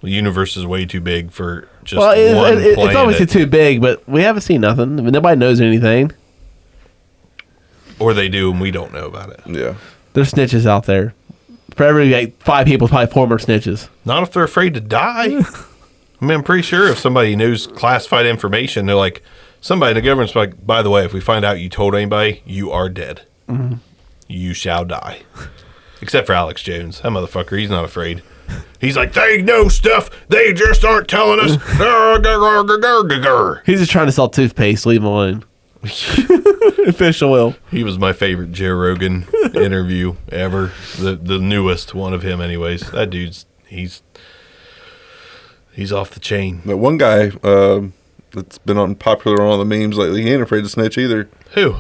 The 0.03 0.11
universe 0.11 0.57
is 0.57 0.65
way 0.65 0.87
too 0.87 1.01
big 1.01 1.33
for 1.33 1.67
just 1.83 1.99
Well, 1.99 2.13
it, 2.13 2.37
one 2.37 2.53
it- 2.53 2.59
it- 2.65 2.79
it's 2.79 2.95
obviously 2.97 3.27
too 3.27 3.47
big, 3.47 3.81
but 3.81 4.09
we 4.09 4.23
haven't 4.23 4.43
seen 4.43 4.61
nothing. 4.61 4.99
I 5.01 5.03
mean, 5.03 5.13
nobody 5.13 5.37
knows 5.37 5.61
anything. 5.61 6.13
Or 8.01 8.15
they 8.15 8.29
do, 8.29 8.51
and 8.51 8.61
we 8.61 8.71
don't 8.71 8.93
know 8.93 9.07
about 9.07 9.31
it. 9.31 9.41
Yeah. 9.47 9.75
There's 10.13 10.33
snitches 10.33 10.67
out 10.67 10.87
there. 10.87 11.15
For 11.77 11.85
every 11.85 12.11
like, 12.11 12.43
five 12.43 12.67
people, 12.67 12.89
probably 12.89 13.13
four 13.13 13.27
more 13.29 13.39
snitches. 13.39 13.89
Not 14.05 14.23
if 14.25 14.33
they're 14.33 14.45
afraid 14.45 14.75
to 14.75 14.81
die. 14.81 15.27
I 16.21 16.25
mean, 16.25 16.33
I'm 16.33 16.43
pretty 16.43 16.63
sure 16.63 16.89
if 16.89 16.99
somebody 16.99 17.37
knows 17.37 17.67
classified 17.67 18.27
information, 18.27 18.87
they're 18.87 18.97
like, 18.97 19.23
somebody 19.61 19.91
in 19.91 19.95
the 19.97 20.03
government's 20.03 20.35
like, 20.35 20.67
by 20.67 20.83
the 20.83 20.91
way, 20.91 21.05
if 21.05 21.13
we 21.13 21.21
find 21.21 21.45
out 21.45 21.61
you 21.61 21.69
told 21.69 21.95
anybody, 21.95 22.43
you 22.45 22.71
are 22.71 22.89
dead. 22.89 23.23
Mm-hmm. 23.49 23.77
You 24.27 24.53
shall 24.53 24.85
die. 24.85 25.23
Except 26.03 26.27
for 26.27 26.33
Alex 26.33 26.63
Jones. 26.63 27.01
That 27.01 27.11
motherfucker, 27.11 27.59
he's 27.59 27.71
not 27.71 27.85
afraid. 27.85 28.23
He's 28.81 28.97
like, 28.97 29.13
they 29.13 29.43
know 29.43 29.69
stuff. 29.69 30.11
They 30.29 30.53
just 30.53 30.85
aren't 30.85 31.09
telling 31.09 31.41
us. 31.41 31.57
He's 33.65 33.79
just 33.79 33.93
trying 33.93 34.07
to 34.07 34.13
sell 34.13 34.29
toothpaste. 34.29 34.87
Leave 34.87 35.03
him 35.03 35.07
alone. 35.07 35.45
Fish 36.95 37.23
oil. 37.23 37.55
He 37.71 37.83
was 37.85 37.99
my 37.99 38.13
favorite 38.13 38.53
Joe 38.53 38.75
Rogan 38.75 39.27
interview 39.55 40.17
ever. 40.31 40.73
The 40.99 41.15
the 41.17 41.39
newest 41.39 41.95
one 41.95 42.13
of 42.13 42.23
him, 42.23 42.41
anyways. 42.41 42.91
That 42.91 43.11
dude's 43.11 43.47
he's 43.67 44.03
he's 45.73 45.93
off 45.93 46.11
the 46.11 46.21
chain. 46.21 46.63
But 46.67 46.77
one 46.79 46.99
guy 46.99 47.31
um, 47.43 47.95
that's 48.33 48.59
been 48.59 48.77
on 48.79 48.95
popular 48.95 49.41
on 49.43 49.49
all 49.49 49.59
the 49.59 49.65
memes 49.65 49.97
lately, 49.97 50.23
he 50.23 50.31
ain't 50.31 50.43
afraid 50.43 50.63
to 50.63 50.69
snitch 50.69 50.99
either. 50.99 51.29
Who? 51.53 51.77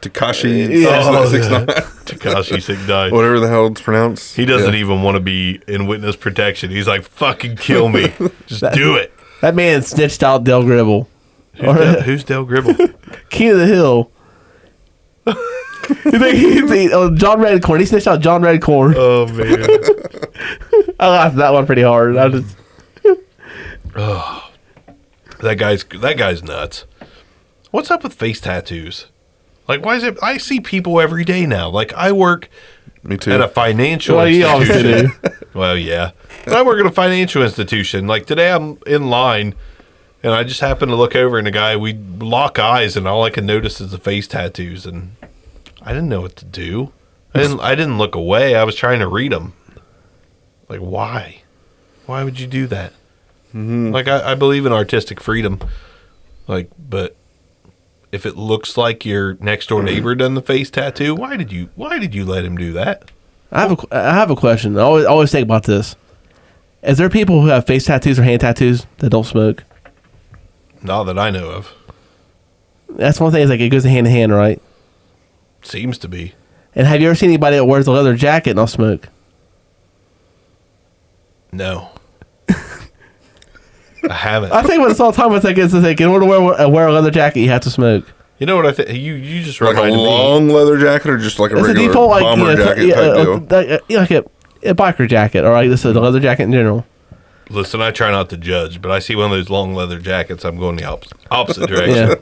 Tekashi 0.00 0.82
Yeah. 0.82 1.26
six 1.26 1.48
nine, 1.48 1.66
Tekashi 2.06 2.62
Six 2.62 2.86
Nine. 2.86 3.10
whatever 3.12 3.40
the 3.40 3.48
hell 3.48 3.66
it's 3.68 3.80
pronounced. 3.80 4.36
He 4.36 4.44
doesn't 4.44 4.74
Yeah. 4.74 4.80
even 4.80 5.02
want 5.02 5.16
to 5.16 5.20
be 5.20 5.60
in 5.68 5.86
witness 5.86 6.16
protection. 6.16 6.70
He's 6.70 6.86
like, 6.86 7.04
"Fucking 7.04 7.56
kill 7.56 7.88
me, 7.88 8.12
just 8.46 8.64
do 8.74 8.96
it." 8.96 9.12
That 9.40 9.54
man 9.54 9.82
snitched 9.82 10.22
out 10.22 10.44
Dale 10.44 10.62
Gribble. 10.62 11.08
Who's 11.56 11.64
Del, 11.64 12.00
who's 12.02 12.24
Dale 12.24 12.44
Gribble? 12.44 12.74
King 13.30 13.50
of 13.50 13.58
the 13.58 13.66
Hill. 13.66 14.10
you 15.26 16.18
think 16.18 16.36
he, 16.36 16.66
he, 16.66 16.92
oh, 16.92 17.14
John 17.14 17.38
Redcorn. 17.38 17.80
He 17.80 17.86
snitched 17.86 18.06
out 18.06 18.20
John 18.20 18.42
Redcorn. 18.42 18.94
oh 18.96 19.26
man, 19.28 20.94
I 21.00 21.08
laughed 21.08 21.36
that 21.36 21.52
one 21.52 21.66
pretty 21.66 21.82
hard. 21.82 22.16
I 22.16 22.28
just 22.28 22.56
oh. 23.96 24.50
that 25.40 25.56
guy's 25.56 25.84
that 25.84 26.16
guy's 26.18 26.42
nuts. 26.42 26.84
What's 27.70 27.90
up 27.90 28.02
with 28.02 28.14
face 28.14 28.40
tattoos? 28.40 29.06
Like, 29.66 29.84
why 29.84 29.96
is 29.96 30.04
it? 30.04 30.18
I 30.22 30.36
see 30.38 30.60
people 30.60 31.00
every 31.00 31.24
day 31.24 31.46
now. 31.46 31.70
Like, 31.70 31.92
I 31.94 32.12
work 32.12 32.50
Me 33.02 33.16
too. 33.16 33.32
at 33.32 33.40
a 33.40 33.48
financial 33.48 34.16
Well, 34.16 34.28
you 34.28 34.44
obviously 34.44 34.92
institution. 34.92 35.48
well, 35.54 35.76
yeah. 35.76 36.10
But 36.44 36.54
I 36.54 36.62
work 36.62 36.78
at 36.80 36.86
a 36.86 36.92
financial 36.92 37.42
institution. 37.42 38.06
Like 38.06 38.26
today, 38.26 38.52
I'm 38.52 38.78
in 38.86 39.08
line, 39.08 39.54
and 40.24 40.32
I 40.32 40.42
just 40.42 40.60
happen 40.60 40.88
to 40.88 40.96
look 40.96 41.14
over, 41.14 41.36
and 41.36 41.46
the 41.46 41.50
guy 41.50 41.76
we 41.76 41.92
lock 41.92 42.58
eyes, 42.58 42.96
and 42.96 43.06
all 43.06 43.24
I 43.24 43.30
can 43.30 43.44
notice 43.44 43.78
is 43.78 43.90
the 43.90 43.98
face 43.98 44.26
tattoos, 44.26 44.86
and 44.86 45.16
I 45.82 45.92
didn't 45.92 46.08
know 46.08 46.22
what 46.22 46.34
to 46.36 46.46
do. 46.46 46.92
I 47.34 47.40
didn't. 47.40 47.60
I 47.60 47.74
didn't 47.74 47.98
look 47.98 48.14
away. 48.14 48.56
I 48.56 48.64
was 48.64 48.74
trying 48.74 49.00
to 49.00 49.06
read 49.06 49.32
them. 49.32 49.52
Like, 50.66 50.80
why? 50.80 51.42
Why 52.06 52.24
would 52.24 52.40
you 52.40 52.46
do 52.46 52.66
that? 52.68 52.92
Mm-hmm. 53.50 53.90
Like, 53.90 54.08
I, 54.08 54.32
I 54.32 54.34
believe 54.34 54.64
in 54.64 54.72
artistic 54.72 55.20
freedom. 55.20 55.60
Like, 56.48 56.70
but 56.78 57.16
if 58.10 58.24
it 58.24 58.36
looks 58.36 58.78
like 58.78 59.04
your 59.04 59.34
next 59.40 59.68
door 59.68 59.82
neighbor 59.82 60.12
mm-hmm. 60.12 60.20
done 60.20 60.34
the 60.34 60.42
face 60.42 60.70
tattoo, 60.70 61.14
why 61.14 61.36
did 61.36 61.52
you? 61.52 61.68
Why 61.74 61.98
did 61.98 62.14
you 62.14 62.24
let 62.24 62.46
him 62.46 62.56
do 62.56 62.72
that? 62.72 63.10
I 63.52 63.60
have 63.60 63.72
a 63.72 63.94
I 63.94 64.14
have 64.14 64.30
a 64.30 64.36
question. 64.36 64.78
I 64.78 64.82
always 64.82 65.04
always 65.04 65.30
think 65.30 65.44
about 65.44 65.64
this. 65.64 65.96
Is 66.82 66.96
there 66.96 67.10
people 67.10 67.42
who 67.42 67.48
have 67.48 67.66
face 67.66 67.84
tattoos 67.84 68.18
or 68.18 68.22
hand 68.22 68.40
tattoos 68.40 68.86
that 68.98 69.10
don't 69.10 69.24
smoke? 69.24 69.64
Not 70.84 71.04
that 71.04 71.18
I 71.18 71.30
know 71.30 71.48
of. 71.48 71.72
That's 72.90 73.18
one 73.18 73.32
thing. 73.32 73.42
Is 73.42 73.50
like 73.50 73.58
it 73.60 73.70
goes 73.70 73.82
hand 73.84 74.06
in 74.06 74.12
hand, 74.12 74.32
right? 74.32 74.60
Seems 75.62 75.98
to 75.98 76.08
be. 76.08 76.34
And 76.74 76.86
have 76.86 77.00
you 77.00 77.08
ever 77.08 77.14
seen 77.16 77.30
anybody 77.30 77.56
that 77.56 77.64
wears 77.64 77.86
a 77.86 77.90
leather 77.92 78.14
jacket 78.14 78.50
and 78.50 78.56
not 78.58 78.68
smoke? 78.70 79.08
No. 81.52 81.90
I 82.48 84.12
haven't. 84.12 84.52
I 84.52 84.62
think 84.62 84.78
about 84.80 84.88
this 84.88 85.00
all 85.00 85.12
the 85.12 85.16
time. 85.16 85.32
It's 85.34 85.44
like 85.44 85.56
it's 85.56 85.72
like 85.72 86.00
in 86.00 86.08
order 86.08 86.26
to 86.26 86.30
wear, 86.30 86.60
uh, 86.60 86.68
wear 86.68 86.86
a 86.88 86.92
leather 86.92 87.10
jacket, 87.10 87.40
you 87.40 87.48
have 87.48 87.62
to 87.62 87.70
smoke. 87.70 88.12
You 88.38 88.46
know 88.46 88.56
what 88.56 88.66
I 88.66 88.72
think? 88.72 88.90
You 88.90 89.14
you 89.14 89.42
just 89.42 89.60
Like 89.60 89.76
a 89.76 89.82
reminded 89.82 89.96
me. 89.96 90.04
long 90.04 90.48
leather 90.48 90.78
jacket 90.78 91.08
or 91.08 91.18
just 91.18 91.38
like 91.38 91.52
a 91.52 91.54
It's 91.56 91.64
a 91.64 91.68
regular 91.68 91.88
default 91.88 92.10
like 92.10 92.22
bomber 92.22 92.50
yeah, 92.50 92.56
jacket 92.56 92.86
yeah, 92.86 92.94
type 92.96 93.04
uh, 93.10 93.24
deal? 93.24 93.38
like, 93.38 93.70
uh, 93.70 93.78
like 93.88 94.10
a, 94.10 94.24
a 94.70 94.74
biker 94.74 95.08
jacket 95.08 95.44
or 95.44 95.52
like 95.52 95.70
this 95.70 95.84
is 95.84 95.96
a 95.96 96.00
leather 96.00 96.20
jacket 96.20 96.42
in 96.42 96.52
general. 96.52 96.84
Listen, 97.50 97.82
I 97.82 97.90
try 97.90 98.10
not 98.10 98.30
to 98.30 98.36
judge, 98.36 98.80
but 98.80 98.90
I 98.90 98.98
see 98.98 99.14
one 99.14 99.26
of 99.26 99.30
those 99.32 99.50
long 99.50 99.74
leather 99.74 99.98
jackets. 99.98 100.44
I'm 100.44 100.56
going 100.58 100.76
the 100.76 100.84
opposite, 100.84 101.18
opposite 101.30 101.68
direction. 101.68 102.18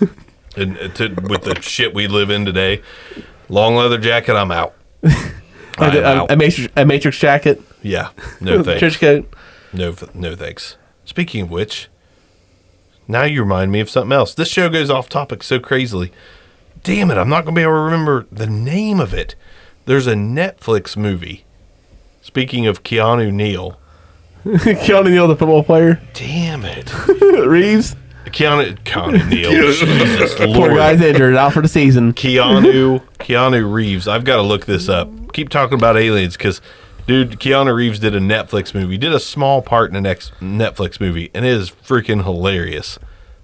Yeah, 0.00 0.08
And 0.56 0.76
uh, 0.78 0.88
to, 0.88 1.08
with 1.28 1.42
the 1.42 1.60
shit 1.60 1.94
we 1.94 2.08
live 2.08 2.28
in 2.30 2.44
today, 2.44 2.82
long 3.48 3.76
leather 3.76 3.98
jacket, 3.98 4.34
I'm 4.34 4.50
out. 4.50 4.74
I'm 5.78 5.96
a, 5.96 6.02
out. 6.02 6.30
a, 6.30 6.36
matrix, 6.36 6.72
a 6.76 6.84
matrix 6.84 7.18
jacket, 7.18 7.62
yeah, 7.82 8.10
no 8.40 8.62
thanks. 8.64 8.80
trench 8.80 9.00
coat. 9.00 9.34
No, 9.72 9.94
no 10.12 10.34
thanks. 10.34 10.76
Speaking 11.04 11.42
of 11.42 11.50
which, 11.50 11.88
now 13.06 13.22
you 13.22 13.42
remind 13.42 13.70
me 13.70 13.80
of 13.80 13.88
something 13.88 14.12
else. 14.12 14.34
This 14.34 14.48
show 14.48 14.68
goes 14.68 14.90
off 14.90 15.08
topic 15.08 15.42
so 15.42 15.60
crazily. 15.60 16.12
Damn 16.82 17.10
it, 17.10 17.16
I'm 17.16 17.28
not 17.28 17.44
going 17.44 17.54
to 17.54 17.58
be 17.58 17.62
able 17.62 17.74
to 17.74 17.80
remember 17.80 18.26
the 18.32 18.46
name 18.46 19.00
of 19.00 19.14
it. 19.14 19.36
There's 19.86 20.06
a 20.06 20.14
Netflix 20.14 20.96
movie. 20.96 21.44
Speaking 22.22 22.66
of 22.66 22.82
Keanu 22.82 23.32
Neal. 23.32 23.79
Keanu 24.44 25.10
Neal, 25.10 25.28
the 25.28 25.36
football 25.36 25.62
player, 25.62 26.00
Damn 26.14 26.64
it. 26.64 26.92
Reeves. 27.46 27.96
Keanu, 28.26 28.78
Keanu 28.84 29.28
Neal. 29.28 29.50
Jesus 29.72 30.34
Poor 30.34 30.46
Lord. 30.46 30.76
guy's 30.76 31.00
injured, 31.00 31.34
out 31.36 31.52
for 31.52 31.62
the 31.62 31.68
season. 31.68 32.12
Keanu 32.12 33.02
Keanu 33.18 33.70
Reeves. 33.72 34.06
I've 34.08 34.24
got 34.24 34.36
to 34.36 34.42
look 34.42 34.66
this 34.66 34.88
up. 34.88 35.32
Keep 35.32 35.48
talking 35.48 35.74
about 35.76 35.96
aliens 35.96 36.36
because, 36.36 36.60
dude, 37.06 37.32
Keanu 37.40 37.74
Reeves 37.74 37.98
did 37.98 38.14
a 38.14 38.20
Netflix 38.20 38.74
movie. 38.74 38.96
Did 38.96 39.12
a 39.12 39.20
small 39.20 39.62
part 39.62 39.90
in 39.90 39.94
the 39.94 40.00
next 40.00 40.32
Netflix 40.40 41.00
movie, 41.00 41.30
and 41.34 41.44
it 41.44 41.52
is 41.52 41.70
freaking 41.70 42.22
hilarious. 42.24 42.98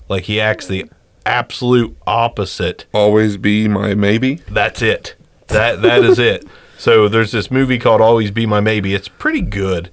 Like 0.09 0.25
he 0.25 0.41
acts 0.41 0.67
the 0.67 0.89
absolute 1.25 1.97
opposite. 2.07 2.87
Always 2.95 3.37
be 3.37 3.67
my 3.69 3.95
maybe. 3.95 4.37
That's 4.49 4.83
it. 4.83 5.17
That 5.49 5.83
that 5.83 6.05
is 6.05 6.19
it. 6.19 6.47
So 6.79 7.09
there's 7.09 7.33
this 7.33 7.51
movie 7.51 7.79
called 7.79 8.01
Always 8.01 8.31
Be 8.31 8.47
My 8.47 8.61
Maybe. 8.61 8.95
It's 8.95 9.09
pretty 9.09 9.41
good. 9.41 9.91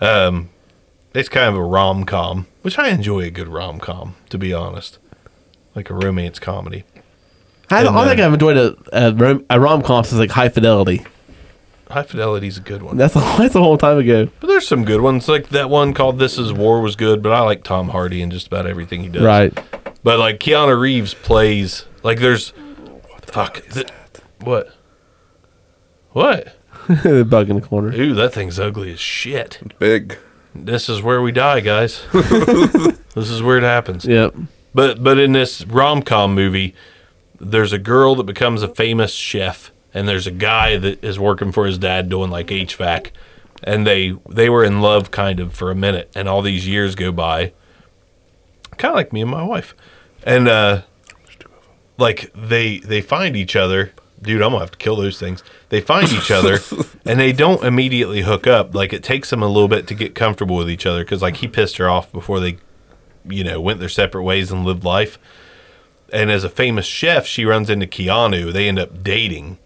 Um, 0.00 0.50
it's 1.14 1.28
kind 1.28 1.48
of 1.48 1.56
a 1.56 1.62
rom 1.62 2.04
com, 2.04 2.46
which 2.62 2.78
I 2.78 2.88
enjoy 2.88 3.20
a 3.22 3.30
good 3.30 3.48
rom 3.48 3.78
com, 3.80 4.16
to 4.30 4.38
be 4.38 4.52
honest, 4.52 4.98
like 5.74 5.90
a 5.90 5.94
romance 5.94 6.38
comedy. 6.38 6.84
I 7.70 7.82
don't, 7.82 7.94
I 7.96 7.98
don't 8.00 8.08
think 8.08 8.20
I've 8.20 8.32
enjoyed 8.32 8.56
a 8.56 8.76
a, 8.92 9.12
rom- 9.14 9.46
a 9.50 9.58
rom 9.58 9.82
com 9.82 10.04
since 10.04 10.18
like 10.18 10.30
High 10.30 10.48
Fidelity. 10.50 11.04
High 11.88 12.02
Fidelity's 12.02 12.58
a 12.58 12.60
good 12.60 12.82
one. 12.82 12.96
That's 12.96 13.14
a, 13.16 13.18
that's 13.38 13.54
a 13.54 13.60
long 13.60 13.78
time 13.78 13.98
ago. 13.98 14.28
But 14.40 14.48
there's 14.48 14.66
some 14.66 14.84
good 14.84 15.00
ones. 15.00 15.28
Like 15.28 15.48
that 15.50 15.70
one 15.70 15.94
called 15.94 16.18
This 16.18 16.38
Is 16.38 16.52
War 16.52 16.80
was 16.80 16.96
good, 16.96 17.22
but 17.22 17.32
I 17.32 17.40
like 17.40 17.64
Tom 17.64 17.88
Hardy 17.90 18.22
and 18.22 18.30
just 18.30 18.48
about 18.48 18.66
everything 18.66 19.02
he 19.02 19.08
does. 19.08 19.22
Right. 19.22 19.56
But 20.02 20.18
like 20.18 20.38
Keanu 20.38 20.78
Reeves 20.78 21.14
plays 21.14 21.86
like 22.02 22.18
there's 22.18 22.52
fuck 23.22 23.62
th- 23.70 23.88
what? 24.40 24.72
What? 26.12 26.55
The 26.88 27.24
bug 27.28 27.50
in 27.50 27.56
the 27.56 27.62
corner. 27.62 27.92
Ooh, 27.94 28.14
that 28.14 28.32
thing's 28.32 28.58
ugly 28.58 28.92
as 28.92 29.00
shit. 29.00 29.60
Big. 29.78 30.18
This 30.54 30.88
is 30.88 31.02
where 31.02 31.20
we 31.20 31.32
die, 31.32 31.60
guys. 31.60 32.02
this 32.12 33.30
is 33.30 33.42
where 33.42 33.58
it 33.58 33.62
happens. 33.62 34.04
Yep. 34.04 34.34
But 34.74 35.02
but 35.02 35.18
in 35.18 35.32
this 35.32 35.64
rom 35.64 36.02
com 36.02 36.34
movie, 36.34 36.74
there's 37.40 37.72
a 37.72 37.78
girl 37.78 38.14
that 38.16 38.24
becomes 38.24 38.62
a 38.62 38.68
famous 38.68 39.12
chef, 39.12 39.70
and 39.94 40.08
there's 40.08 40.26
a 40.26 40.30
guy 40.30 40.76
that 40.76 41.02
is 41.02 41.18
working 41.18 41.52
for 41.52 41.66
his 41.66 41.78
dad 41.78 42.08
doing 42.08 42.30
like 42.30 42.48
HVAC, 42.48 43.10
and 43.62 43.86
they 43.86 44.16
they 44.28 44.48
were 44.48 44.64
in 44.64 44.80
love 44.80 45.10
kind 45.10 45.40
of 45.40 45.54
for 45.54 45.70
a 45.70 45.74
minute, 45.74 46.10
and 46.14 46.28
all 46.28 46.42
these 46.42 46.66
years 46.66 46.94
go 46.94 47.12
by, 47.12 47.52
kind 48.76 48.92
of 48.92 48.96
like 48.96 49.12
me 49.12 49.22
and 49.22 49.30
my 49.30 49.42
wife, 49.42 49.74
and 50.24 50.48
uh, 50.48 50.82
like 51.98 52.32
they 52.34 52.78
they 52.78 53.00
find 53.00 53.36
each 53.36 53.56
other. 53.56 53.92
Dude, 54.22 54.42
I'm 54.42 54.50
gonna 54.50 54.60
have 54.60 54.70
to 54.70 54.78
kill 54.78 54.96
those 54.96 55.18
things. 55.18 55.44
They 55.68 55.80
find 55.80 56.10
each 56.10 56.30
other, 56.30 56.58
and 57.04 57.20
they 57.20 57.32
don't 57.32 57.62
immediately 57.62 58.22
hook 58.22 58.46
up. 58.46 58.74
Like 58.74 58.92
it 58.92 59.02
takes 59.02 59.30
them 59.30 59.42
a 59.42 59.48
little 59.48 59.68
bit 59.68 59.86
to 59.88 59.94
get 59.94 60.14
comfortable 60.14 60.56
with 60.56 60.70
each 60.70 60.86
other, 60.86 61.04
because 61.04 61.22
like 61.22 61.36
he 61.36 61.48
pissed 61.48 61.76
her 61.76 61.88
off 61.88 62.10
before 62.12 62.40
they 62.40 62.58
you 63.28 63.44
know, 63.44 63.60
went 63.60 63.80
their 63.80 63.88
separate 63.88 64.22
ways 64.22 64.50
and 64.50 64.64
lived 64.64 64.84
life. 64.84 65.18
And 66.12 66.30
as 66.30 66.44
a 66.44 66.48
famous 66.48 66.86
chef, 66.86 67.26
she 67.26 67.44
runs 67.44 67.68
into 67.68 67.86
Keanu. 67.86 68.52
They 68.52 68.68
end 68.68 68.78
up 68.78 69.02
dating, 69.02 69.58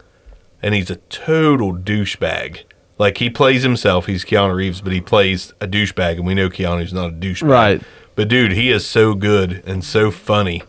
and 0.63 0.75
he's 0.75 0.91
a 0.91 0.97
total 0.97 1.75
douchebag. 1.75 2.63
Like 2.99 3.19
he 3.19 3.31
plays 3.31 3.63
himself. 3.63 4.07
He's 4.07 4.25
Keanu 4.25 4.55
Reeves, 4.55 4.81
but 4.81 4.93
he 4.93 5.01
plays 5.01 5.53
a 5.61 5.67
douchebag, 5.67 6.17
and 6.17 6.27
we 6.27 6.35
know 6.35 6.49
Keanu's 6.49 6.93
not 6.93 7.11
a 7.11 7.15
douchebag. 7.15 7.49
Right. 7.49 7.83
But 8.15 8.29
dude, 8.29 8.53
he 8.53 8.71
is 8.71 8.87
so 8.87 9.15
good 9.15 9.63
and 9.67 9.85
so 9.85 10.11
funny. 10.11 10.63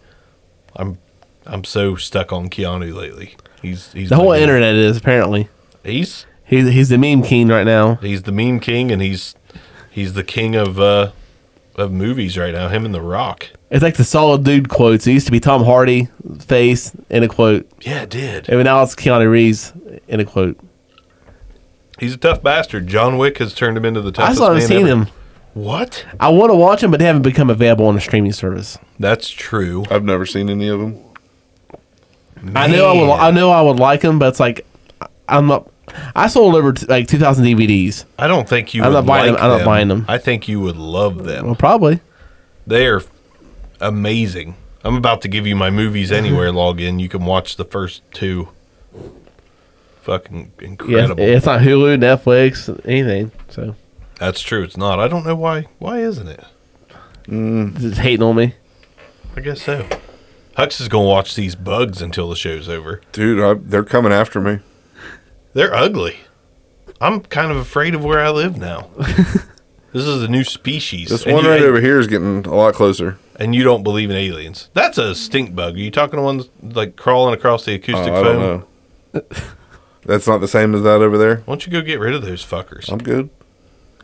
I'm, 0.76 1.00
I'm 1.46 1.64
so 1.64 1.96
stuck 1.96 2.32
on 2.32 2.50
Keanu 2.50 2.94
lately. 2.94 3.36
He's 3.62 3.92
he's 3.94 4.10
The 4.10 4.16
whole 4.16 4.30
my 4.30 4.40
internet 4.40 4.76
is 4.76 4.98
apparently. 4.98 5.50
He's 5.84 6.26
He's 6.46 6.68
he's 6.68 6.90
the 6.90 6.98
meme 6.98 7.24
king 7.24 7.48
right 7.48 7.66
now. 7.66 7.96
he's 7.96 8.24
the 8.24 8.32
meme 8.32 8.60
king, 8.60 8.92
and 8.92 9.02
he's 9.02 9.36
he's 9.90 10.14
the 10.14 10.24
king 10.24 10.56
of 10.56 10.80
uh 10.80 11.12
of 11.76 11.92
movies 11.92 12.38
right 12.38 12.54
now. 12.54 12.68
Him 12.68 12.84
and 12.86 12.94
The 12.94 13.02
Rock. 13.02 13.48
It's 13.70 13.82
like 13.82 13.96
the 13.96 14.04
solid 14.04 14.44
dude 14.44 14.68
quotes. 14.68 15.08
It 15.08 15.14
used 15.14 15.28
to 15.28 15.32
be 15.32 15.40
Tom 15.40 15.64
Hardy 15.64 16.10
face 16.40 16.92
in 17.10 17.24
a 17.24 17.30
quote, 17.30 17.66
Yeah, 17.82 18.02
it 18.02 18.10
did. 18.10 18.50
and 18.50 18.62
now 18.66 18.84
it's 18.84 18.94
Keanu 18.96 19.32
Reeves 19.32 19.72
in 20.10 20.20
a 20.20 20.26
quote. 20.26 20.60
He's 22.00 22.14
a 22.14 22.18
tough 22.18 22.44
bastard. 22.44 22.88
John 22.88 23.18
Wick 23.18 23.38
has 23.38 23.54
turned 23.54 23.78
him 23.78 23.86
into 23.86 24.02
the 24.02 24.10
I 24.10 24.12
toughest 24.12 24.36
still 24.38 24.48
haven't 24.54 24.68
seen 24.68 24.88
ever. 24.88 24.88
him. 25.04 25.08
What? 25.54 26.06
I 26.20 26.30
want 26.30 26.50
to 26.52 26.56
watch 26.56 26.84
him, 26.84 26.92
but 26.92 27.00
they 27.00 27.06
haven't 27.06 27.22
become 27.22 27.50
available 27.50 27.86
on 27.86 27.96
a 27.96 28.02
streaming 28.02 28.34
service. 28.34 28.78
That's 29.00 29.30
true. 29.30 29.86
I've 29.90 30.04
never 30.04 30.26
seen 30.26 30.50
any 30.50 30.68
of 30.68 30.80
them. 30.80 31.02
I 32.56 32.68
know 32.68 32.90
I 32.90 32.94
would. 33.02 33.12
I 33.12 33.32
know 33.32 33.52
I 33.52 33.62
would 33.62 33.80
like 33.80 34.02
them, 34.02 34.20
but 34.20 34.30
it's 34.30 34.40
like 34.40 34.66
I'm 35.28 35.48
not. 35.48 35.70
I 36.16 36.28
sold 36.28 36.56
over 36.56 36.72
t- 36.72 36.86
like 36.86 37.08
2,000 37.08 37.44
DVDs. 37.44 38.06
I 38.18 38.28
don't 38.28 38.48
think 38.48 38.74
you. 38.74 38.82
I'm 38.84 38.90
would 38.94 39.00
not 39.00 39.06
buying 39.06 39.32
like 39.34 39.42
them. 39.42 39.52
I'm 39.52 39.58
not 39.60 39.66
buying 39.66 39.88
them. 39.90 40.06
I 40.08 40.18
think 40.18 40.48
you 40.48 40.60
would 40.62 40.78
love 40.78 41.24
them. 41.26 41.46
Well, 41.46 41.56
probably. 41.56 42.00
They 42.66 42.88
are 42.88 43.02
amazing. 43.82 44.56
I'm 44.84 44.96
about 44.96 45.22
to 45.24 45.28
give 45.28 45.46
you 45.46 45.56
my 45.56 45.70
movies 45.70 46.12
anywhere 46.22 46.52
login. 46.52 47.00
You 47.00 47.10
can 47.10 47.26
watch 47.26 47.58
the 47.58 47.66
first 47.66 48.02
two. 48.12 48.50
Fucking 50.02 50.52
Yeah, 50.60 50.68
incredible. 50.68 51.24
it's 51.24 51.46
not 51.46 51.62
Hulu, 51.62 51.98
Netflix, 52.00 52.80
anything. 52.86 53.32
So 53.50 53.76
That's 54.18 54.42
true. 54.42 54.64
It's 54.64 54.78
not. 54.78 55.00
I 55.00 55.08
don't 55.08 55.26
know 55.26 55.36
why. 55.36 55.68
Why 55.78 56.00
isn't 56.00 56.28
it? 56.28 56.44
Mm. 57.26 57.80
just 57.80 58.00
hating 58.00 58.24
on 58.24 58.36
me. 58.36 58.56
I 59.36 59.42
guess 59.42 59.62
so. 59.62 59.86
Hux 60.58 60.82
is 60.82 60.88
gonna 60.88 61.08
watch 61.08 61.36
these 61.36 61.56
bugs 61.56 62.02
until 62.02 62.30
the 62.30 62.36
show's 62.36 62.68
over. 62.68 63.02
Dude, 63.12 63.42
I, 63.42 63.54
they're 63.54 63.84
coming 63.84 64.12
after 64.12 64.42
me. 64.42 64.60
They're 65.54 65.74
ugly. 65.74 66.18
I'm 67.00 67.22
kind 67.22 67.52
of 67.52 67.58
afraid 67.58 67.96
of 67.96 68.04
where 68.04 68.20
I 68.24 68.30
live 68.30 68.58
now. 68.58 68.90
this 68.98 70.06
is 70.06 70.24
a 70.24 70.28
new 70.28 70.44
species. 70.44 71.10
This 71.10 71.24
And 71.26 71.34
one 71.34 71.46
you- 71.46 71.50
right 71.52 71.62
over 71.62 71.80
here 71.82 72.00
is 72.00 72.08
getting 72.08 72.46
a 72.46 72.54
lot 72.54 72.74
closer. 72.74 73.18
and 73.40 73.56
you 73.56 73.64
don't 73.64 73.82
believe 73.84 74.10
in 74.10 74.16
aliens. 74.16 74.70
That's 74.74 74.98
a 74.98 75.16
stink 75.16 75.56
bug. 75.56 75.76
Are 75.76 75.80
you 75.80 75.90
talking 75.92 76.18
to 76.18 76.22
ones 76.24 76.48
like 76.62 76.96
crawling 76.96 77.34
across 77.34 77.66
the 77.66 77.72
Oh, 77.74 77.76
acoustic 77.76 78.14
I 78.14 78.22
foam? 78.24 78.24
don't 78.24 79.14
know. 79.14 79.22
That's 80.04 80.28
not 80.28 80.40
the 80.42 80.48
same 80.48 80.74
as 80.76 80.84
that 80.84 81.02
over 81.02 81.18
there. 81.18 81.38
Why 81.38 81.44
don't 81.54 81.66
you 81.66 81.72
go 81.72 81.82
get 81.82 82.00
rid 82.00 82.14
of 82.14 82.24
those 82.24 82.46
fuckers? 82.46 82.92
I'm 82.92 82.98
good. 83.00 83.30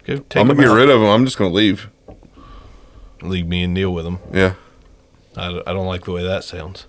Go 0.05 0.17
take 0.17 0.37
I'm 0.41 0.47
gonna 0.47 0.59
get 0.61 0.69
out. 0.71 0.75
rid 0.75 0.89
of 0.89 1.01
them. 1.01 1.09
I'm 1.09 1.25
just 1.25 1.37
gonna 1.37 1.53
leave. 1.53 1.89
Leave 3.21 3.47
me 3.47 3.63
and 3.63 3.73
Neil 3.73 3.91
with 3.93 4.05
them. 4.05 4.19
Yeah. 4.31 4.53
I, 5.37 5.61
I 5.67 5.73
don't 5.73 5.85
like 5.87 6.05
the 6.05 6.11
way 6.11 6.23
that 6.23 6.43
sounds. 6.43 6.85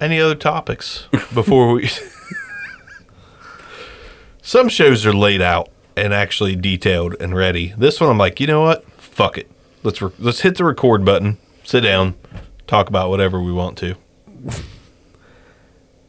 Any 0.00 0.20
other 0.20 0.34
topics 0.34 1.06
before 1.34 1.72
we? 1.72 1.88
Some 4.42 4.68
shows 4.68 5.06
are 5.06 5.12
laid 5.12 5.40
out 5.40 5.68
and 5.96 6.12
actually 6.12 6.56
detailed 6.56 7.14
and 7.20 7.34
ready. 7.34 7.74
This 7.78 8.00
one, 8.00 8.10
I'm 8.10 8.18
like, 8.18 8.40
you 8.40 8.46
know 8.46 8.62
what? 8.62 8.84
Fuck 9.00 9.38
it. 9.38 9.48
Let's 9.84 10.02
re- 10.02 10.10
let's 10.18 10.40
hit 10.40 10.56
the 10.56 10.64
record 10.64 11.04
button. 11.04 11.38
Sit 11.64 11.82
down. 11.82 12.14
Talk 12.66 12.88
about 12.88 13.10
whatever 13.10 13.40
we 13.40 13.52
want 13.52 13.78
to. 13.78 13.94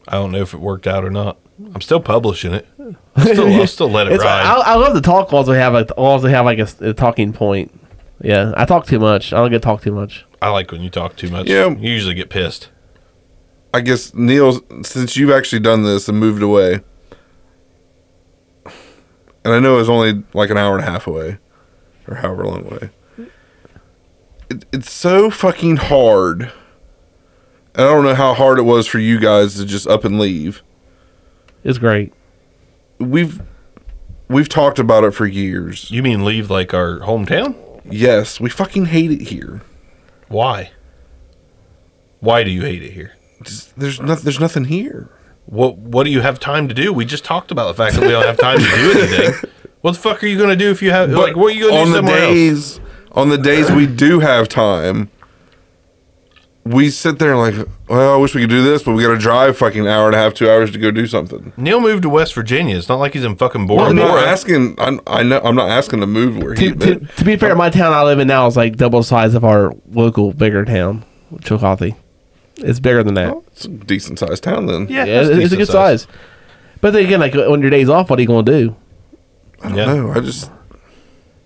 I 0.07 0.13
don't 0.13 0.32
know 0.32 0.41
if 0.41 0.53
it 0.53 0.59
worked 0.59 0.88
out 0.88 1.03
or 1.05 1.09
not. 1.11 1.38
I'm 1.76 1.82
still 1.82 1.99
publishing 1.99 2.53
it. 2.53 2.67
I'll 3.15 3.26
still, 3.26 3.53
I'll 3.53 3.67
still 3.67 3.89
let 3.89 4.07
it 4.07 4.13
It's, 4.13 4.24
ride. 4.24 4.41
I, 4.45 4.74
I 4.74 4.76
love 4.76 4.93
the 4.95 5.01
talk 5.01 5.30
calls. 5.30 5.47
We 5.47 5.55
have 5.57 5.74
like 5.74 5.89
always 5.95 6.24
have 6.32 6.45
like 6.45 6.57
a, 6.59 6.63
s- 6.63 6.82
a 6.82 6.93
talking 6.93 7.32
point. 7.34 7.71
Yeah, 8.24 8.53
I 8.55 8.63
talk 8.63 8.88
too 8.88 8.99
much. 8.99 9.34
I 9.34 9.38
don't 9.38 9.51
get 9.51 9.61
to 9.61 9.65
talk 9.65 9.82
too 9.82 9.91
much. 9.91 10.26
I 10.41 10.49
like 10.49 10.71
when 10.71 10.82
you 10.82 10.89
talk 10.89 11.17
too 11.17 11.30
much. 11.30 11.47
Yeah. 11.47 11.67
You 11.67 11.91
usually 11.91 12.15
get 12.15 12.30
pissed. 12.30 12.69
I 13.74 13.82
guess 13.82 14.13
Neil, 14.13 14.61
since 14.84 15.17
you've 15.17 15.32
actually 15.32 15.59
done 15.59 15.84
this 15.84 16.07
and 16.07 16.17
moved 16.19 16.41
away, 16.41 16.82
and 19.43 19.53
I 19.53 19.59
know 19.59 19.78
it's 19.80 19.89
only 19.89 20.24
like 20.34 20.49
an 20.49 20.57
hour 20.57 20.76
and 20.78 20.88
a 20.88 20.89
half 20.89 21.05
away, 21.05 21.38
or 22.07 22.15
however 22.15 22.45
long 22.45 22.65
away. 22.65 22.89
It, 24.49 24.65
it's 24.71 24.91
so 24.91 25.30
fucking 25.30 25.78
hard. 25.78 26.43
And 27.76 27.88
I 27.88 27.89
don't 27.89 28.03
know 28.03 28.15
how 28.15 28.34
hard 28.36 28.59
it 28.59 28.63
was 28.63 28.88
for 28.88 28.99
you 28.99 29.19
guys 29.19 29.55
to 29.55 29.65
just 29.65 29.88
up 29.88 30.05
and 30.05 30.19
leave. 30.19 30.61
It's 31.63 31.80
great. 31.80 32.13
We've 32.99 33.41
we've 34.30 34.49
talked 34.49 34.80
about 34.80 35.03
it 35.03 35.11
for 35.11 35.26
years. 35.26 35.89
You 35.89 36.03
mean 36.03 36.24
leave 36.24 36.49
like 36.49 36.74
our 36.74 36.99
hometown? 36.99 37.55
Yes, 37.89 38.39
we 38.39 38.49
fucking 38.49 38.86
hate 38.86 39.11
it 39.11 39.21
here. 39.21 39.61
Why? 40.27 40.71
Why 42.19 42.43
do 42.43 42.51
you 42.51 42.61
hate 42.61 42.81
it 42.81 42.91
here? 42.91 43.13
Just, 43.43 43.77
there's 43.77 43.99
no, 43.99 44.15
there's 44.15 44.39
nothing 44.39 44.65
here. 44.65 45.09
What 45.45 45.77
What 45.77 46.05
do 46.05 46.09
you 46.11 46.21
have 46.21 46.39
time 46.39 46.67
to 46.69 46.73
do? 46.73 46.93
We 46.93 47.05
just 47.05 47.25
talked 47.25 47.51
about 47.51 47.67
the 47.67 47.73
fact 47.84 47.95
that 47.95 48.01
we 48.03 48.09
don't 48.09 48.25
have 48.25 48.38
time 48.38 48.59
to 48.59 48.63
do 48.65 48.99
anything. 48.99 49.49
What 49.81 49.95
the 49.95 49.99
fuck 49.99 50.23
are 50.23 50.27
you 50.27 50.38
gonna 50.39 50.55
do 50.55 50.71
if 50.71 50.81
you 50.81 50.91
have 50.91 51.09
like? 51.09 51.36
What 51.36 51.47
are 51.47 51.55
you 51.57 51.67
gonna 51.69 51.81
on 51.81 51.88
do 51.88 51.91
the 51.91 51.97
somewhere 51.97 52.17
else? 52.19 52.29
days 52.34 52.79
on 53.11 53.27
the 53.27 53.38
days 53.38 53.69
we 53.69 53.86
do 53.86 54.21
have 54.21 54.47
time? 54.47 55.11
We 56.66 56.89
sit 56.91 57.20
there 57.20 57.34
and 57.34 57.57
like, 57.57 57.68
well, 57.89 58.14
I 58.14 58.18
wish 58.18 58.34
we 58.34 58.41
could 58.41 58.49
do 58.49 58.64
this, 58.64 58.84
but 58.84 58.93
we 58.93 59.03
got 59.03 59.09
to 59.11 59.18
drive 59.18 59.57
fucking 59.57 59.86
hour 59.86 60.05
and 60.05 60.16
a 60.16 60.18
half, 60.18 60.34
two 60.34 60.49
hours 60.49 60.72
to 60.72 60.80
go 60.80 60.91
do 60.91 61.05
something. 61.07 61.51
Neil 61.57 61.82
moved 61.82 62.03
to 62.03 62.09
West 62.09 62.34
Virginia. 62.36 62.78
It's 62.78 62.88
not 62.88 62.99
like 62.99 63.14
he's 63.14 63.26
in 63.26 63.36
fucking 63.36 63.61
I'm 63.61 63.68
Bora 63.68 63.93
not 63.93 64.26
asking. 64.26 64.76
I'm, 64.80 65.01
I 65.05 65.24
know. 65.24 65.41
I'm 65.43 65.55
not 65.55 65.70
asking 65.70 65.99
to 65.99 66.07
move 66.07 66.41
where 66.41 66.53
he. 66.53 66.72
To, 66.72 66.76
to, 66.76 67.05
to 67.05 67.26
be 67.26 67.36
fair, 67.36 67.53
my 67.57 67.70
town 67.70 67.91
I 67.91 68.03
live 68.03 68.20
in 68.20 68.28
now 68.30 68.47
is 68.47 68.55
like 68.55 68.78
double 68.78 68.99
the 68.99 69.03
size 69.05 69.34
of 69.36 69.43
our 69.43 69.74
local 69.91 70.32
bigger 70.34 70.64
town, 70.64 71.03
Chillicothe. 71.41 71.95
It's 72.57 72.80
bigger 72.80 73.03
than 73.03 73.16
that. 73.16 73.36
It's 73.47 73.66
a 73.66 73.68
decent 73.68 74.20
sized 74.20 74.43
town 74.43 74.68
then. 74.68 74.88
Yeah, 74.88 75.03
Yeah, 75.03 75.22
it's, 75.22 75.30
it's 75.32 75.53
a 75.53 75.57
good 75.57 75.68
size. 75.68 76.07
But 76.80 76.91
then 76.93 77.03
again, 77.05 77.20
like 77.20 77.36
on 77.36 77.59
your 77.61 77.72
days 77.72 77.89
off, 77.89 78.09
what 78.09 78.20
are 78.20 78.22
you 78.22 78.28
going 78.28 78.45
to 78.45 78.51
do? 78.51 78.76
I 79.61 79.68
don't 79.70 79.78
Yeah. 79.78 79.86
know. 79.86 80.11
I 80.11 80.20
just 80.22 80.49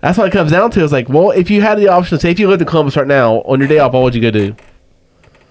That's 0.01 0.17
what 0.17 0.27
it 0.27 0.31
comes 0.31 0.51
down 0.51 0.69
to. 0.71 0.83
It's 0.83 0.93
like, 0.93 1.09
well, 1.09 1.31
if 1.31 1.49
you 1.49 1.61
had 1.61 1.79
the 1.79 1.87
option, 1.87 2.17
to 2.17 2.21
say 2.21 2.29
if 2.29 2.39
you 2.39 2.47
lived 2.47 2.61
in 2.61 2.67
Columbus 2.67 2.95
right 2.97 3.07
now, 3.07 3.37
on 3.45 3.59
your 3.59 3.67
day 3.67 3.79
off, 3.79 3.93
what 3.93 4.03
would 4.03 4.13
you 4.13 4.21
go 4.21 4.29
do? 4.31 4.55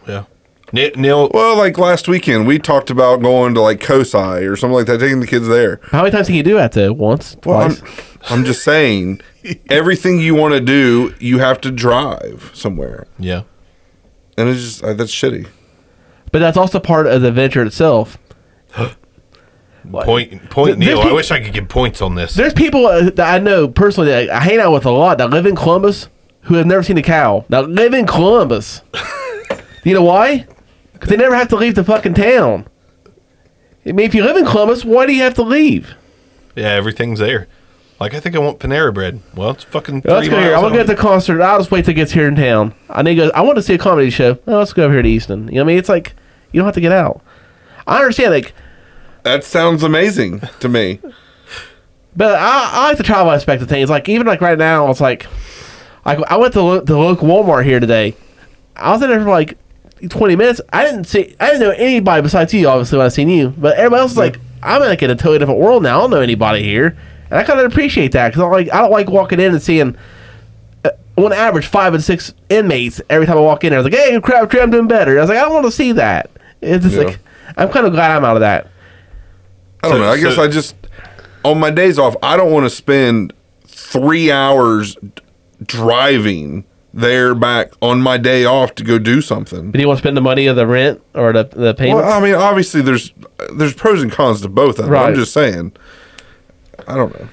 Yeah. 0.07 0.25
Ne- 0.73 0.91
Neil, 0.97 1.31
well, 1.33 1.57
like 1.57 1.79
last 1.79 2.09
weekend, 2.09 2.47
we 2.47 2.59
talked 2.59 2.91
about 2.91 3.23
going 3.23 3.55
to 3.55 3.61
like 3.61 3.81
COSI 3.81 4.45
or 4.51 4.57
something 4.57 4.75
like 4.75 4.87
that, 4.87 4.99
taking 4.99 5.21
the 5.21 5.27
kids 5.27 5.47
there. 5.47 5.81
How 5.93 5.99
many 6.03 6.11
times 6.11 6.27
can 6.27 6.35
you 6.37 6.43
do 6.43 6.55
that 6.55 6.73
though? 6.73 6.93
Once, 6.93 7.37
Well, 7.45 7.61
I'm, 7.61 7.77
twice. 7.77 8.03
I'm 8.31 8.45
just 8.45 8.65
saying, 8.65 9.21
everything 9.71 10.19
you 10.21 10.35
want 10.35 10.55
to 10.55 10.61
do, 10.61 11.15
you 11.21 11.39
have 11.39 11.61
to 11.61 11.71
drive 11.71 12.51
somewhere, 12.53 13.07
yeah. 13.19 13.43
and 14.37 14.49
it's 14.49 14.61
just 14.61 14.83
uh, 14.83 14.93
that's 14.95 15.13
shitty. 15.13 15.47
but 16.33 16.41
that's 16.41 16.57
also 16.57 16.81
part 16.81 17.07
of 17.07 17.23
the 17.23 17.29
adventure 17.29 17.63
itself. 17.63 18.19
What? 18.75 18.97
Point, 20.05 20.51
point, 20.51 20.67
Th- 20.67 20.79
Neil. 20.79 20.97
there's 20.97 21.11
I 21.11 21.13
wish 21.15 21.31
I 21.31 21.41
could 21.41 21.53
give 21.55 21.69
points 21.69 22.03
on 22.03 22.17
this. 22.17 22.35
There's 22.35 22.53
people 22.53 22.87
uh, 22.87 23.11
that 23.11 23.35
I 23.35 23.39
know 23.39 23.69
personally 23.69 24.11
that 24.11 24.31
I 24.31 24.41
hang 24.41 24.59
out 24.59 24.73
with 24.73 24.85
a 24.85 24.91
lot 24.91 25.19
that 25.19 25.31
live 25.31 25.47
in 25.47 25.55
Columbus 25.55 26.09
who 26.41 26.55
have 26.57 26.67
never 26.67 26.83
seen 26.83 26.99
a 26.99 27.03
cow. 27.03 27.45
Now 27.49 27.61
live 27.61 27.95
in 27.95 28.05
Columbus. 28.05 28.83
you 29.89 29.95
know 29.95 30.03
why? 30.03 30.47
Because 30.93 31.09
they 31.11 31.17
never 31.17 31.35
have 31.35 31.49
to 31.49 31.57
leave 31.57 31.75
the 31.75 31.85
fucking 31.85 32.15
town. 32.15 32.67
I 33.87 33.93
mean, 33.93 34.07
if 34.07 34.15
you 34.15 34.25
live 34.25 34.37
in 34.37 34.45
Columbus, 34.45 34.85
why 34.85 35.07
do 35.07 35.15
you 35.15 35.23
have 35.23 35.35
to 35.35 35.43
leave? 35.43 35.95
Yeah, 36.57 36.71
everything's 36.71 37.19
there. 37.21 37.47
Like 38.01 38.13
I 38.15 38.21
think 38.21 38.35
I 38.35 38.41
want 38.41 38.59
Panera 38.59 38.93
Bread. 38.93 39.21
Well, 39.35 39.51
it's 39.51 39.65
fucking. 39.65 40.03
Let's 40.05 40.27
three 40.27 40.37
go 40.37 40.41
here. 40.41 40.55
I'm 40.55 40.63
gonna 40.63 40.75
out. 40.75 40.79
get 40.79 40.87
the 40.87 40.97
concert. 40.97 41.41
I'll 41.41 41.59
just 41.59 41.71
wait 41.71 41.85
till 41.85 41.93
it 41.93 41.95
gets 41.95 42.13
here 42.13 42.29
in 42.29 42.35
town. 42.37 42.75
I 42.91 43.03
need 43.03 43.15
to 43.15 43.27
go. 43.27 43.31
I 43.35 43.41
want 43.43 43.57
to 43.57 43.63
see 43.63 43.75
a 43.75 43.79
comedy 43.79 44.11
show. 44.11 44.39
Oh, 44.47 44.59
let's 44.59 44.73
go 44.75 44.85
over 44.85 44.93
here 44.93 45.03
to 45.03 45.09
Easton. 45.09 45.49
You 45.49 45.55
know 45.55 45.61
what 45.63 45.65
I 45.65 45.67
mean? 45.69 45.79
It's 45.79 45.89
like 45.89 46.15
you 46.53 46.61
don't 46.61 46.67
have 46.67 46.75
to 46.75 46.81
get 46.81 46.93
out. 46.93 47.23
I 47.87 47.99
understand, 47.99 48.33
like, 48.33 48.53
That 49.23 49.45
sounds 49.45 49.83
amazing 49.83 50.41
to 50.61 50.69
me. 50.69 51.01
but 52.17 52.35
I, 52.35 52.71
I 52.73 52.89
like 52.89 52.97
the 52.99 53.05
travel 53.05 53.31
aspect 53.33 53.63
of 53.63 53.69
things. 53.69 53.89
Like 53.89 54.09
even 54.09 54.27
like 54.27 54.41
right 54.41 54.59
now, 54.59 54.91
it's 54.91 55.01
like, 55.01 55.27
like 56.05 56.19
I 56.29 56.37
went 56.37 56.53
to 56.55 56.63
lo- 56.63 56.81
the 56.81 56.99
local 56.99 57.29
Walmart 57.29 57.65
here 57.65 57.81
today. 57.81 58.17
I 58.75 58.91
was 58.93 59.01
in 59.03 59.09
there 59.09 59.21
for 59.21 59.31
like 59.31 59.57
20 60.09 60.37
minutes. 60.37 60.61
I 60.73 60.85
didn't 60.85 61.05
see. 61.05 61.35
I 61.41 61.47
didn't 61.47 61.61
know 61.61 61.71
anybody 61.71 62.23
besides 62.23 62.53
you. 62.55 62.69
Obviously, 62.69 62.99
when 62.99 63.07
I 63.07 63.09
seen 63.09 63.29
you, 63.29 63.49
but 63.57 63.77
everybody 63.77 64.01
else 64.03 64.13
is 64.13 64.19
like, 64.19 64.39
I'm 64.63 64.81
like 64.81 65.03
in 65.03 65.11
a 65.11 65.15
totally 65.17 65.39
different 65.39 65.61
world 65.61 65.83
now. 65.83 65.99
I 65.99 66.01
don't 66.03 66.11
know 66.11 66.21
anybody 66.21 66.63
here, 66.63 66.97
and 67.31 67.39
I 67.39 67.45
kind 67.45 67.59
of 67.61 67.67
appreciate 67.67 68.13
that 68.13 68.29
because 68.29 68.43
I 68.43 68.47
like 68.47 68.73
I 68.73 68.81
don't 68.83 68.91
like 68.91 69.09
walking 69.11 69.41
in 69.41 69.53
and 69.53 69.63
seeing. 69.63 69.97
uh, 70.85 70.91
On 71.17 71.33
average, 71.33 71.67
five 71.67 71.95
and 71.95 72.03
six 72.05 72.35
inmates 72.51 73.01
every 73.09 73.27
time 73.27 73.39
I 73.39 73.41
walk 73.41 73.65
in 73.65 73.71
there. 73.71 73.79
I 73.79 73.83
was 73.83 73.91
like, 73.91 73.99
"Hey, 74.01 74.21
crap, 74.21 74.53
I'm 74.55 74.71
doing 74.71 74.87
better." 74.89 75.17
I 75.17 75.21
was 75.23 75.31
like, 75.31 75.39
"I 75.39 75.43
don't 75.43 75.55
want 75.55 75.67
to 75.67 75.73
see 75.73 75.93
that." 75.93 76.31
It's 76.61 76.85
just 76.85 76.97
Yeah. 76.97 77.05
like 77.05 77.19
I'm 77.57 77.69
kind 77.71 77.87
of 77.87 77.93
glad 77.93 78.11
I'm 78.11 78.25
out 78.25 78.37
of 78.37 78.41
that. 78.41 78.69
I 79.83 79.89
don't 79.89 79.97
So- 79.99 80.03
know. 80.03 80.11
I 80.11 80.19
guess 80.19 80.37
I 80.39 80.49
just 80.49 80.75
on 81.45 81.59
my 81.59 81.71
days 81.71 81.99
off, 81.99 82.17
I 82.23 82.37
don't 82.37 82.51
want 82.51 82.67
to 82.67 82.71
spend 82.71 83.33
three 83.67 84.31
hours 84.33 84.97
driving 85.65 86.65
there 86.97 87.35
back 87.35 87.73
on 87.83 88.01
my 88.01 88.17
day 88.17 88.47
off 88.47 88.75
to 88.75 88.83
go 88.83 88.99
do 88.99 89.21
something. 89.21 89.71
Do 89.71 89.79
you 89.79 89.87
want 89.87 89.99
to 89.99 90.03
spend 90.03 90.17
the 90.17 90.23
money 90.23 90.47
of 90.47 90.57
the 90.57 90.67
rent 90.67 91.03
or 91.15 91.33
the 91.33 91.45
the 91.45 91.75
payments? 91.75 92.03
Well, 92.05 92.19
I 92.19 92.25
mean, 92.25 92.35
obviously 92.35 92.81
there's 92.81 93.13
there's 93.55 93.75
pros 93.75 94.03
and 94.03 94.11
cons 94.11 94.41
to 94.41 94.49
both 94.49 94.79
of 94.79 94.87
them. 94.87 94.95
I'm 94.95 95.15
just 95.15 95.33
saying. 95.33 95.73
I 96.89 96.97
don't 96.97 97.19
know. 97.19 97.29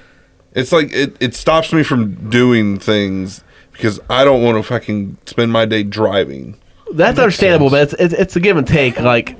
It's 0.52 0.70
like 0.70 0.92
it, 0.92 1.16
it 1.18 1.34
stops 1.34 1.72
me 1.72 1.82
from 1.82 2.30
doing 2.30 2.78
things 2.78 3.42
because 3.72 3.98
I 4.08 4.24
don't 4.24 4.42
want 4.42 4.58
to 4.58 4.62
fucking 4.62 5.16
spend 5.26 5.50
my 5.50 5.64
day 5.64 5.82
driving. 5.82 6.60
That's 6.92 7.18
understandable, 7.18 7.70
but 7.70 7.82
it's, 7.82 7.94
it's 7.94 8.14
it's 8.14 8.36
a 8.36 8.40
give 8.40 8.56
and 8.56 8.66
take. 8.66 9.00
Like, 9.00 9.36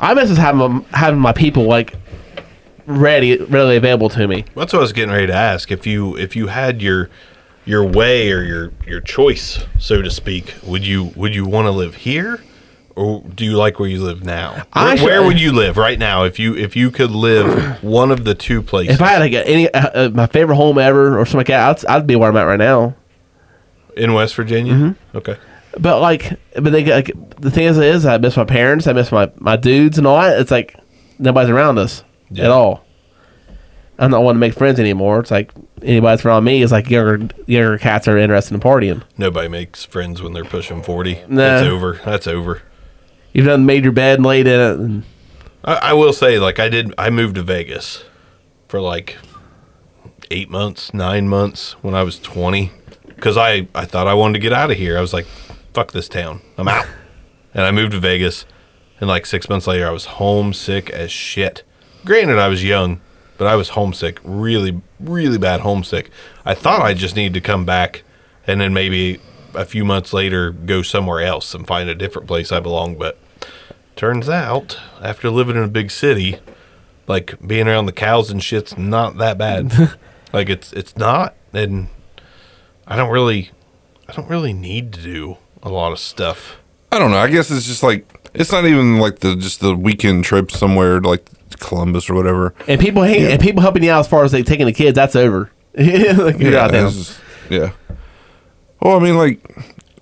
I 0.00 0.12
miss 0.14 0.28
just 0.28 0.40
having 0.40 0.82
having 0.90 1.20
my 1.20 1.32
people 1.32 1.64
like 1.64 1.94
ready, 2.86 3.38
readily 3.38 3.76
available 3.76 4.08
to 4.10 4.26
me. 4.26 4.44
That's 4.56 4.72
what 4.72 4.80
I 4.80 4.82
was 4.82 4.92
getting 4.92 5.12
ready 5.12 5.28
to 5.28 5.34
ask. 5.34 5.70
If 5.70 5.86
you 5.86 6.16
if 6.16 6.34
you 6.34 6.48
had 6.48 6.82
your 6.82 7.08
your 7.64 7.84
way 7.84 8.30
or 8.32 8.42
your 8.42 8.72
your 8.86 9.00
choice, 9.00 9.64
so 9.78 10.02
to 10.02 10.10
speak, 10.10 10.54
would 10.64 10.86
you 10.86 11.12
would 11.16 11.34
you 11.34 11.44
want 11.46 11.66
to 11.66 11.70
live 11.70 11.94
here, 11.96 12.42
or 12.96 13.22
do 13.22 13.44
you 13.44 13.56
like 13.56 13.78
where 13.78 13.88
you 13.88 14.02
live 14.02 14.24
now? 14.24 14.64
I 14.72 14.84
Where, 14.84 14.96
should- 14.96 15.04
where 15.06 15.22
would 15.22 15.40
you 15.40 15.52
live 15.52 15.76
right 15.76 15.98
now 15.98 16.24
if 16.24 16.38
you 16.38 16.54
if 16.56 16.74
you 16.76 16.90
could 16.90 17.10
live 17.12 17.82
one 17.82 18.10
of 18.10 18.24
the 18.24 18.34
two 18.34 18.62
places 18.62 18.94
If 18.96 19.02
I 19.02 19.08
had 19.08 19.20
like 19.20 19.32
any 19.32 19.72
uh, 19.72 20.06
uh, 20.06 20.10
my 20.12 20.26
favorite 20.26 20.56
home 20.56 20.78
ever 20.78 21.18
or 21.18 21.24
something 21.24 21.38
like 21.38 21.46
that, 21.48 21.84
I'd, 21.88 21.96
I'd 22.00 22.06
be 22.06 22.16
where 22.16 22.28
I'm 22.30 22.36
at 22.36 22.42
right 22.44 22.58
now. 22.58 22.94
in 23.96 24.12
West 24.14 24.34
Virginia? 24.34 24.72
Mm-hmm. 24.74 25.16
Okay. 25.18 25.36
But 25.78 26.00
like, 26.02 26.38
but 26.54 26.70
they 26.72 26.84
like 26.84 27.12
the 27.40 27.50
thing 27.50 27.64
is, 27.64 27.78
is 27.78 28.04
I 28.04 28.18
miss 28.18 28.36
my 28.36 28.44
parents, 28.44 28.86
I 28.86 28.92
miss 28.92 29.10
my 29.12 29.30
my 29.38 29.56
dudes 29.56 29.96
and 29.98 30.06
all 30.06 30.20
that. 30.20 30.38
It's 30.40 30.50
like 30.50 30.76
nobody's 31.18 31.48
around 31.50 31.78
us 31.78 32.02
Yeah. 32.30 32.44
at 32.44 32.50
all. 32.50 32.84
I'm 33.98 34.10
not 34.10 34.22
wanting 34.22 34.36
to 34.36 34.40
make 34.40 34.54
friends 34.54 34.80
anymore. 34.80 35.20
It's 35.20 35.30
like 35.30 35.50
anybody 35.82 36.12
that's 36.12 36.24
around 36.24 36.44
me 36.44 36.62
is 36.62 36.72
like 36.72 36.88
younger 36.90 37.28
younger 37.46 37.78
cats 37.78 38.08
are 38.08 38.18
interested 38.18 38.54
in 38.54 38.60
partying. 38.60 39.02
Nobody 39.16 39.48
makes 39.48 39.84
friends 39.84 40.22
when 40.22 40.32
they're 40.32 40.44
pushing 40.44 40.82
forty. 40.82 41.20
That's 41.28 41.66
over. 41.66 42.00
That's 42.04 42.26
over. 42.26 42.62
You've 43.32 43.46
done 43.46 43.66
made 43.66 43.84
your 43.84 43.92
bed 43.92 44.18
and 44.18 44.26
laid 44.26 44.46
in 44.46 44.60
it. 44.60 44.78
And, 44.78 45.04
I, 45.64 45.74
I 45.74 45.92
will 45.92 46.12
say, 46.12 46.38
like 46.38 46.58
I 46.58 46.68
did, 46.68 46.92
I 46.98 47.10
moved 47.10 47.36
to 47.36 47.42
Vegas 47.42 48.04
for 48.68 48.80
like 48.80 49.16
eight 50.30 50.50
months, 50.50 50.92
nine 50.92 51.28
months 51.28 51.72
when 51.82 51.94
I 51.94 52.02
was 52.02 52.18
twenty, 52.18 52.72
because 53.06 53.36
I 53.36 53.68
I 53.74 53.84
thought 53.84 54.06
I 54.06 54.14
wanted 54.14 54.34
to 54.34 54.38
get 54.40 54.52
out 54.52 54.70
of 54.70 54.76
here. 54.76 54.98
I 54.98 55.00
was 55.00 55.12
like, 55.12 55.26
fuck 55.72 55.92
this 55.92 56.08
town, 56.08 56.42
I'm 56.58 56.68
out, 56.68 56.86
and 57.54 57.64
I 57.64 57.70
moved 57.70 57.92
to 57.92 58.00
Vegas. 58.00 58.44
And 59.00 59.08
like 59.08 59.26
six 59.26 59.48
months 59.48 59.66
later, 59.66 59.88
I 59.88 59.90
was 59.90 60.04
homesick 60.04 60.88
as 60.90 61.10
shit. 61.10 61.64
Granted, 62.04 62.38
I 62.38 62.46
was 62.48 62.62
young, 62.62 63.00
but 63.38 63.46
I 63.46 63.56
was 63.56 63.70
homesick, 63.70 64.18
really, 64.22 64.80
really 65.00 65.38
bad 65.38 65.60
homesick. 65.60 66.10
I 66.44 66.54
thought 66.54 66.82
I 66.82 66.94
just 66.94 67.16
needed 67.16 67.34
to 67.34 67.40
come 67.40 67.64
back, 67.64 68.02
and 68.46 68.60
then 68.60 68.72
maybe 68.72 69.20
a 69.54 69.64
few 69.64 69.84
months 69.84 70.12
later 70.12 70.50
go 70.50 70.82
somewhere 70.82 71.20
else 71.20 71.54
and 71.54 71.66
find 71.66 71.88
a 71.88 71.94
different 71.94 72.28
place 72.28 72.52
I 72.52 72.60
belong. 72.60 72.96
But 72.96 73.18
turns 73.96 74.28
out 74.28 74.78
after 75.00 75.30
living 75.30 75.56
in 75.56 75.62
a 75.62 75.68
big 75.68 75.90
city 75.90 76.38
like 77.06 77.34
being 77.46 77.68
around 77.68 77.86
the 77.86 77.92
cows 77.92 78.30
and 78.30 78.42
shit's 78.42 78.78
not 78.78 79.18
that 79.18 79.36
bad 79.36 79.98
like 80.32 80.48
it's 80.48 80.72
it's 80.72 80.96
not 80.96 81.34
and 81.52 81.88
i 82.86 82.96
don't 82.96 83.10
really 83.10 83.50
i 84.08 84.12
don't 84.12 84.30
really 84.30 84.54
need 84.54 84.92
to 84.92 85.02
do 85.02 85.36
a 85.62 85.68
lot 85.68 85.92
of 85.92 85.98
stuff 85.98 86.56
I 86.92 86.98
don't 86.98 87.10
know. 87.10 87.16
I 87.16 87.28
guess 87.28 87.50
it's 87.50 87.66
just 87.66 87.82
like 87.82 88.06
it's 88.34 88.52
not 88.52 88.66
even 88.66 88.98
like 88.98 89.20
the 89.20 89.34
just 89.34 89.60
the 89.60 89.74
weekend 89.74 90.24
trip 90.24 90.50
somewhere 90.50 91.00
like 91.00 91.24
Columbus 91.58 92.08
or 92.10 92.14
whatever. 92.14 92.54
and 92.68 92.80
people 92.80 93.02
hang, 93.02 93.30
and 93.32 93.40
people 93.40 93.62
helping 93.62 93.82
you 93.82 93.90
out 93.90 94.00
as 94.00 94.08
far 94.08 94.24
as 94.24 94.32
like 94.32 94.46
taking 94.46 94.66
the 94.66 94.72
kids. 94.72 94.94
That's 94.94 95.16
over. 95.16 95.50
like, 95.74 96.40
out 96.42 96.70
just- 96.72 97.18
yeah. 97.48 97.72
Well, 98.80 98.94
oh, 98.94 98.96
I 98.96 99.02
mean, 99.02 99.16
like 99.16 99.40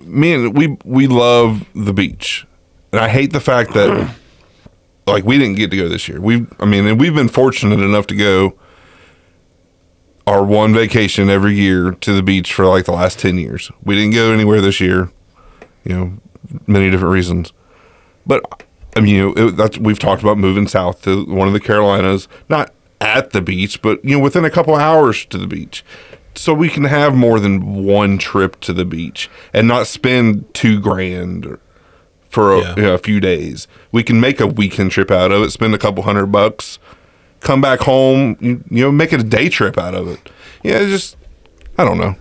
me 0.00 0.32
and 0.32 0.56
we 0.56 0.76
we 0.84 1.06
love 1.06 1.66
the 1.74 1.92
beach, 1.92 2.46
and 2.92 3.00
I 3.00 3.08
hate 3.08 3.32
the 3.32 3.40
fact 3.40 3.74
that 3.74 4.14
like 5.06 5.24
we 5.24 5.38
didn't 5.38 5.56
get 5.56 5.70
to 5.70 5.76
go 5.76 5.88
this 5.88 6.08
year. 6.08 6.20
We, 6.20 6.46
I 6.58 6.64
mean, 6.64 6.86
and 6.86 6.98
we've 6.98 7.14
been 7.14 7.28
fortunate 7.28 7.80
enough 7.80 8.06
to 8.08 8.16
go 8.16 8.58
our 10.26 10.44
one 10.44 10.72
vacation 10.72 11.28
every 11.28 11.54
year 11.54 11.90
to 11.92 12.12
the 12.14 12.22
beach 12.22 12.54
for 12.54 12.66
like 12.66 12.84
the 12.86 12.92
last 12.92 13.18
ten 13.18 13.36
years. 13.36 13.70
We 13.84 13.96
didn't 13.96 14.14
go 14.14 14.32
anywhere 14.32 14.60
this 14.60 14.80
year, 14.80 15.10
you 15.84 15.94
know, 15.94 16.12
many 16.66 16.90
different 16.90 17.12
reasons. 17.12 17.52
But 18.26 18.64
I 18.96 19.00
mean, 19.00 19.14
you 19.14 19.34
know, 19.34 19.48
it, 19.48 19.56
that's 19.56 19.78
we've 19.78 19.98
talked 19.98 20.22
about 20.22 20.38
moving 20.38 20.66
south 20.66 21.02
to 21.02 21.24
one 21.26 21.46
of 21.46 21.54
the 21.54 21.60
Carolinas, 21.60 22.28
not 22.48 22.72
at 23.00 23.30
the 23.30 23.40
beach, 23.40 23.80
but 23.82 24.04
you 24.04 24.16
know, 24.16 24.22
within 24.22 24.44
a 24.44 24.50
couple 24.50 24.74
hours 24.74 25.24
to 25.26 25.38
the 25.38 25.46
beach, 25.46 25.84
so 26.34 26.52
we 26.52 26.68
can 26.68 26.84
have 26.84 27.14
more 27.14 27.38
than 27.40 27.84
one 27.84 28.18
trip 28.18 28.58
to 28.60 28.72
the 28.72 28.84
beach 28.84 29.30
and 29.52 29.66
not 29.68 29.86
spend 29.86 30.52
two 30.54 30.80
grand 30.80 31.58
for 32.28 32.52
a, 32.54 32.60
Yeah. 32.60 32.74
you 32.76 32.82
know, 32.82 32.94
a 32.94 32.98
few 32.98 33.20
days. 33.20 33.66
We 33.92 34.02
can 34.02 34.20
make 34.20 34.40
a 34.40 34.46
weekend 34.46 34.90
trip 34.92 35.10
out 35.10 35.32
of 35.32 35.42
it, 35.42 35.50
spend 35.50 35.74
a 35.74 35.78
couple 35.78 36.02
hundred 36.04 36.26
bucks, 36.26 36.78
come 37.40 37.60
back 37.60 37.80
home, 37.80 38.36
you, 38.40 38.62
you 38.70 38.84
know, 38.84 38.92
make 38.92 39.12
it 39.12 39.20
a 39.20 39.24
day 39.24 39.48
trip 39.48 39.78
out 39.78 39.94
of 39.94 40.06
it. 40.08 40.30
Yeah, 40.62 40.78
it's 40.78 40.90
just 40.90 41.16
I 41.78 41.84
don't 41.84 41.98
know. 41.98 42.16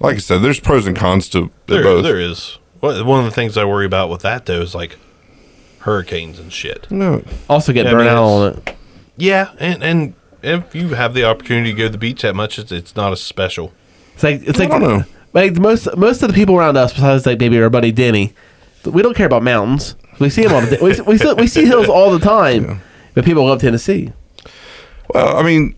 Like 0.00 0.16
I 0.16 0.18
said, 0.18 0.38
there's 0.42 0.58
pros 0.60 0.86
and 0.86 0.96
cons 0.96 1.28
to 1.30 1.46
to 1.46 1.50
there, 1.66 1.82
both. 1.82 2.02
there 2.04 2.18
is 2.20 2.58
one 2.80 3.18
of 3.20 3.24
the 3.24 3.30
things 3.30 3.56
I 3.56 3.64
worry 3.64 3.86
about 3.86 4.08
with 4.10 4.22
that 4.22 4.46
though 4.46 4.62
is 4.62 4.74
like 4.74 4.96
hurricanes 5.82 6.38
and 6.38 6.52
shit. 6.52 6.90
No, 6.90 7.22
Also 7.48 7.72
get 7.72 7.84
Yeah, 7.84 7.90
I 7.90 7.94
burnt 7.94 8.04
mean, 8.04 8.12
out 8.16 8.24
on 8.24 8.52
it. 8.66 8.76
Yeah, 9.16 9.50
and 9.58 9.82
and 9.82 10.14
if 10.42 10.74
you 10.74 10.88
have 10.94 11.14
the 11.14 11.24
opportunity 11.24 11.70
to 11.72 11.76
go 11.78 11.84
to 11.84 11.90
the 11.90 11.98
beach 11.98 12.22
that 12.22 12.34
much, 12.34 12.58
it's, 12.58 12.72
it's 12.72 12.96
not 12.96 13.12
as 13.12 13.20
special. 13.20 13.72
It's 14.14 14.22
like 14.22 14.42
it's 14.46 14.58
I 14.58 14.64
like, 14.64 14.70
don't 14.70 14.82
know. 14.82 15.04
like 15.34 15.56
most 15.58 15.94
most 15.96 16.22
of 16.22 16.28
the 16.28 16.34
people 16.34 16.56
around 16.56 16.76
us, 16.76 16.92
besides 16.92 17.26
like 17.26 17.38
maybe 17.38 17.60
our 17.62 17.70
buddy 17.70 17.92
Denny, 17.92 18.32
we 18.84 19.02
don't 19.02 19.14
care 19.16 19.26
about 19.26 19.42
mountains. 19.42 19.94
We 20.18 20.30
see 20.30 20.42
them 20.42 20.52
all. 20.54 20.60
The, 20.62 20.78
we, 20.82 21.00
we, 21.12 21.18
see, 21.18 21.32
we 21.34 21.46
see 21.46 21.64
hills 21.66 21.88
all 21.88 22.10
the 22.10 22.18
time, 22.24 22.80
but 23.14 23.24
people 23.24 23.44
love 23.46 23.60
Tennessee. 23.60 24.12
well, 25.14 25.36
I 25.36 25.42
mean, 25.42 25.74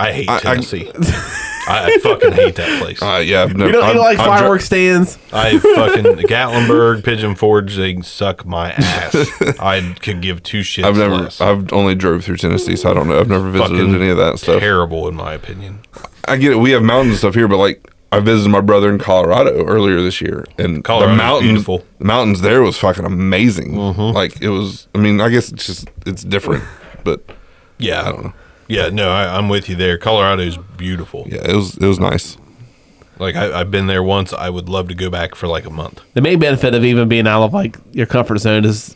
I 0.00 0.12
hate 0.12 0.28
I- 0.28 0.36
I- 0.36 0.40
Tennessee. 0.40 0.90
I, 0.94 1.42
I 1.68 1.98
fucking 1.98 2.32
hate 2.32 2.54
that 2.56 2.80
place. 2.82 3.02
uh, 3.02 3.22
yeah, 3.24 3.42
I've 3.42 3.56
never, 3.56 3.66
You 3.70 3.72
don't, 3.72 3.82
you 3.82 3.88
I've- 3.88 3.94
don't 3.94 4.04
like 4.04 4.18
I've 4.18 4.24
dri- 4.26 4.36
fireworks 4.38 4.64
stands. 4.66 5.18
I 5.32 5.58
fucking 5.58 6.04
Gatlinburg, 6.28 7.04
Pigeon 7.04 7.34
Forge, 7.34 7.76
they 7.76 8.00
suck 8.02 8.44
my 8.46 8.72
ass. 8.76 9.14
I 9.60 9.94
could 10.00 10.20
give 10.22 10.42
two 10.42 10.60
shits 10.60 10.84
I've 10.84 10.96
never, 10.96 11.16
less. 11.16 11.40
I've 11.40 11.72
only 11.72 11.94
drove 11.94 12.24
through 12.24 12.36
Tennessee, 12.36 12.76
so 12.76 12.90
I 12.90 12.94
don't 12.94 13.08
know. 13.08 13.18
I've 13.18 13.28
never 13.28 13.50
visited 13.50 13.76
Fucking 13.78 13.94
any 13.94 14.08
of 14.10 14.16
that 14.18 14.38
stuff. 14.38 14.60
Terrible, 14.60 15.08
in 15.08 15.14
my 15.16 15.32
opinion. 15.34 15.80
I 16.28 16.36
get 16.36 16.52
it. 16.52 16.56
We 16.56 16.70
have 16.72 16.82
mountains 16.82 17.18
stuff 17.18 17.34
here, 17.34 17.48
but 17.48 17.56
like 17.58 17.90
I 18.12 18.20
visited 18.20 18.50
my 18.50 18.60
brother 18.60 18.88
in 18.88 18.98
Colorado 18.98 19.64
earlier 19.66 20.00
this 20.00 20.20
year, 20.20 20.44
and 20.58 20.82
Colorado's 20.84 21.16
the 21.16 21.22
mountains, 21.22 21.50
beautiful. 21.50 21.84
the 21.98 22.04
mountains 22.04 22.40
there 22.40 22.62
was 22.62 22.78
fucking 22.78 23.04
amazing. 23.04 23.72
Mm-hmm. 23.72 24.14
Like 24.16 24.40
it 24.40 24.48
was. 24.50 24.88
I 24.94 24.98
mean, 24.98 25.20
I 25.20 25.28
guess 25.28 25.50
it's 25.52 25.66
just 25.66 25.88
it's 26.06 26.22
different, 26.22 26.64
but 27.04 27.22
Yeah, 27.78 28.02
I 28.02 28.12
don't 28.12 28.24
know. 28.26 28.34
Yeah, 28.68 28.88
no, 28.88 29.10
I, 29.10 29.36
I'm 29.36 29.48
with 29.48 29.68
you 29.68 29.76
there. 29.76 29.96
Colorado's 29.98 30.56
beautiful. 30.76 31.24
yeah, 31.28 31.48
it 31.48 31.54
was 31.54 31.76
it 31.76 31.86
was 31.86 31.98
nice. 32.00 32.36
Like 33.18 33.34
I, 33.36 33.60
I've 33.60 33.70
been 33.70 33.86
there 33.86 34.02
once. 34.02 34.32
I 34.32 34.50
would 34.50 34.68
love 34.68 34.88
to 34.88 34.94
go 34.94 35.08
back 35.08 35.34
for 35.34 35.46
like 35.46 35.64
a 35.64 35.70
month. 35.70 36.02
The 36.14 36.20
main 36.20 36.38
benefit 36.38 36.74
of 36.74 36.84
even 36.84 37.08
being 37.08 37.26
out 37.26 37.42
of 37.44 37.54
like 37.54 37.78
your 37.92 38.06
comfort 38.06 38.38
zone 38.38 38.64
is, 38.64 38.94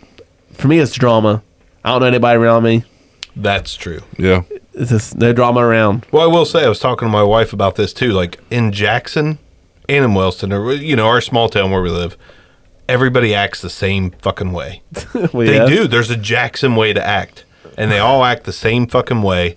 for 0.52 0.68
me, 0.68 0.78
it's 0.78 0.92
drama. 0.94 1.42
I 1.84 1.90
don't 1.90 2.00
know 2.02 2.06
anybody 2.06 2.38
around 2.38 2.64
me. 2.64 2.84
That's 3.36 3.74
true. 3.76 4.02
Yeah, 4.18 4.42
It's 4.74 4.90
just 4.90 5.16
no 5.16 5.32
drama 5.32 5.60
around. 5.60 6.04
Well, 6.12 6.22
I 6.22 6.26
will 6.26 6.44
say 6.44 6.64
I 6.64 6.68
was 6.68 6.80
talking 6.80 7.06
to 7.06 7.12
my 7.12 7.22
wife 7.22 7.52
about 7.52 7.76
this 7.76 7.92
too. 7.94 8.10
Like 8.12 8.38
in 8.50 8.72
Jackson 8.72 9.38
and 9.88 10.04
in 10.04 10.14
Wellston, 10.14 10.52
or 10.52 10.72
you 10.72 10.96
know, 10.96 11.06
our 11.06 11.20
small 11.20 11.48
town 11.48 11.70
where 11.70 11.80
we 11.80 11.90
live, 11.90 12.18
everybody 12.88 13.34
acts 13.34 13.62
the 13.62 13.70
same 13.70 14.10
fucking 14.10 14.52
way. 14.52 14.82
Well, 15.14 15.46
They 15.46 15.56
yeah. 15.56 15.66
do. 15.66 15.86
There's 15.86 16.10
a 16.10 16.16
Jackson 16.16 16.76
way 16.76 16.92
to 16.92 17.04
act, 17.04 17.44
and 17.76 17.90
they 17.90 17.98
all 17.98 18.24
act 18.24 18.44
the 18.44 18.52
same 18.52 18.86
fucking 18.86 19.22
way. 19.22 19.56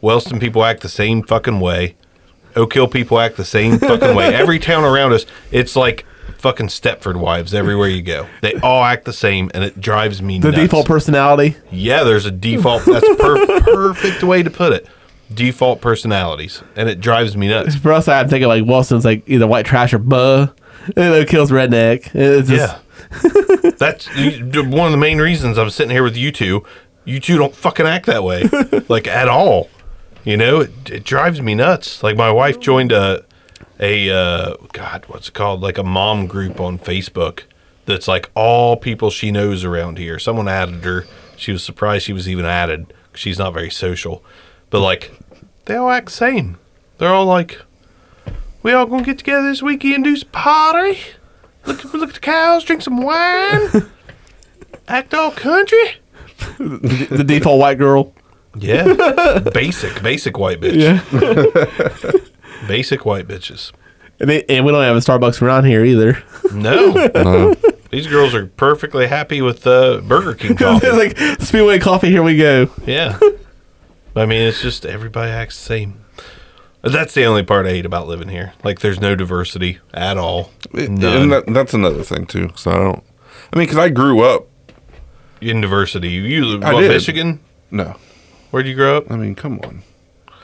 Wellston 0.00 0.38
people 0.38 0.64
act 0.64 0.82
the 0.82 0.88
same 0.88 1.22
fucking 1.22 1.60
way. 1.60 1.96
Oak 2.56 2.74
Hill 2.74 2.88
people 2.88 3.18
act 3.18 3.36
the 3.36 3.44
same 3.44 3.78
fucking 3.78 4.14
way. 4.14 4.34
Every 4.34 4.58
town 4.58 4.84
around 4.84 5.12
us, 5.12 5.26
it's 5.50 5.74
like 5.74 6.06
fucking 6.38 6.68
Stepford 6.68 7.16
wives 7.16 7.54
everywhere 7.54 7.88
you 7.88 8.02
go. 8.02 8.28
They 8.42 8.54
all 8.56 8.84
act 8.84 9.06
the 9.06 9.12
same, 9.12 9.50
and 9.54 9.64
it 9.64 9.80
drives 9.80 10.20
me 10.22 10.38
nuts. 10.38 10.44
The 10.44 10.50
nuts. 10.52 10.62
default 10.70 10.86
personality. 10.86 11.56
Yeah, 11.72 12.04
there's 12.04 12.26
a 12.26 12.30
default. 12.30 12.84
That's 12.84 13.08
per- 13.16 13.60
perfect 13.62 14.22
way 14.22 14.42
to 14.42 14.50
put 14.50 14.72
it. 14.72 14.86
Default 15.32 15.80
personalities, 15.80 16.62
and 16.76 16.88
it 16.88 17.00
drives 17.00 17.36
me 17.36 17.48
nuts. 17.48 17.74
For 17.76 17.92
us, 17.92 18.06
I'm 18.08 18.28
thinking 18.28 18.46
like 18.46 18.64
Wilson's 18.66 19.04
like 19.04 19.28
either 19.28 19.46
white 19.46 19.66
trash 19.66 19.92
or 19.94 19.98
buh. 19.98 20.48
And 20.96 21.14
it 21.14 21.28
kills 21.30 21.50
redneck. 21.50 22.10
It's 22.14 22.48
just, 22.50 22.76
Yeah, 23.22 23.70
that's 23.78 24.06
one 24.14 24.86
of 24.86 24.92
the 24.92 24.98
main 24.98 25.18
reasons 25.18 25.56
I'm 25.56 25.70
sitting 25.70 25.90
here 25.90 26.02
with 26.02 26.16
you 26.16 26.30
two. 26.30 26.62
You 27.04 27.20
two 27.20 27.36
don't 27.36 27.54
fucking 27.54 27.86
act 27.86 28.06
that 28.06 28.24
way, 28.24 28.44
like 28.88 29.06
at 29.06 29.28
all. 29.28 29.68
You 30.24 30.38
know, 30.38 30.60
it, 30.60 30.90
it 30.90 31.04
drives 31.04 31.40
me 31.40 31.54
nuts. 31.54 32.02
Like 32.02 32.16
my 32.16 32.32
wife 32.32 32.58
joined 32.58 32.92
a 32.92 33.24
a 33.78 34.10
uh, 34.10 34.56
God, 34.72 35.04
what's 35.08 35.28
it 35.28 35.34
called? 35.34 35.60
Like 35.60 35.78
a 35.78 35.84
mom 35.84 36.26
group 36.26 36.60
on 36.60 36.78
Facebook 36.78 37.42
that's 37.86 38.08
like 38.08 38.30
all 38.34 38.76
people 38.76 39.10
she 39.10 39.30
knows 39.30 39.64
around 39.64 39.98
here. 39.98 40.18
Someone 40.18 40.48
added 40.48 40.82
her. 40.84 41.06
She 41.36 41.52
was 41.52 41.62
surprised 41.62 42.06
she 42.06 42.12
was 42.12 42.28
even 42.28 42.44
added. 42.44 42.92
She's 43.14 43.38
not 43.38 43.52
very 43.52 43.70
social, 43.70 44.24
but 44.70 44.80
like 44.80 45.12
they 45.66 45.76
all 45.76 45.90
act 45.90 46.06
the 46.06 46.12
same. 46.12 46.58
They're 46.98 47.12
all 47.12 47.26
like, 47.26 47.60
"We 48.62 48.72
all 48.72 48.86
gonna 48.86 49.02
get 49.02 49.18
together 49.18 49.48
this 49.48 49.62
weekend 49.62 49.94
and 49.96 50.04
do 50.04 50.16
some 50.16 50.28
pottery." 50.30 50.98
Look, 51.66 51.84
look 51.94 52.08
at 52.08 52.14
the 52.14 52.20
cows, 52.20 52.62
drink 52.64 52.82
some 52.82 52.98
wine, 52.98 53.90
act 54.88 55.14
all 55.14 55.30
country. 55.30 55.96
The, 56.58 57.06
the 57.10 57.24
default 57.24 57.58
white 57.60 57.78
girl. 57.78 58.14
Yeah, 58.56 59.40
basic, 59.54 60.02
basic 60.02 60.38
white 60.38 60.60
bitch. 60.60 60.78
basic 62.68 63.04
white 63.04 63.26
bitches. 63.26 63.72
And, 64.20 64.30
they, 64.30 64.44
and 64.44 64.64
we 64.64 64.70
don't 64.70 64.82
have 64.84 64.96
a 64.96 65.00
Starbucks 65.00 65.42
around 65.42 65.64
here 65.64 65.84
either. 65.84 66.22
No, 66.52 67.54
these 67.90 68.06
girls 68.06 68.32
are 68.32 68.46
perfectly 68.46 69.08
happy 69.08 69.42
with 69.42 69.66
uh, 69.66 70.00
Burger 70.02 70.34
King 70.34 70.56
coffee. 70.56 70.90
like 70.92 71.18
Speedway 71.40 71.80
Coffee, 71.80 72.10
here 72.10 72.22
we 72.22 72.36
go. 72.36 72.68
Yeah, 72.86 73.18
I 74.14 74.24
mean 74.26 74.42
it's 74.42 74.62
just 74.62 74.86
everybody 74.86 75.32
acts 75.32 75.58
the 75.58 75.64
same. 75.64 76.04
That's 76.82 77.14
the 77.14 77.24
only 77.24 77.42
part 77.42 77.66
I 77.66 77.70
hate 77.70 77.86
about 77.86 78.06
living 78.08 78.28
here. 78.28 78.52
Like, 78.62 78.80
there's 78.80 79.00
no 79.00 79.14
diversity 79.14 79.78
at 79.94 80.18
all. 80.18 80.50
It- 80.74 80.90
None. 80.90 81.22
and 81.22 81.32
that, 81.32 81.46
that's 81.46 81.72
another 81.72 82.02
thing 82.02 82.26
too. 82.26 82.50
So 82.56 82.70
I 82.70 82.74
don't. 82.74 83.02
I 83.52 83.56
mean, 83.58 83.66
because 83.66 83.78
I 83.78 83.88
grew 83.88 84.20
up. 84.20 84.46
In 85.50 85.60
diversity, 85.60 86.08
you 86.10 86.44
live 86.46 86.62
I 86.64 86.72
what, 86.72 86.80
did. 86.80 86.88
Michigan. 86.90 87.40
No, 87.70 87.96
Where'd 88.50 88.66
you 88.66 88.74
grow 88.74 88.96
up? 88.98 89.10
I 89.10 89.16
mean, 89.16 89.34
come 89.34 89.60
on. 89.64 89.82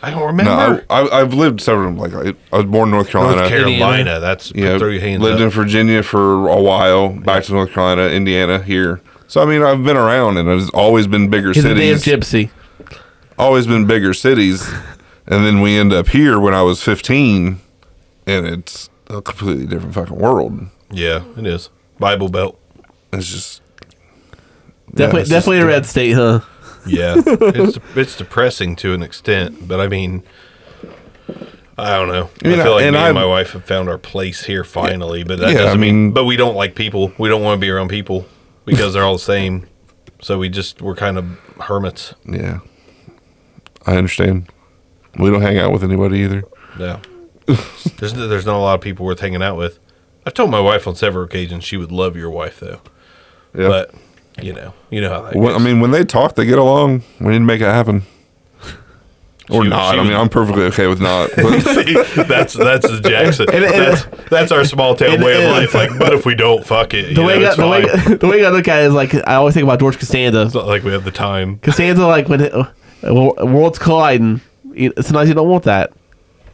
I 0.03 0.11
don't 0.11 0.27
remember. 0.27 0.51
No, 0.51 0.83
I, 0.91 1.01
I, 1.03 1.21
I've 1.21 1.33
lived 1.35 1.61
several. 1.61 1.93
Like 1.93 2.13
I, 2.15 2.35
I 2.53 2.57
was 2.59 2.67
born 2.67 2.89
in 2.89 2.93
North 2.95 3.09
Carolina. 3.11 3.37
North 3.37 3.49
Carolina. 3.51 3.99
Indiana. 3.99 4.21
That's 4.21 4.53
Yeah, 4.55 4.79
throw 4.79 4.89
your 4.89 5.01
hands 5.01 5.23
lived 5.23 5.37
up. 5.37 5.45
in 5.45 5.51
Virginia 5.51 6.03
for 6.03 6.49
a 6.49 6.61
while. 6.61 7.11
Back 7.11 7.45
to 7.45 7.53
North 7.53 7.73
Carolina, 7.73 8.09
Indiana, 8.09 8.63
here. 8.63 9.01
So 9.29 9.43
I 9.43 9.47
mean, 9.47 9.63
I've 9.63 9.85
been 9.85 9.97
around, 9.97 10.39
and 10.39 10.49
it's 10.49 10.71
always 10.71 11.07
been 11.07 11.29
bigger 11.31 11.53
He's 11.53 11.65
a 11.65 11.75
damn 11.75 11.99
cities. 11.99 12.51
gypsy. 12.91 12.99
always 13.39 13.67
been 13.67 13.87
bigger 13.87 14.13
cities, 14.15 14.69
and 15.27 15.47
then 15.47 15.61
we 15.61 15.77
end 15.79 15.93
up 15.93 16.09
here 16.09 16.41
when 16.41 16.53
I 16.55 16.63
was 16.63 16.83
15, 16.83 17.61
and 18.27 18.47
it's 18.47 18.91
a 19.09 19.23
completely 19.23 19.67
different 19.67 19.95
fucking 19.95 20.17
world. 20.19 20.67
yeah, 20.91 21.23
it 21.37 21.47
is 21.47 21.71
Bible 21.99 22.29
Belt. 22.29 22.59
It's 23.13 23.31
just 23.31 23.63
Definitely, 24.95 25.21
just 25.23 25.31
definitely 25.31 25.59
a 25.61 25.67
red 25.67 25.87
state, 25.87 26.13
huh? 26.13 26.41
Yeah, 26.87 27.17
it's 27.27 27.79
it's 27.95 28.17
depressing 28.17 28.75
to 28.77 28.95
an 28.95 29.03
extent, 29.03 29.69
but 29.69 29.81
I 29.81 29.87
mean, 29.89 30.23
I 31.79 31.91
don't 31.97 32.09
know. 32.09 32.31
I, 32.45 32.53
I 32.61 32.63
feel 32.63 32.73
like 32.75 32.85
and 32.85 32.93
me 32.95 32.99
and 32.99 32.99
I've- 32.99 33.15
my 33.15 33.25
wife 33.25 33.53
have 33.53 33.65
found 33.65 33.89
our 33.89 33.99
place 33.99 34.45
here 34.45 34.65
finally, 34.65 35.23
but 35.25 35.39
that 35.39 35.51
Yeah, 35.53 35.59
doesn't 35.59 35.79
I 35.79 35.81
mean, 35.81 36.05
mean- 36.07 36.13
But 36.13 36.25
we 36.25 36.37
don't 36.37 36.55
like 36.55 36.75
people. 36.75 37.13
We 37.19 37.29
don't 37.29 37.43
want 37.43 37.61
to 37.61 37.65
be 37.65 37.71
around 37.71 37.89
people 37.89 38.27
because 38.65 38.93
they're 38.95 39.05
all 39.05 39.15
the 39.15 39.19
same. 39.19 39.67
So 40.23 40.39
we 40.39 40.49
just 40.51 40.83
we're 40.83 40.97
kind 40.97 41.17
of 41.19 41.27
hermits. 41.61 42.15
yeah. 42.27 42.61
I 43.87 43.97
understand. 43.97 44.51
We 45.19 45.31
don't 45.31 45.41
hang 45.41 45.59
out 45.59 45.73
with 45.73 45.83
anybody 45.83 46.19
either. 46.19 46.45
Yeah, 46.79 47.01
there's 47.97 48.13
there's 48.13 48.45
not 48.47 48.57
a 48.57 48.59
lot 48.59 48.75
of 48.75 48.81
people 48.83 49.07
worth 49.07 49.21
hanging 49.21 49.43
out 49.43 49.57
with. 49.57 49.79
I've 50.27 50.35
told 50.35 50.51
my 50.51 50.61
wife 50.61 50.87
on 50.87 50.95
several 50.95 51.25
occasions 51.25 51.65
she 51.65 51.79
would 51.79 51.91
love 51.91 52.15
your 52.17 52.29
wife 52.31 52.61
though, 52.61 52.81
Yeah. 53.57 53.69
but 53.69 53.95
you 54.43 54.53
know, 54.53 54.73
you 54.91 55.01
know 55.01 55.11
how 55.11 55.23
that 55.23 55.37
When- 55.37 55.55
I 55.55 55.59
mean, 55.59 55.81
when 55.81 55.91
they 55.91 56.05
talk, 56.05 56.35
they 56.35 56.47
get 56.47 56.59
along. 56.59 57.03
We 57.21 57.29
need 57.29 57.35
to 57.39 57.41
make 57.41 57.61
it 57.61 57.65
happen. 57.65 58.03
Or 59.51 59.65
She- 59.65 59.69
not. 59.69 59.95
she 59.95 59.99
I 59.99 60.03
mean, 60.03 60.13
was- 60.13 60.21
I'm 60.21 60.29
perfectly 60.29 60.63
okay 60.67 60.87
with 60.87 61.01
not. 61.01 61.31
That's 61.37 62.53
that's 62.55 62.89
the 62.89 63.01
Jackson. 63.05 63.47
And- 63.53 63.65
and- 63.65 63.75
that's 63.75 64.07
that's 64.31 64.53
our 64.53 64.65
small 64.65 64.95
town 64.95 65.21
way 65.21 65.35
of 65.37 65.43
and- 65.43 65.53
life. 65.53 65.75
Like, 65.75 65.91
but 65.99 66.13
if 66.13 66.25
we 66.25 66.35
don't, 66.37 66.65
fuck 66.65 66.95
it. 66.95 67.15
The 67.17 67.23
way, 67.25 67.41
know, 67.41 67.51
I, 67.51 67.55
the, 67.57 67.69
way, 67.69 68.15
the 68.21 68.27
way 68.29 68.45
I 68.47 68.51
look 68.51 68.69
at 68.69 68.83
it 68.83 68.87
is 68.87 68.95
like 68.95 69.13
I 69.27 69.35
always 69.35 69.55
think 69.55 69.65
about 69.65 69.81
George 69.81 69.99
Costanza. 69.99 70.43
It's 70.43 70.55
not 70.55 70.67
like 70.67 70.85
we 70.85 70.93
have 70.93 71.05
the 71.05 71.11
time. 71.11 71.59
Costanza, 71.59 72.07
like 72.07 72.29
when 72.29 72.43
it, 72.43 72.55
uh, 72.55 72.65
worlds 73.03 73.79
colliding, 73.81 74.41
you, 74.73 74.93
sometimes 75.01 75.29
you 75.29 75.35
don't 75.35 75.49
want 75.49 75.65
that. 75.65 75.93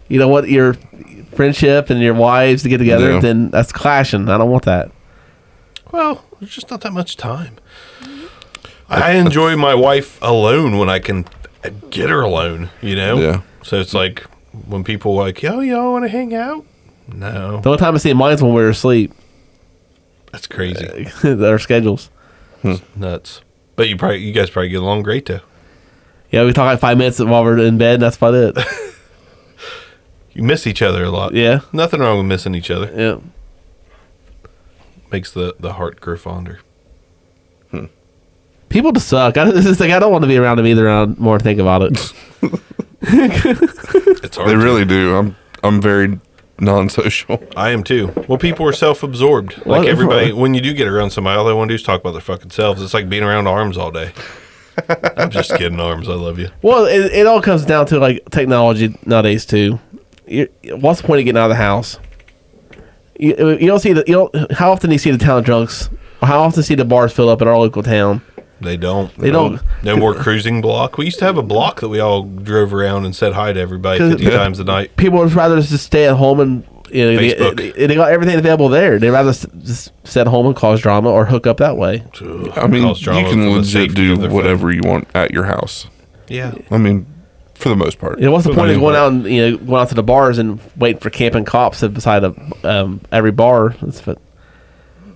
You 0.09 0.19
don't 0.19 0.31
want 0.31 0.49
your 0.49 0.75
friendship 1.35 1.91
and 1.91 2.01
your 2.01 2.15
wives 2.15 2.63
to 2.63 2.71
get 2.71 2.79
together. 2.79 3.15
Yeah. 3.15 3.21
Then 3.21 3.51
that's 3.51 3.73
clashing. 3.73 4.31
I 4.31 4.39
don't 4.39 4.51
want 4.51 4.65
that. 4.65 4.91
Well, 5.93 6.25
there's 6.41 6.55
just 6.55 6.71
not 6.71 6.81
that 6.83 6.93
much 6.93 7.17
time. 7.17 7.57
I 8.89 9.13
enjoy 9.13 9.57
my 9.57 9.75
wife 9.75 10.19
alone 10.23 10.79
when 10.79 10.89
I 10.89 10.99
can 10.99 11.27
get 11.91 12.09
her 12.11 12.21
alone. 12.21 12.71
You 12.83 12.97
know. 12.97 13.19
Yeah. 13.19 13.41
So 13.63 13.81
it's 13.81 13.95
like 13.95 14.21
when 14.67 14.85
people 14.85 15.13
are 15.19 15.25
like, 15.27 15.43
"Yo, 15.43 15.61
y'all 15.61 15.93
want 15.93 16.05
to 16.05 16.09
hang 16.09 16.35
out?" 16.35 16.65
No, 17.09 17.61
The 17.61 17.69
only 17.71 17.79
time 17.79 17.95
I 17.95 17.99
see 17.99 18.13
mine's 18.15 18.43
when 18.43 18.53
we 18.53 18.61
were 18.63 18.71
asleep. 18.71 19.13
that's 20.33 20.47
crazy, 20.49 21.09
Our 21.25 21.59
schedules. 21.61 22.11
Hmm. 22.63 22.75
nuts. 22.97 23.43
But 23.77 23.89
you 23.89 23.97
probably, 23.97 24.19
you 24.19 24.33
guys 24.33 24.51
probably 24.51 24.71
get 24.71 24.83
along 24.83 25.03
great 25.05 25.27
though. 25.27 25.41
Yeah, 26.33 26.45
we 26.45 26.53
talk 26.53 26.65
like 26.67 26.81
five 26.81 26.99
minutes 26.99 27.21
while 27.21 27.45
we're 27.45 27.59
in 27.59 27.79
bed. 27.79 27.95
And 27.95 28.03
that's 28.03 28.17
about 28.17 28.35
it. 28.35 28.57
You 30.33 30.43
miss 30.43 30.67
each 30.67 30.83
other 30.83 31.03
a 31.05 31.11
lot. 31.11 31.33
Yeah. 31.33 31.61
Nothing 31.73 32.01
wrong 32.01 32.19
with 32.19 32.27
missing 32.27 32.55
each 32.55 32.71
other. 32.71 32.93
Yeah. 32.95 33.21
Makes 35.13 35.31
the 35.33 35.55
the 35.61 35.75
heart 35.75 36.01
grow 36.01 36.17
fonder. 36.17 36.61
Hmm. 37.71 37.87
People 38.69 38.93
just 38.93 39.09
suck. 39.09 39.37
I, 39.37 39.51
this 39.51 39.67
is 39.67 39.81
like 39.81 39.91
I 39.91 39.99
don't 39.99 40.13
want 40.13 40.23
to 40.23 40.29
be 40.29 40.37
around 40.37 40.57
them 40.59 40.67
either. 40.67 40.89
I 40.89 41.05
more 41.07 41.39
think 41.39 41.59
about 41.61 41.83
it. 41.83 42.13
It's 43.09 44.37
hard. 44.37 44.49
they 44.49 44.55
to- 44.55 44.59
really 44.59 44.85
do. 44.85 45.17
I'm. 45.17 45.37
I'm 45.63 45.81
very 45.81 46.19
non-social. 46.59 47.43
I 47.57 47.71
am 47.71 47.85
too. 47.85 48.13
Well, 48.29 48.39
people 48.39 48.67
are 48.67 48.73
self-absorbed. 48.73 49.65
Well, 49.65 49.79
Like 49.81 49.87
if- 49.87 49.93
everybody, 49.93 50.33
when 50.33 50.55
you 50.55 50.61
do 50.61 50.73
get 50.75 50.89
around 50.89 51.11
somebody, 51.11 51.37
all 51.39 51.45
they 51.45 51.53
want 51.53 51.69
to 51.69 51.73
do 51.73 51.77
is 51.77 51.83
talk 51.83 52.01
about 52.01 52.13
their 52.13 52.21
fucking 52.21 52.51
selves. 52.51 52.83
It's 52.83 52.95
like 52.95 53.09
being 53.09 53.23
around 53.23 53.47
arms 53.47 53.77
all 53.79 53.91
day. 53.93 54.13
I'm 55.17 55.31
just 55.31 55.51
kidding, 55.57 55.79
arms. 55.81 56.09
I 56.09 56.15
love 56.15 56.39
you. 56.39 56.51
Well, 56.63 56.85
it, 56.87 57.13
it 57.13 57.27
all 57.27 57.41
comes 57.43 57.65
down 57.65 57.87
to 57.87 57.99
like 57.99 58.25
technology 58.31 58.99
nowadays 59.07 59.47
too. 59.47 59.79
You, 60.27 60.49
what's 60.77 61.01
the 61.01 61.07
point 61.07 61.21
of 61.21 61.25
getting 61.27 61.39
out 61.39 61.45
of 61.51 61.51
the 61.51 61.63
house? 61.63 61.99
You, 63.19 63.35
uh, 63.39 63.47
you 63.59 63.67
don't 63.67 63.81
see 63.81 63.93
the 63.93 64.05
you 64.07 64.13
don't. 64.33 64.53
How 64.53 64.73
often 64.73 64.91
do 64.91 64.95
you 64.95 64.99
see 64.99 65.11
the 65.11 65.19
town 65.19 65.43
drunks? 65.43 65.89
How 66.23 66.41
often 66.41 66.55
do 66.57 66.59
you 66.61 66.65
see 66.65 66.75
the 66.75 66.85
bars 66.85 67.13
fill 67.13 67.29
up 67.29 67.41
in 67.43 67.49
our 67.49 67.57
local 67.59 67.83
town? 67.83 68.23
They 68.61 68.77
don't. 68.79 69.15
They 69.19 69.31
don't. 69.31 69.61
No 69.83 69.97
more 69.99 70.15
cruising 70.15 70.63
block. 70.63 70.97
We 70.97 71.05
used 71.05 71.19
to 71.19 71.27
have 71.27 71.37
a 71.37 71.43
block 71.43 71.81
that 71.81 71.89
we 71.91 72.01
all 72.01 72.23
drove 72.23 72.73
around 72.73 73.05
and 73.05 73.15
said 73.15 73.35
hi 73.35 73.53
to 73.53 73.61
everybody 73.61 73.99
50 73.99 74.25
Yeah. 74.25 74.31
times 74.31 74.59
a 74.59 74.65
night. 74.65 74.97
People 74.97 75.19
would 75.19 75.33
rather 75.35 75.61
just 75.61 75.85
stay 75.85 76.07
at 76.07 76.15
home 76.17 76.41
and 76.41 76.65
you 76.91 77.05
know, 77.05 77.17
they, 77.17 77.33
Facebook. 77.33 77.57
they, 77.77 77.87
they 77.87 77.95
got 77.95 78.11
everything 78.11 78.39
available 78.39 78.71
there. 78.71 78.99
They'd 78.99 79.11
rather 79.11 79.31
s- 79.31 79.45
just 79.63 79.93
sit 80.05 80.23
at 80.23 80.27
home 80.29 80.47
and 80.47 80.57
cause 80.57 80.81
drama 80.81 81.11
or 81.11 81.27
hook 81.27 81.47
up 81.47 81.59
that 81.59 81.77
way. 81.77 82.03
I 82.57 82.67
mean, 82.67 82.87
you 82.89 82.95
can 83.05 83.51
legit 83.51 83.95
do 83.95 84.15
of 84.15 84.21
their 84.23 84.31
whatever 84.31 84.73
you 84.73 84.81
want 84.85 85.07
at 85.15 85.33
your 85.33 85.45
house. 85.45 85.87
Yeah. 86.29 86.55
I 86.71 86.79
mean, 86.79 87.07
for 87.57 87.69
the 87.69 87.77
most 87.77 87.99
part. 87.99 88.19
You 88.19 88.27
know, 88.27 88.33
what's 88.33 88.45
the 88.45 88.51
point 88.55 88.71
of 88.71 88.71
I 88.71 88.73
mean, 88.73 88.81
going 88.81 88.97
out 88.97 89.13
and 89.13 89.25
you 89.25 89.51
know 89.51 89.57
going 89.57 89.83
out 89.83 89.89
to 89.89 89.95
the 89.95 90.03
bars 90.03 90.39
and 90.39 90.61
waiting 90.77 91.01
for 91.01 91.11
camping 91.11 91.45
cops 91.45 91.81
beside 91.83 92.25
a, 92.25 92.35
um, 92.65 93.01
every 93.11 93.33
bar? 93.33 93.71
That's 93.83 94.07
what, 94.07 94.19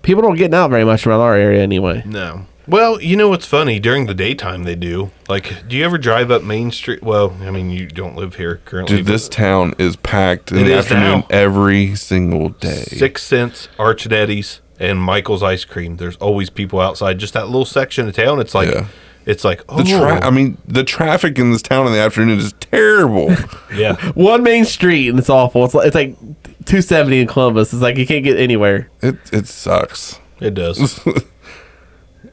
people 0.02 0.22
don't 0.22 0.36
get 0.36 0.52
out 0.54 0.70
very 0.70 0.84
much 0.84 1.06
around 1.06 1.20
our 1.20 1.34
area 1.34 1.62
anyway. 1.62 2.02
No. 2.06 2.46
Well, 2.66 3.00
you 3.00 3.16
know 3.16 3.28
what's 3.28 3.46
funny? 3.46 3.80
During 3.80 4.06
the 4.06 4.14
daytime, 4.14 4.62
they 4.62 4.76
do. 4.76 5.10
Like, 5.28 5.66
do 5.66 5.76
you 5.76 5.84
ever 5.84 5.98
drive 5.98 6.30
up 6.30 6.42
Main 6.44 6.70
Street? 6.70 7.02
Well, 7.02 7.36
I 7.40 7.50
mean, 7.50 7.70
you 7.70 7.86
don't 7.88 8.14
live 8.14 8.36
here 8.36 8.60
currently. 8.64 8.98
Dude, 8.98 9.06
this 9.06 9.28
town 9.28 9.74
is 9.76 9.96
packed 9.96 10.52
in 10.52 10.66
the 10.66 10.74
afternoon 10.74 11.20
now. 11.20 11.26
every 11.30 11.96
single 11.96 12.50
day. 12.50 12.84
Six 12.84 13.24
Cents, 13.24 13.68
Archdetti's, 13.76 14.60
and 14.78 15.00
Michael's 15.00 15.42
Ice 15.42 15.64
Cream. 15.64 15.96
There's 15.96 16.16
always 16.18 16.48
people 16.48 16.78
outside. 16.78 17.18
Just 17.18 17.34
that 17.34 17.46
little 17.46 17.64
section 17.64 18.06
of 18.06 18.14
town. 18.14 18.38
It's 18.38 18.54
like, 18.54 18.70
Yeah. 18.70 18.86
It's 19.30 19.44
like, 19.44 19.62
oh, 19.68 19.78
The 19.78 19.84
tra- 19.84 20.20
oh. 20.22 20.26
I 20.26 20.30
mean, 20.30 20.58
the 20.66 20.84
traffic 20.84 21.38
in 21.38 21.52
this 21.52 21.62
town 21.62 21.86
in 21.86 21.92
the 21.92 21.98
afternoon 22.00 22.38
is 22.38 22.52
terrible. 22.60 23.30
yeah. 23.74 23.94
One 24.14 24.42
main 24.42 24.64
street 24.64 25.08
and 25.08 25.18
it's 25.18 25.30
awful. 25.30 25.64
It's 25.64 25.74
like, 25.74 25.86
it's 25.86 25.94
like 25.94 26.18
270 26.66 27.20
in 27.20 27.26
Columbus. 27.26 27.72
It's 27.72 27.82
like 27.82 27.96
you 27.96 28.06
can't 28.06 28.24
get 28.24 28.38
anywhere. 28.38 28.90
it 29.02 29.16
it 29.32 29.46
sucks. 29.46 30.18
It 30.40 30.54
does. 30.54 31.00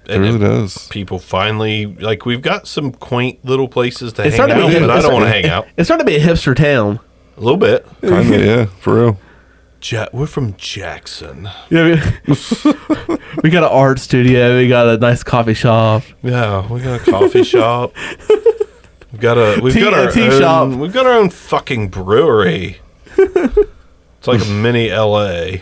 It 0.10 0.14
And 0.14 0.22
really 0.24 0.38
then 0.38 0.50
does. 0.62 0.88
people 0.88 1.20
finally 1.20 1.86
like 1.86 2.26
we've 2.26 2.42
got 2.42 2.66
some 2.66 2.94
quaint 2.94 3.44
little 3.44 3.68
places 3.68 4.14
to 4.14 4.22
It's 4.26 4.38
hang 4.38 4.48
starting 4.48 4.56
to 4.58 4.64
out, 4.64 4.70
be. 4.74 4.80
but 4.80 4.90
I 4.90 4.96
it's 4.96 5.04
don't 5.06 5.14
want 5.14 5.26
to 5.26 5.30
hang 5.30 5.46
out. 5.48 5.68
It's 5.76 5.88
starting 5.88 6.06
to 6.06 6.10
be 6.12 6.16
a 6.18 6.22
hipster 6.26 6.56
town. 6.56 7.00
A 7.36 7.42
little 7.42 7.58
bit. 7.58 7.86
Kinda, 8.02 8.46
yeah, 8.46 8.66
for 8.80 8.96
real. 8.96 9.20
Ja- 9.82 10.08
we're 10.12 10.26
from 10.28 10.56
Jackson. 10.58 11.50
Yeah, 11.70 11.84
we, 12.28 12.34
we 13.44 13.50
got 13.50 13.64
an 13.64 13.70
art 13.72 14.00
studio. 14.00 14.58
We 14.58 14.68
got 14.68 14.88
a 14.88 14.98
nice 14.98 15.24
coffee 15.24 15.54
shop. 15.54 16.04
Yeah, 16.24 16.68
we 16.72 16.82
got 16.82 17.02
a 17.08 17.12
coffee 17.12 17.44
shop. 17.46 17.94
We've 19.12 19.22
got 19.22 19.38
a 19.38 19.60
we've 19.62 19.74
Tea- 19.74 19.82
got 19.82 19.94
a 19.94 20.06
our 20.06 20.12
tea 20.12 20.28
own, 20.30 20.40
shop. 20.42 20.70
We've 20.80 20.92
got 20.94 21.06
our 21.06 21.14
own 21.14 21.30
fucking 21.30 21.90
brewery. 21.90 22.80
it's 23.18 24.28
like 24.28 24.44
a 24.46 24.50
mini 24.50 24.90
LA. 24.90 25.58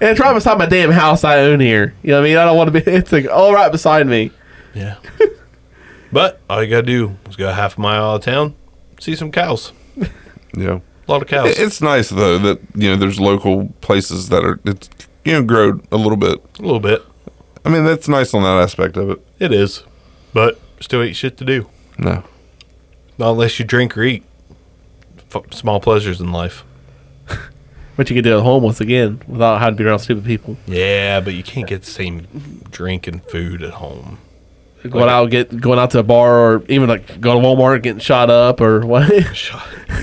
And 0.00 0.10
it's 0.10 0.18
right 0.20 0.34
beside 0.34 0.58
my 0.58 0.66
damn 0.66 0.90
house 0.90 1.22
I 1.22 1.38
own 1.40 1.60
here. 1.60 1.94
You 2.02 2.10
know 2.10 2.20
what 2.20 2.26
I 2.26 2.28
mean? 2.28 2.36
I 2.38 2.44
don't 2.44 2.56
want 2.56 2.72
to 2.72 2.80
be. 2.80 2.90
It's 2.90 3.12
like 3.12 3.28
all 3.28 3.54
right 3.54 3.70
beside 3.70 4.06
me. 4.06 4.32
Yeah. 4.74 4.96
but 6.10 6.40
all 6.50 6.62
you 6.62 6.68
gotta 6.70 6.86
do 6.86 7.16
is 7.28 7.36
go 7.36 7.52
half 7.52 7.78
a 7.78 7.80
mile 7.80 8.02
out 8.02 8.14
of 8.16 8.22
town, 8.24 8.54
see 8.98 9.14
some 9.14 9.30
cows. 9.30 9.72
Yeah. 10.56 10.80
A 11.08 11.10
lot 11.12 11.22
of 11.22 11.28
cows. 11.28 11.58
It's 11.58 11.80
nice 11.80 12.10
though 12.10 12.38
that 12.38 12.60
you 12.74 12.90
know 12.90 12.96
there's 12.96 13.18
local 13.20 13.68
places 13.80 14.28
that 14.28 14.44
are 14.44 14.60
it's 14.64 14.88
you 15.24 15.32
know 15.32 15.42
grown 15.42 15.86
a 15.90 15.96
little 15.96 16.16
bit. 16.16 16.40
a 16.58 16.62
little 16.62 16.80
bit. 16.80 17.02
I 17.64 17.68
mean 17.70 17.84
that's 17.84 18.08
nice 18.08 18.34
on 18.34 18.42
that 18.42 18.60
aspect 18.62 18.96
of 18.96 19.10
it. 19.10 19.26
It 19.38 19.52
is. 19.52 19.84
But 20.32 20.60
still 20.80 21.02
ain't 21.02 21.16
shit 21.16 21.36
to 21.38 21.44
do. 21.44 21.68
No. 21.98 22.22
Not 23.18 23.32
unless 23.32 23.58
you 23.58 23.64
drink 23.64 23.96
or 23.96 24.02
eat. 24.02 24.24
F- 25.34 25.52
small 25.52 25.80
pleasures 25.80 26.20
in 26.20 26.32
life. 26.32 26.64
But 27.94 28.08
you 28.08 28.16
can 28.16 28.24
do 28.24 28.34
it 28.34 28.38
at 28.38 28.42
home 28.42 28.62
once 28.62 28.80
again 28.80 29.20
without 29.28 29.58
having 29.60 29.76
to 29.76 29.82
be 29.82 29.86
around 29.86 29.98
stupid 29.98 30.24
people. 30.24 30.56
Yeah, 30.66 31.20
but 31.20 31.34
you 31.34 31.42
can't 31.42 31.68
get 31.68 31.82
the 31.82 31.90
same 31.90 32.26
drink 32.70 33.06
and 33.06 33.22
food 33.24 33.62
at 33.62 33.74
home. 33.74 34.18
Going 34.88 35.08
out, 35.08 35.30
get 35.30 35.60
going 35.60 35.78
out 35.78 35.90
to 35.92 36.00
a 36.00 36.02
bar, 36.02 36.38
or 36.38 36.64
even 36.68 36.88
like 36.88 37.20
going 37.20 37.40
to 37.40 37.48
Walmart, 37.48 37.82
getting 37.82 38.00
shot 38.00 38.30
up, 38.30 38.60
or 38.60 38.80
what? 38.86 39.10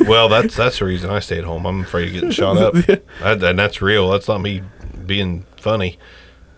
Well, 0.08 0.30
that's 0.30 0.56
that's 0.56 0.80
the 0.80 0.86
reason 0.86 1.10
I 1.10 1.20
stay 1.20 1.40
at 1.40 1.44
home. 1.44 1.66
I'm 1.66 1.82
afraid 1.82 2.08
of 2.08 2.14
getting 2.14 2.32
shot 2.32 2.58
up, 2.58 2.76
I, 3.22 3.32
and 3.32 3.60
that's 3.60 3.82
real. 3.82 4.10
That's 4.10 4.28
not 4.28 4.40
me 4.40 4.62
being 5.06 5.46
funny. 5.58 6.00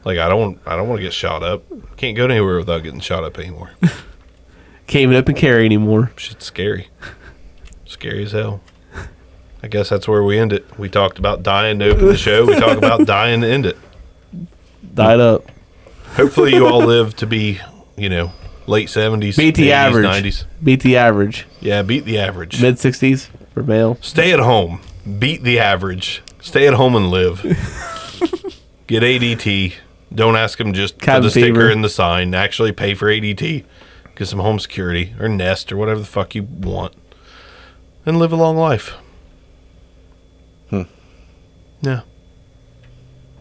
Like 0.03 0.19
I 0.19 0.29
don't 0.29 0.59
I 0.65 0.75
don't 0.75 0.87
want 0.87 0.99
to 0.99 1.03
get 1.03 1.13
shot 1.13 1.41
up. 1.41 1.63
Can't 1.97 2.15
go 2.15 2.25
anywhere 2.25 2.57
without 2.57 2.83
getting 2.83 2.99
shot 2.99 3.23
up 3.23 3.39
anymore. 3.39 3.71
Can't 4.87 5.03
even 5.03 5.15
open 5.15 5.35
carry 5.35 5.65
anymore. 5.65 6.11
Shit's 6.17 6.45
scary, 6.45 6.89
scary 7.85 8.23
as 8.23 8.33
hell. 8.33 8.61
I 9.63 9.67
guess 9.67 9.89
that's 9.89 10.07
where 10.07 10.23
we 10.23 10.37
end 10.37 10.51
it. 10.51 10.65
We 10.77 10.89
talked 10.89 11.19
about 11.19 11.43
dying 11.43 11.79
to 11.79 11.89
open 11.91 12.07
the 12.07 12.17
show. 12.17 12.45
We 12.45 12.59
talk 12.59 12.77
about 12.77 13.05
dying 13.05 13.41
to 13.41 13.47
end 13.47 13.65
it. 13.67 13.77
Died 14.93 15.19
up. 15.19 15.45
Hopefully, 16.15 16.53
you 16.53 16.67
all 16.67 16.83
live 16.83 17.15
to 17.17 17.27
be, 17.27 17.61
you 18.01 18.09
know, 18.09 18.31
late 18.67 18.89
seventies, 18.89 19.37
Beat 19.37 19.55
the 19.55 19.71
average. 19.71 20.03
nineties. 20.03 20.45
Beat 20.63 20.81
the 20.81 20.97
average. 20.97 21.45
Yeah, 21.59 21.81
beat 21.83 22.05
the 22.05 22.17
average. 22.17 22.61
Mid 22.61 22.79
sixties 22.79 23.29
for 23.53 23.63
male. 23.63 23.97
Stay 24.01 24.31
at 24.33 24.39
home. 24.39 24.81
Beat 25.19 25.43
the 25.43 25.59
average. 25.59 26.21
Stay 26.41 26.67
at 26.67 26.73
home 26.73 26.95
and 26.95 27.11
live. 27.11 27.41
Get 28.87 29.03
ADT. 29.03 29.73
Don't 30.13 30.35
ask 30.35 30.57
them 30.57 30.73
just 30.73 30.97
Cabin 30.99 31.21
for 31.21 31.23
the 31.27 31.29
sticker 31.31 31.45
fever. 31.47 31.69
and 31.69 31.83
the 31.83 31.89
sign. 31.89 32.33
Actually 32.33 32.71
pay 32.71 32.93
for 32.95 33.05
ADT. 33.07 33.63
Get 34.15 34.27
some 34.27 34.39
home 34.39 34.59
security 34.59 35.13
or 35.19 35.29
Nest 35.29 35.71
or 35.71 35.77
whatever 35.77 35.99
the 36.01 36.05
fuck 36.05 36.35
you 36.35 36.43
want. 36.43 36.93
And 38.05 38.17
live 38.19 38.31
a 38.31 38.35
long 38.35 38.57
life. 38.57 38.95
Hmm. 40.69 40.81
Yeah. 41.81 42.01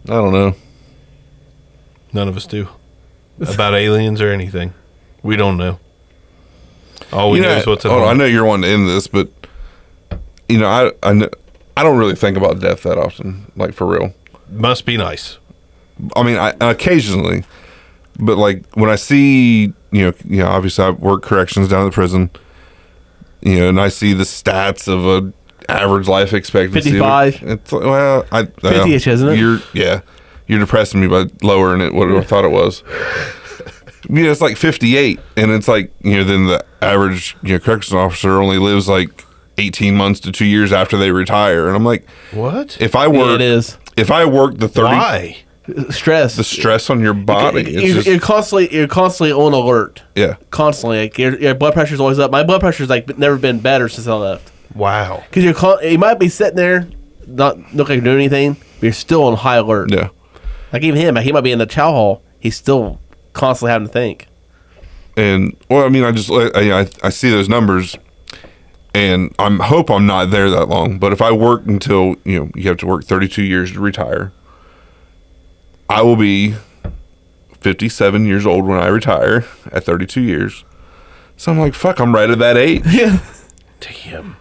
I 0.05 0.13
don't 0.13 0.33
know. 0.33 0.55
None 2.13 2.29
of 2.29 2.37
us 2.37 2.47
do. 2.47 2.69
About 3.41 3.75
aliens 3.75 4.21
or 4.21 4.31
anything. 4.31 4.75
We 5.23 5.37
don't 5.37 5.57
know. 5.57 5.79
All 7.13 7.31
we 7.31 7.39
you 7.39 7.43
know 7.43 7.55
know, 7.55 7.59
is 7.59 7.67
what's 7.67 7.85
at 7.85 7.91
hold 7.91 8.05
I 8.05 8.13
know 8.13 8.25
you're 8.25 8.45
wanting 8.45 8.69
to 8.69 8.75
end 8.75 8.89
this, 8.89 9.07
but 9.07 9.29
you 10.49 10.59
know, 10.59 10.69
I 10.69 10.93
I 11.03 11.13
know, 11.13 11.29
I 11.77 11.83
don't 11.83 11.99
really 11.99 12.15
think 12.15 12.37
about 12.37 12.61
death 12.61 12.83
that 12.83 12.99
often, 12.99 13.51
like 13.57 13.73
for 13.73 13.87
real. 13.87 14.15
Must 14.51 14.85
be 14.85 14.97
nice. 14.97 15.39
I 16.17 16.23
mean, 16.23 16.37
I 16.37 16.55
occasionally, 16.61 17.45
but 18.19 18.37
like 18.37 18.65
when 18.75 18.91
I 18.91 18.97
see, 18.97 19.73
you 19.91 20.05
know, 20.07 20.13
you 20.25 20.39
know, 20.39 20.49
obviously 20.49 20.85
I 20.85 20.91
work 20.91 21.23
corrections 21.23 21.69
down 21.69 21.83
at 21.83 21.85
the 21.87 21.95
prison, 21.95 22.31
you 23.41 23.59
know, 23.59 23.69
and 23.71 23.81
I 23.81 23.89
see 23.89 24.13
the 24.13 24.25
stats 24.25 24.89
of 24.89 25.07
a 25.07 25.33
average 25.71 26.09
life 26.09 26.33
expectancy. 26.33 26.91
55. 26.91 27.43
It's 27.43 27.73
like, 27.73 27.85
well, 27.85 28.27
I 28.33 28.43
50-ish, 28.43 29.07
isn't 29.07 29.29
it? 29.29 29.39
You're 29.39 29.61
yeah, 29.73 30.01
you're 30.51 30.59
depressing 30.61 31.01
me 31.01 31.07
by 31.07 31.27
lowering 31.43 31.81
it 31.81 31.95
what 31.95 32.11
I 32.11 32.23
thought 32.23 32.45
it 32.45 32.51
was. 32.51 32.83
You 34.09 34.25
know, 34.25 34.31
it's 34.33 34.41
like 34.41 34.57
58, 34.57 35.21
and 35.37 35.51
it's 35.51 35.69
like 35.69 35.93
you 36.03 36.17
know, 36.17 36.25
then 36.25 36.47
the 36.47 36.65
average 36.83 37.37
you 37.43 37.53
know 37.53 37.59
corrections 37.61 37.95
officer 37.95 38.41
only 38.41 38.57
lives 38.59 38.89
like 38.89 39.25
18 39.59 39.95
months 39.95 40.21
to 40.21 40.33
two 40.33 40.47
years 40.47 40.73
after 40.73 40.97
they 40.97 41.13
retire, 41.13 41.67
and 41.69 41.77
I'm 41.77 41.85
like, 41.85 42.09
What? 42.33 42.81
if 42.81 42.97
I 42.97 43.05
Yeah, 43.05 43.19
work, 43.19 43.35
it 43.37 43.43
is 43.43 43.77
if 43.99 44.11
I 44.11 44.25
work 44.25 44.57
the 44.57 44.69
30, 44.69 44.87
Why? 44.87 45.37
stress. 45.91 46.35
the 46.37 46.43
stress 46.45 46.89
on 46.89 47.01
your 47.01 47.13
body, 47.13 47.61
it's 47.61 47.71
you're, 47.71 47.95
just, 47.97 48.07
you're 48.09 48.19
constantly 48.19 48.75
you're 48.75 48.89
constantly 48.89 49.33
on 49.33 49.53
alert. 49.53 50.03
yeah. 50.17 50.37
Constantly, 50.51 51.01
like 51.03 51.19
your, 51.19 51.39
your 51.39 51.55
blood 51.55 51.75
pressure's 51.75 52.01
always 52.01 52.19
up. 52.19 52.31
My 52.31 52.43
blood 52.43 52.63
pressure's 52.63 52.89
like 52.89 53.19
never 53.19 53.37
been 53.37 53.61
better 53.61 53.89
since 53.91 54.07
I 54.07 54.15
left. 54.15 54.51
Wow. 54.75 55.23
Because 55.29 55.45
you're 55.45 55.55
con- 55.55 55.79
you 55.87 55.99
might 55.99 56.19
be 56.19 56.31
sitting 56.31 56.57
there, 56.57 56.89
not 57.27 57.59
look 57.75 57.91
like 57.91 57.97
you're 57.97 58.05
doing 58.05 58.17
anything, 58.17 58.55
but 58.55 58.83
you're 58.83 58.93
still 58.95 59.25
on 59.25 59.37
high 59.37 59.57
alert. 59.57 59.93
Yeah. 59.93 60.09
Like 60.73 60.83
even 60.83 61.01
him, 61.01 61.17
he 61.17 61.33
might 61.33 61.41
be 61.43 61.53
in 61.53 61.59
the 61.59 61.67
chow 61.67 61.91
hall. 61.91 62.23
He's 62.39 62.57
still 62.57 63.01
constantly 63.33 63.73
having 63.73 63.89
to 63.89 63.93
think. 63.93 64.27
And 65.17 65.57
well, 65.69 65.85
I 65.85 65.89
mean, 65.89 66.05
I 66.05 66.13
just 66.13 66.31
I, 66.31 66.81
I 66.81 66.89
I 67.03 67.09
see 67.11 67.31
those 67.31 67.49
numbers, 67.49 67.97
and 68.95 69.35
I'm 69.39 69.59
hope 69.59 69.91
I'm 69.91 70.07
not 70.07 70.31
there 70.31 70.49
that 70.51 70.69
long. 70.69 70.99
But 70.99 71.13
if 71.13 71.21
I 71.21 71.33
work 71.33 71.67
until 71.67 72.17
you 72.25 72.39
know 72.39 72.51
you 72.55 72.69
have 72.69 72.79
to 72.79 72.87
work 72.87 73.05
32 73.05 73.43
years 73.43 73.73
to 73.73 73.81
retire, 73.81 74.33
I 75.89 76.03
will 76.03 76.17
be 76.17 76.55
57 77.61 78.25
years 78.25 78.47
old 78.47 78.65
when 78.65 78.79
I 78.79 78.87
retire 78.87 79.47
at 79.73 79.85
32 79.85 80.21
years. 80.21 80.65
So 81.37 81.53
I'm 81.53 81.59
like, 81.59 81.75
fuck, 81.75 82.01
I'm 82.01 82.15
right 82.15 82.31
at 82.31 82.39
that 82.39 82.57
age 82.57 82.83
Yeah. 82.87 83.21
Damn. 83.81 84.37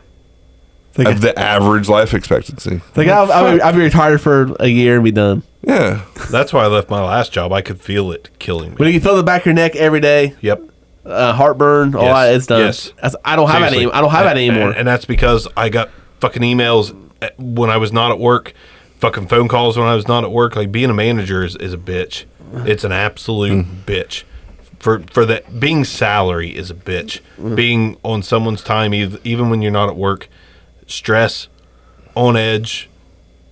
Of 0.98 1.22
the 1.22 1.38
average 1.38 1.88
life 1.88 2.14
expectancy. 2.14 2.82
Like 2.96 3.08
I'll, 3.08 3.32
I'll, 3.32 3.56
be, 3.56 3.62
I'll 3.62 3.74
be 3.74 3.80
retired 3.80 4.22
for 4.22 4.56
a 4.60 4.68
year 4.68 4.96
and 4.96 5.04
be 5.04 5.12
done. 5.12 5.44
Yeah, 5.62 6.06
That's 6.32 6.54
why 6.54 6.64
I 6.64 6.68
left 6.68 6.90
my 6.90 7.04
last 7.04 7.32
job. 7.34 7.52
I 7.52 7.62
could 7.62 7.82
feel 7.82 8.12
it 8.12 8.30
killing 8.40 8.76
When 8.76 8.88
me. 8.88 8.94
you 8.94 9.02
feel 9.02 9.18
the 9.18 9.24
back 9.24 9.42
of 9.42 9.46
your 9.48 9.56
neck 9.56 9.76
every 9.76 10.00
day, 10.00 10.36
Yep. 10.42 10.64
uh, 11.06 11.34
heartburn, 11.34 11.96
all 11.96 12.04
Yes, 12.04 12.14
that, 12.14 12.36
it's 12.36 12.46
done. 12.48 12.60
yes. 12.62 12.88
That's- 12.96 13.16
I 13.26 13.36
don't 13.36 13.50
have 13.50 13.62
that 13.62 13.74
any, 13.74 13.92
I 13.92 14.00
don't 14.02 14.10
have 14.12 14.24
that 14.24 14.38
anymore. 14.38 14.70
And, 14.70 14.78
and 14.78 14.88
that's 14.88 15.04
because 15.06 15.48
I 15.58 15.68
got 15.70 15.90
fucking 16.22 16.42
emails 16.42 16.96
uh, 17.22 17.30
when 17.38 17.70
I 17.70 17.76
was 17.78 17.92
not 17.92 18.12
at 18.12 18.20
work, 18.20 18.54
fucking 19.00 19.28
phone 19.28 19.48
calls 19.50 19.78
when 19.78 19.88
I 19.88 19.96
was 19.96 20.08
not 20.08 20.24
at 20.24 20.32
work. 20.32 20.56
Like 20.56 20.72
being 20.72 20.90
a 20.90 20.94
manager 20.94 21.44
is, 21.44 21.56
is 21.58 21.74
a 21.74 21.78
bitch. 21.78 22.24
It's 22.66 22.84
an 22.84 22.92
absolute 22.92 23.66
mm-hmm. 23.66 23.82
bitch. 23.82 24.24
For 24.80 25.04
for 25.12 25.26
that 25.26 25.60
being 25.60 25.84
salary 25.84 26.56
is 26.56 26.72
a 26.72 26.74
bitch. 26.74 27.20
Mm-hmm. 27.38 27.56
Being 27.56 27.98
on 28.02 28.24
someone's 28.24 28.64
time, 28.64 28.94
ev- 28.94 29.20
even 29.26 29.50
when 29.50 29.62
you're 29.62 29.72
not 29.74 29.90
at 29.90 29.98
work, 29.98 30.30
stress, 30.90 31.48
on 32.16 32.36
edge, 32.36 32.90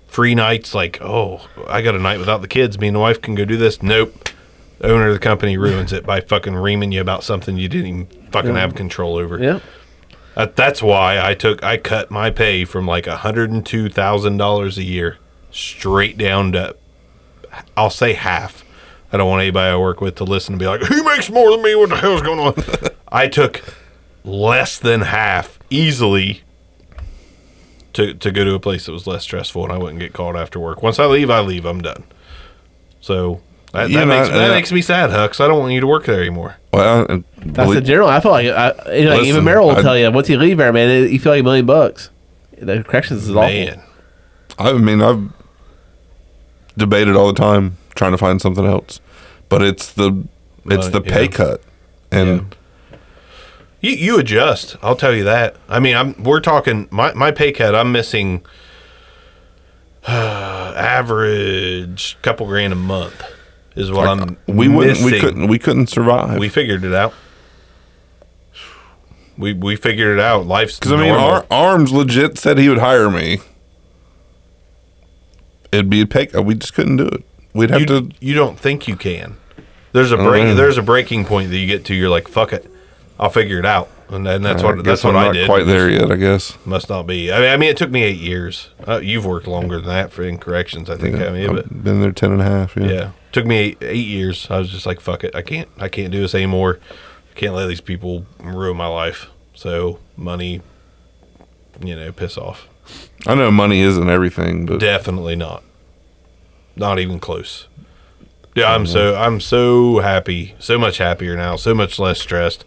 free 0.07 0.35
nights. 0.35 0.73
Like 0.73 0.99
oh, 1.01 1.47
I 1.67 1.81
got 1.81 1.95
a 1.95 1.99
night 1.99 2.19
without 2.19 2.41
the 2.41 2.47
kids. 2.47 2.79
Me 2.79 2.87
and 2.87 2.95
the 2.95 2.99
wife 2.99 3.21
can 3.21 3.35
go 3.35 3.45
do 3.45 3.57
this. 3.57 3.81
Nope. 3.81 4.29
The 4.79 4.91
owner 4.91 5.07
of 5.07 5.13
the 5.13 5.19
company 5.19 5.57
ruins 5.57 5.91
it 5.91 6.05
by 6.05 6.21
fucking 6.21 6.55
reaming 6.55 6.91
you 6.91 7.01
about 7.01 7.23
something 7.23 7.57
you 7.57 7.67
didn't 7.67 7.87
even 7.87 8.29
fucking 8.31 8.55
have 8.55 8.75
control 8.75 9.17
over. 9.17 9.41
Yeah. 9.41 9.59
That, 10.35 10.55
that's 10.55 10.83
why 10.83 11.19
I 11.19 11.33
took 11.33 11.63
I 11.63 11.77
cut 11.77 12.11
my 12.11 12.29
pay 12.29 12.63
from 12.63 12.85
like 12.85 13.07
hundred 13.07 13.49
and 13.49 13.65
two 13.65 13.89
thousand 13.89 14.37
dollars 14.37 14.77
a 14.77 14.83
year 14.83 15.17
straight 15.51 16.17
down 16.17 16.51
to 16.51 16.75
I'll 17.75 17.89
say 17.89 18.13
half. 18.13 18.63
I 19.11 19.17
don't 19.17 19.29
want 19.29 19.41
anybody 19.41 19.71
I 19.71 19.77
work 19.77 20.01
with 20.01 20.15
to 20.15 20.25
listen 20.25 20.53
and 20.53 20.59
be 20.59 20.67
like, 20.67 20.81
he 20.85 21.01
makes 21.01 21.29
more 21.29 21.49
than 21.51 21.63
me. 21.63 21.75
What 21.75 21.89
the 21.89 21.95
hell's 21.95 22.21
going 22.21 22.39
on? 22.39 22.53
I 23.07 23.27
took 23.27 23.63
less 24.23 24.77
than 24.77 25.01
half 25.01 25.57
easily 25.69 26.43
to 27.97 28.13
to 28.13 28.31
go 28.31 28.43
to 28.45 28.53
a 28.55 28.59
place 28.59 28.85
that 28.87 28.91
was 28.93 29.05
less 29.05 29.23
stressful 29.23 29.63
and 29.65 29.71
I 29.73 29.77
wouldn't 29.77 29.99
get 29.99 30.13
called 30.13 30.35
after 30.35 30.59
work. 30.59 30.81
Once 30.81 30.97
I 30.99 31.05
leave, 31.05 31.29
I 31.29 31.41
leave. 31.41 31.65
I'm 31.65 31.81
done. 31.81 32.03
So 33.01 33.41
that, 33.73 33.89
Yeah, 33.89 33.99
that 33.99 34.07
makes 34.07 34.29
no, 34.29 34.37
that 34.37 34.47
yeah. 34.47 34.53
makes 34.55 34.71
me 34.71 34.81
sad, 34.81 35.09
Hux. 35.09 35.39
I 35.43 35.47
don't 35.47 35.59
want 35.59 35.73
you 35.73 35.81
to 35.81 35.87
work 35.87 36.05
there 36.05 36.19
anymore. 36.21 36.57
Well, 36.73 37.05
uh, 37.09 37.19
That's 37.37 37.73
the 37.73 37.81
general. 37.81 38.07
I 38.09 38.19
feel 38.19 38.31
like, 38.31 38.47
I, 38.47 38.69
like 38.71 38.87
even 38.95 39.19
Listen, 39.21 39.43
Merrill 39.43 39.67
will 39.67 39.77
I- 39.77 39.81
tell 39.81 39.97
you 39.97 40.09
once 40.11 40.29
you 40.29 40.37
leave 40.37 40.57
there, 40.57 40.71
man, 40.73 40.89
it, 40.89 41.11
you 41.11 41.19
feel 41.19 41.33
like 41.33 41.41
a 41.41 41.43
million 41.43 41.65
bucks. 41.65 42.09
The 42.59 42.83
corrections 42.83 43.23
is 43.23 43.29
awful. 43.35 43.41
Man. 43.49 43.81
I 44.59 44.73
mean, 44.73 45.01
I've 45.01 45.29
debated 46.77 47.15
all 47.15 47.27
the 47.27 47.33
time 47.39 47.77
trying 47.95 48.11
to 48.11 48.17
find 48.17 48.41
something 48.41 48.65
else, 48.65 48.99
but 49.49 49.61
it's 49.61 49.91
the 49.93 50.23
it's 50.65 50.87
Uh, 50.87 50.89
the 50.89 51.01
pay 51.01 51.23
yeah. 51.23 51.27
cut, 51.27 51.61
and 52.11 52.55
You 53.81 53.91
you 53.91 54.19
adjust. 54.19 54.75
I'll 54.81 54.95
tell 54.95 55.13
you 55.13 55.23
that. 55.23 55.55
I 55.69 55.79
mean, 55.79 55.95
I'm 55.95 56.21
we're 56.23 56.39
talking 56.39 56.87
my 56.91 57.13
my 57.13 57.31
pay 57.31 57.51
cut. 57.51 57.75
I'm 57.75 57.91
missing 57.91 58.45
uh, 60.07 60.73
average 60.77 62.17
couple 62.21 62.47
grand 62.47 62.73
a 62.73 62.77
month 62.77 63.23
is 63.75 63.91
what 63.91 64.07
I'm. 64.07 64.37
we 64.47 64.67
wouldn't 64.67 65.01
we 65.01 65.19
couldn't 65.19 65.47
we 65.47 65.59
couldn't 65.59 65.87
survive. 65.87 66.39
We 66.39 66.49
figured 66.49 66.83
it 66.83 66.93
out. 66.93 67.13
We 69.37 69.53
we 69.53 69.75
figured 69.75 70.17
it 70.17 70.19
out. 70.21 70.47
Life's 70.47 70.79
Because 70.79 70.93
I 70.93 70.97
mean. 70.97 71.11
Ar- 71.11 71.45
Arms 71.51 71.91
legit 71.91 72.37
said 72.39 72.57
he 72.57 72.69
would 72.69 72.79
hire 72.79 73.09
me. 73.09 73.39
It'd 75.71 75.89
be 75.89 76.01
a 76.01 76.07
pay 76.07 76.25
cut. 76.25 76.45
We 76.45 76.55
just 76.55 76.73
couldn't 76.73 76.97
do 76.97 77.05
it. 77.05 77.23
We'd 77.53 77.69
have 77.69 77.81
you, 77.81 77.85
to. 77.87 78.11
you 78.19 78.33
don't 78.33 78.59
think 78.59 78.87
you 78.87 78.95
can. 78.95 79.37
There's 79.91 80.11
a 80.11 80.17
break. 80.17 80.55
There's 80.55 80.77
a 80.77 80.83
breaking 80.83 81.25
point 81.25 81.51
that 81.51 81.57
you 81.57 81.67
get 81.67 81.85
to. 81.85 81.93
You're 81.93 82.09
like, 82.09 82.27
fuck 82.27 82.53
it, 82.53 82.69
I'll 83.19 83.29
figure 83.31 83.57
it 83.57 83.65
out, 83.65 83.89
and 84.09 84.25
then 84.25 84.43
that's 84.43 84.61
what 84.61 84.83
that's 84.83 85.03
what 85.03 85.15
I'm 85.15 85.21
I 85.21 85.25
not 85.27 85.33
did. 85.33 85.47
Quite 85.47 85.65
there 85.65 85.89
yet, 85.89 86.11
I 86.11 86.15
guess. 86.15 86.57
Must 86.65 86.87
not 86.89 87.07
be. 87.07 87.31
I 87.31 87.39
mean, 87.39 87.49
I 87.49 87.57
mean, 87.57 87.69
it 87.69 87.77
took 87.77 87.89
me 87.89 88.03
eight 88.03 88.19
years. 88.19 88.69
Uh, 88.87 88.99
you've 89.01 89.25
worked 89.25 89.47
longer 89.47 89.77
than 89.77 89.87
that 89.87 90.11
for 90.11 90.23
in 90.23 90.37
corrections, 90.37 90.89
I 90.89 90.97
think. 90.97 91.15
I 91.15 91.29
mean, 91.31 91.53
but 91.55 91.83
been 91.83 92.01
there 92.01 92.11
ten 92.11 92.31
and 92.31 92.41
a 92.41 92.45
half. 92.45 92.75
Yeah. 92.77 92.85
yeah, 92.85 93.11
took 93.31 93.45
me 93.45 93.57
eight, 93.57 93.77
eight 93.81 94.07
years. 94.07 94.47
I 94.51 94.59
was 94.59 94.69
just 94.69 94.85
like, 94.85 94.99
fuck 94.99 95.23
it, 95.23 95.35
I 95.35 95.41
can't, 95.41 95.67
I 95.77 95.89
can't 95.89 96.11
do 96.11 96.21
this 96.21 96.35
anymore. 96.35 96.79
I 97.31 97.39
can't 97.39 97.55
let 97.55 97.67
these 97.67 97.81
people 97.81 98.25
ruin 98.39 98.77
my 98.77 98.87
life. 98.87 99.27
So 99.55 99.99
money, 100.15 100.61
you 101.83 101.95
know, 101.95 102.11
piss 102.11 102.37
off. 102.37 102.67
I 103.25 103.33
know 103.33 103.49
money 103.49 103.81
isn't 103.81 104.09
everything, 104.09 104.67
but 104.67 104.79
Definitely 104.79 105.35
not. 105.35 105.63
Not 106.75 106.99
even 106.99 107.19
close. 107.19 107.67
Yeah, 108.53 108.73
I'm 108.73 108.87
so 108.87 109.15
I'm 109.15 109.39
so 109.39 109.99
happy, 109.99 110.55
so 110.57 110.79
much 110.79 110.97
happier 110.97 111.35
now, 111.35 111.57
so 111.57 111.75
much 111.75 111.99
less 111.99 112.19
stressed. 112.19 112.65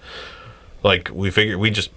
Like 0.82 1.10
we 1.12 1.30
figured, 1.30 1.58
we 1.58 1.70
just, 1.70 1.90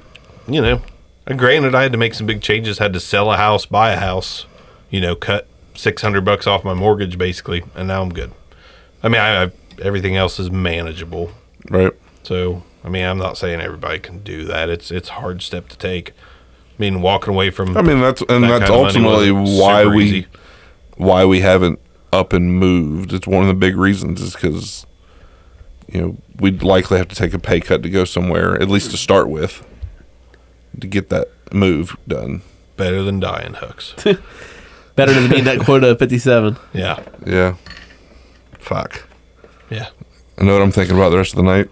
you 0.47 0.61
know, 0.61 0.81
and 1.25 1.39
granted, 1.39 1.73
I 1.73 1.83
had 1.83 1.91
to 1.93 1.97
make 1.97 2.13
some 2.13 2.27
big 2.27 2.41
changes. 2.41 2.79
Had 2.79 2.93
to 2.93 2.99
sell 2.99 3.31
a 3.31 3.37
house, 3.37 3.65
buy 3.65 3.91
a 3.91 3.97
house, 3.97 4.45
you 4.89 4.99
know, 4.99 5.15
cut 5.15 5.47
six 5.73 6.01
hundred 6.01 6.25
bucks 6.25 6.45
off 6.47 6.63
my 6.63 6.73
mortgage 6.73 7.17
basically, 7.17 7.63
and 7.75 7.87
now 7.87 8.01
I'm 8.01 8.13
good. 8.13 8.31
I 9.01 9.09
mean, 9.09 9.21
I, 9.21 9.43
I 9.45 9.51
everything 9.81 10.15
else 10.15 10.39
is 10.39 10.51
manageable. 10.51 11.31
right. 11.69 11.93
So 12.23 12.63
I 12.83 12.89
mean, 12.89 13.05
I'm 13.05 13.17
not 13.17 13.37
saying 13.37 13.61
everybody 13.61 13.99
can 13.99 14.19
do 14.23 14.43
that. 14.45 14.69
It's 14.69 14.91
it's 14.91 15.09
a 15.09 15.13
hard 15.13 15.41
step 15.41 15.69
to 15.69 15.77
take. 15.77 16.11
I 16.11 16.75
mean, 16.77 17.01
walking 17.01 17.33
away 17.33 17.49
from 17.51 17.77
I 17.77 17.81
mean, 17.81 18.01
that's 18.01 18.21
and 18.27 18.43
That 18.43 18.59
that's 18.59 18.69
kind 18.69 18.95
of 18.95 19.01
money 19.01 19.29
ultimately 19.29 19.31
why 19.59 19.85
we 19.85 20.03
easy. 20.05 20.27
why 20.97 21.23
we 21.23 21.39
haven't 21.39 21.79
up 22.11 22.33
and 22.33 22.53
moved. 22.59 23.13
It's 23.13 23.27
one 23.27 23.41
of 23.43 23.47
the 23.47 23.53
big 23.53 23.77
reasons 23.77 24.21
is 24.21 24.33
because 24.33 24.85
you 25.91 26.01
know 26.01 26.17
we'd 26.39 26.63
likely 26.63 26.97
have 26.97 27.07
to 27.09 27.15
take 27.15 27.33
a 27.33 27.39
pay 27.39 27.59
cut 27.59 27.83
to 27.83 27.89
go 27.89 28.05
somewhere, 28.05 28.61
at 28.61 28.69
least 28.69 28.91
to 28.91 28.97
start 28.97 29.29
with, 29.29 29.65
to 30.79 30.87
get 30.87 31.09
that 31.09 31.27
move 31.53 31.95
done. 32.07 32.41
better 32.77 33.03
than 33.03 33.19
dying 33.19 33.53
Hux. 33.53 34.19
Better 34.95 35.11
than 35.13 35.27
being 35.27 35.45
that 35.45 35.59
quota 35.61 35.89
of 35.89 35.97
57. 35.97 36.55
yeah, 36.73 37.03
Yeah. 37.25 37.55
Fuck. 38.59 39.07
yeah. 39.71 39.87
I 40.37 40.43
know 40.43 40.53
what 40.53 40.61
I'm 40.61 40.71
thinking 40.71 40.95
about 40.95 41.09
the 41.09 41.17
rest 41.17 41.33
of 41.33 41.37
the 41.37 41.43
night. 41.43 41.67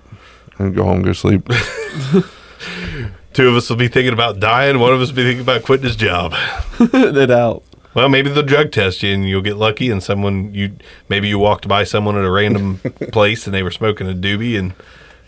And 0.58 0.74
go 0.76 0.84
home, 0.84 1.04
go 1.04 1.14
sleep. 1.14 1.48
Two 3.34 3.48
of 3.48 3.56
us 3.56 3.70
will 3.70 3.78
be 3.78 3.88
thinking 3.88 4.14
about 4.14 4.40
dying. 4.40 4.80
One 4.80 4.92
of 4.94 5.02
us 5.02 5.10
will 5.10 5.18
be 5.18 5.24
thinking 5.24 5.42
about 5.42 5.64
quitting 5.64 5.86
his 5.86 5.96
job. 5.96 6.34
no 6.94 7.26
doubt. 7.26 7.64
Well, 7.94 8.08
maybe 8.10 8.30
they'll 8.30 8.44
drug 8.44 8.72
test 8.72 9.04
you 9.04 9.14
and 9.14 9.28
you'll 9.28 9.42
get 9.42 9.58
lucky. 9.58 9.90
And 9.90 10.02
someone 10.02 10.54
you 10.54 10.78
maybe 11.10 11.28
you 11.28 11.38
walked 11.40 11.68
by 11.68 11.84
someone 11.84 12.18
at 12.18 12.26
a 12.26 12.32
random 12.32 12.80
place 13.12 13.46
and 13.46 13.54
they 13.54 13.64
were 13.64 13.72
smoking 13.72 14.10
a 14.10 14.14
doobie 14.14 14.58
and 14.58 14.74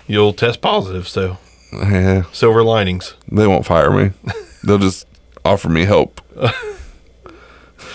you'll 0.07 0.34
test 0.34 0.61
positive. 0.61 1.07
So 1.07 1.38
yeah. 1.74 2.24
silver 2.32 2.64
linings. 2.64 3.16
They 3.32 3.47
won't 3.47 3.66
fire 3.66 3.91
me. 3.91 4.11
They'll 4.64 4.78
just 4.78 5.07
offer 5.43 5.70
me 5.70 5.86
help. 5.86 6.22
Help, 6.39 6.55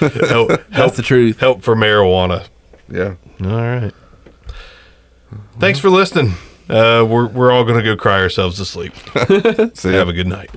help, 0.29 0.51
That's 0.69 0.97
the 0.97 1.03
truth. 1.03 1.41
help 1.41 1.63
for 1.63 1.75
marijuana. 1.75 2.47
Yeah. 2.91 3.15
All 3.43 3.49
right. 3.57 3.93
Thanks 5.59 5.79
for 5.79 5.91
listening. 5.91 6.35
Uh, 6.69 7.05
we're 7.09 7.27
we're 7.27 7.51
all 7.51 7.65
gonna 7.65 7.83
go 7.83 7.97
cry 7.97 8.21
ourselves 8.21 8.59
to 8.59 8.65
sleep. 8.65 8.93
See. 9.75 9.93
Have 9.93 10.09
a 10.09 10.13
good 10.13 10.27
night. 10.27 10.51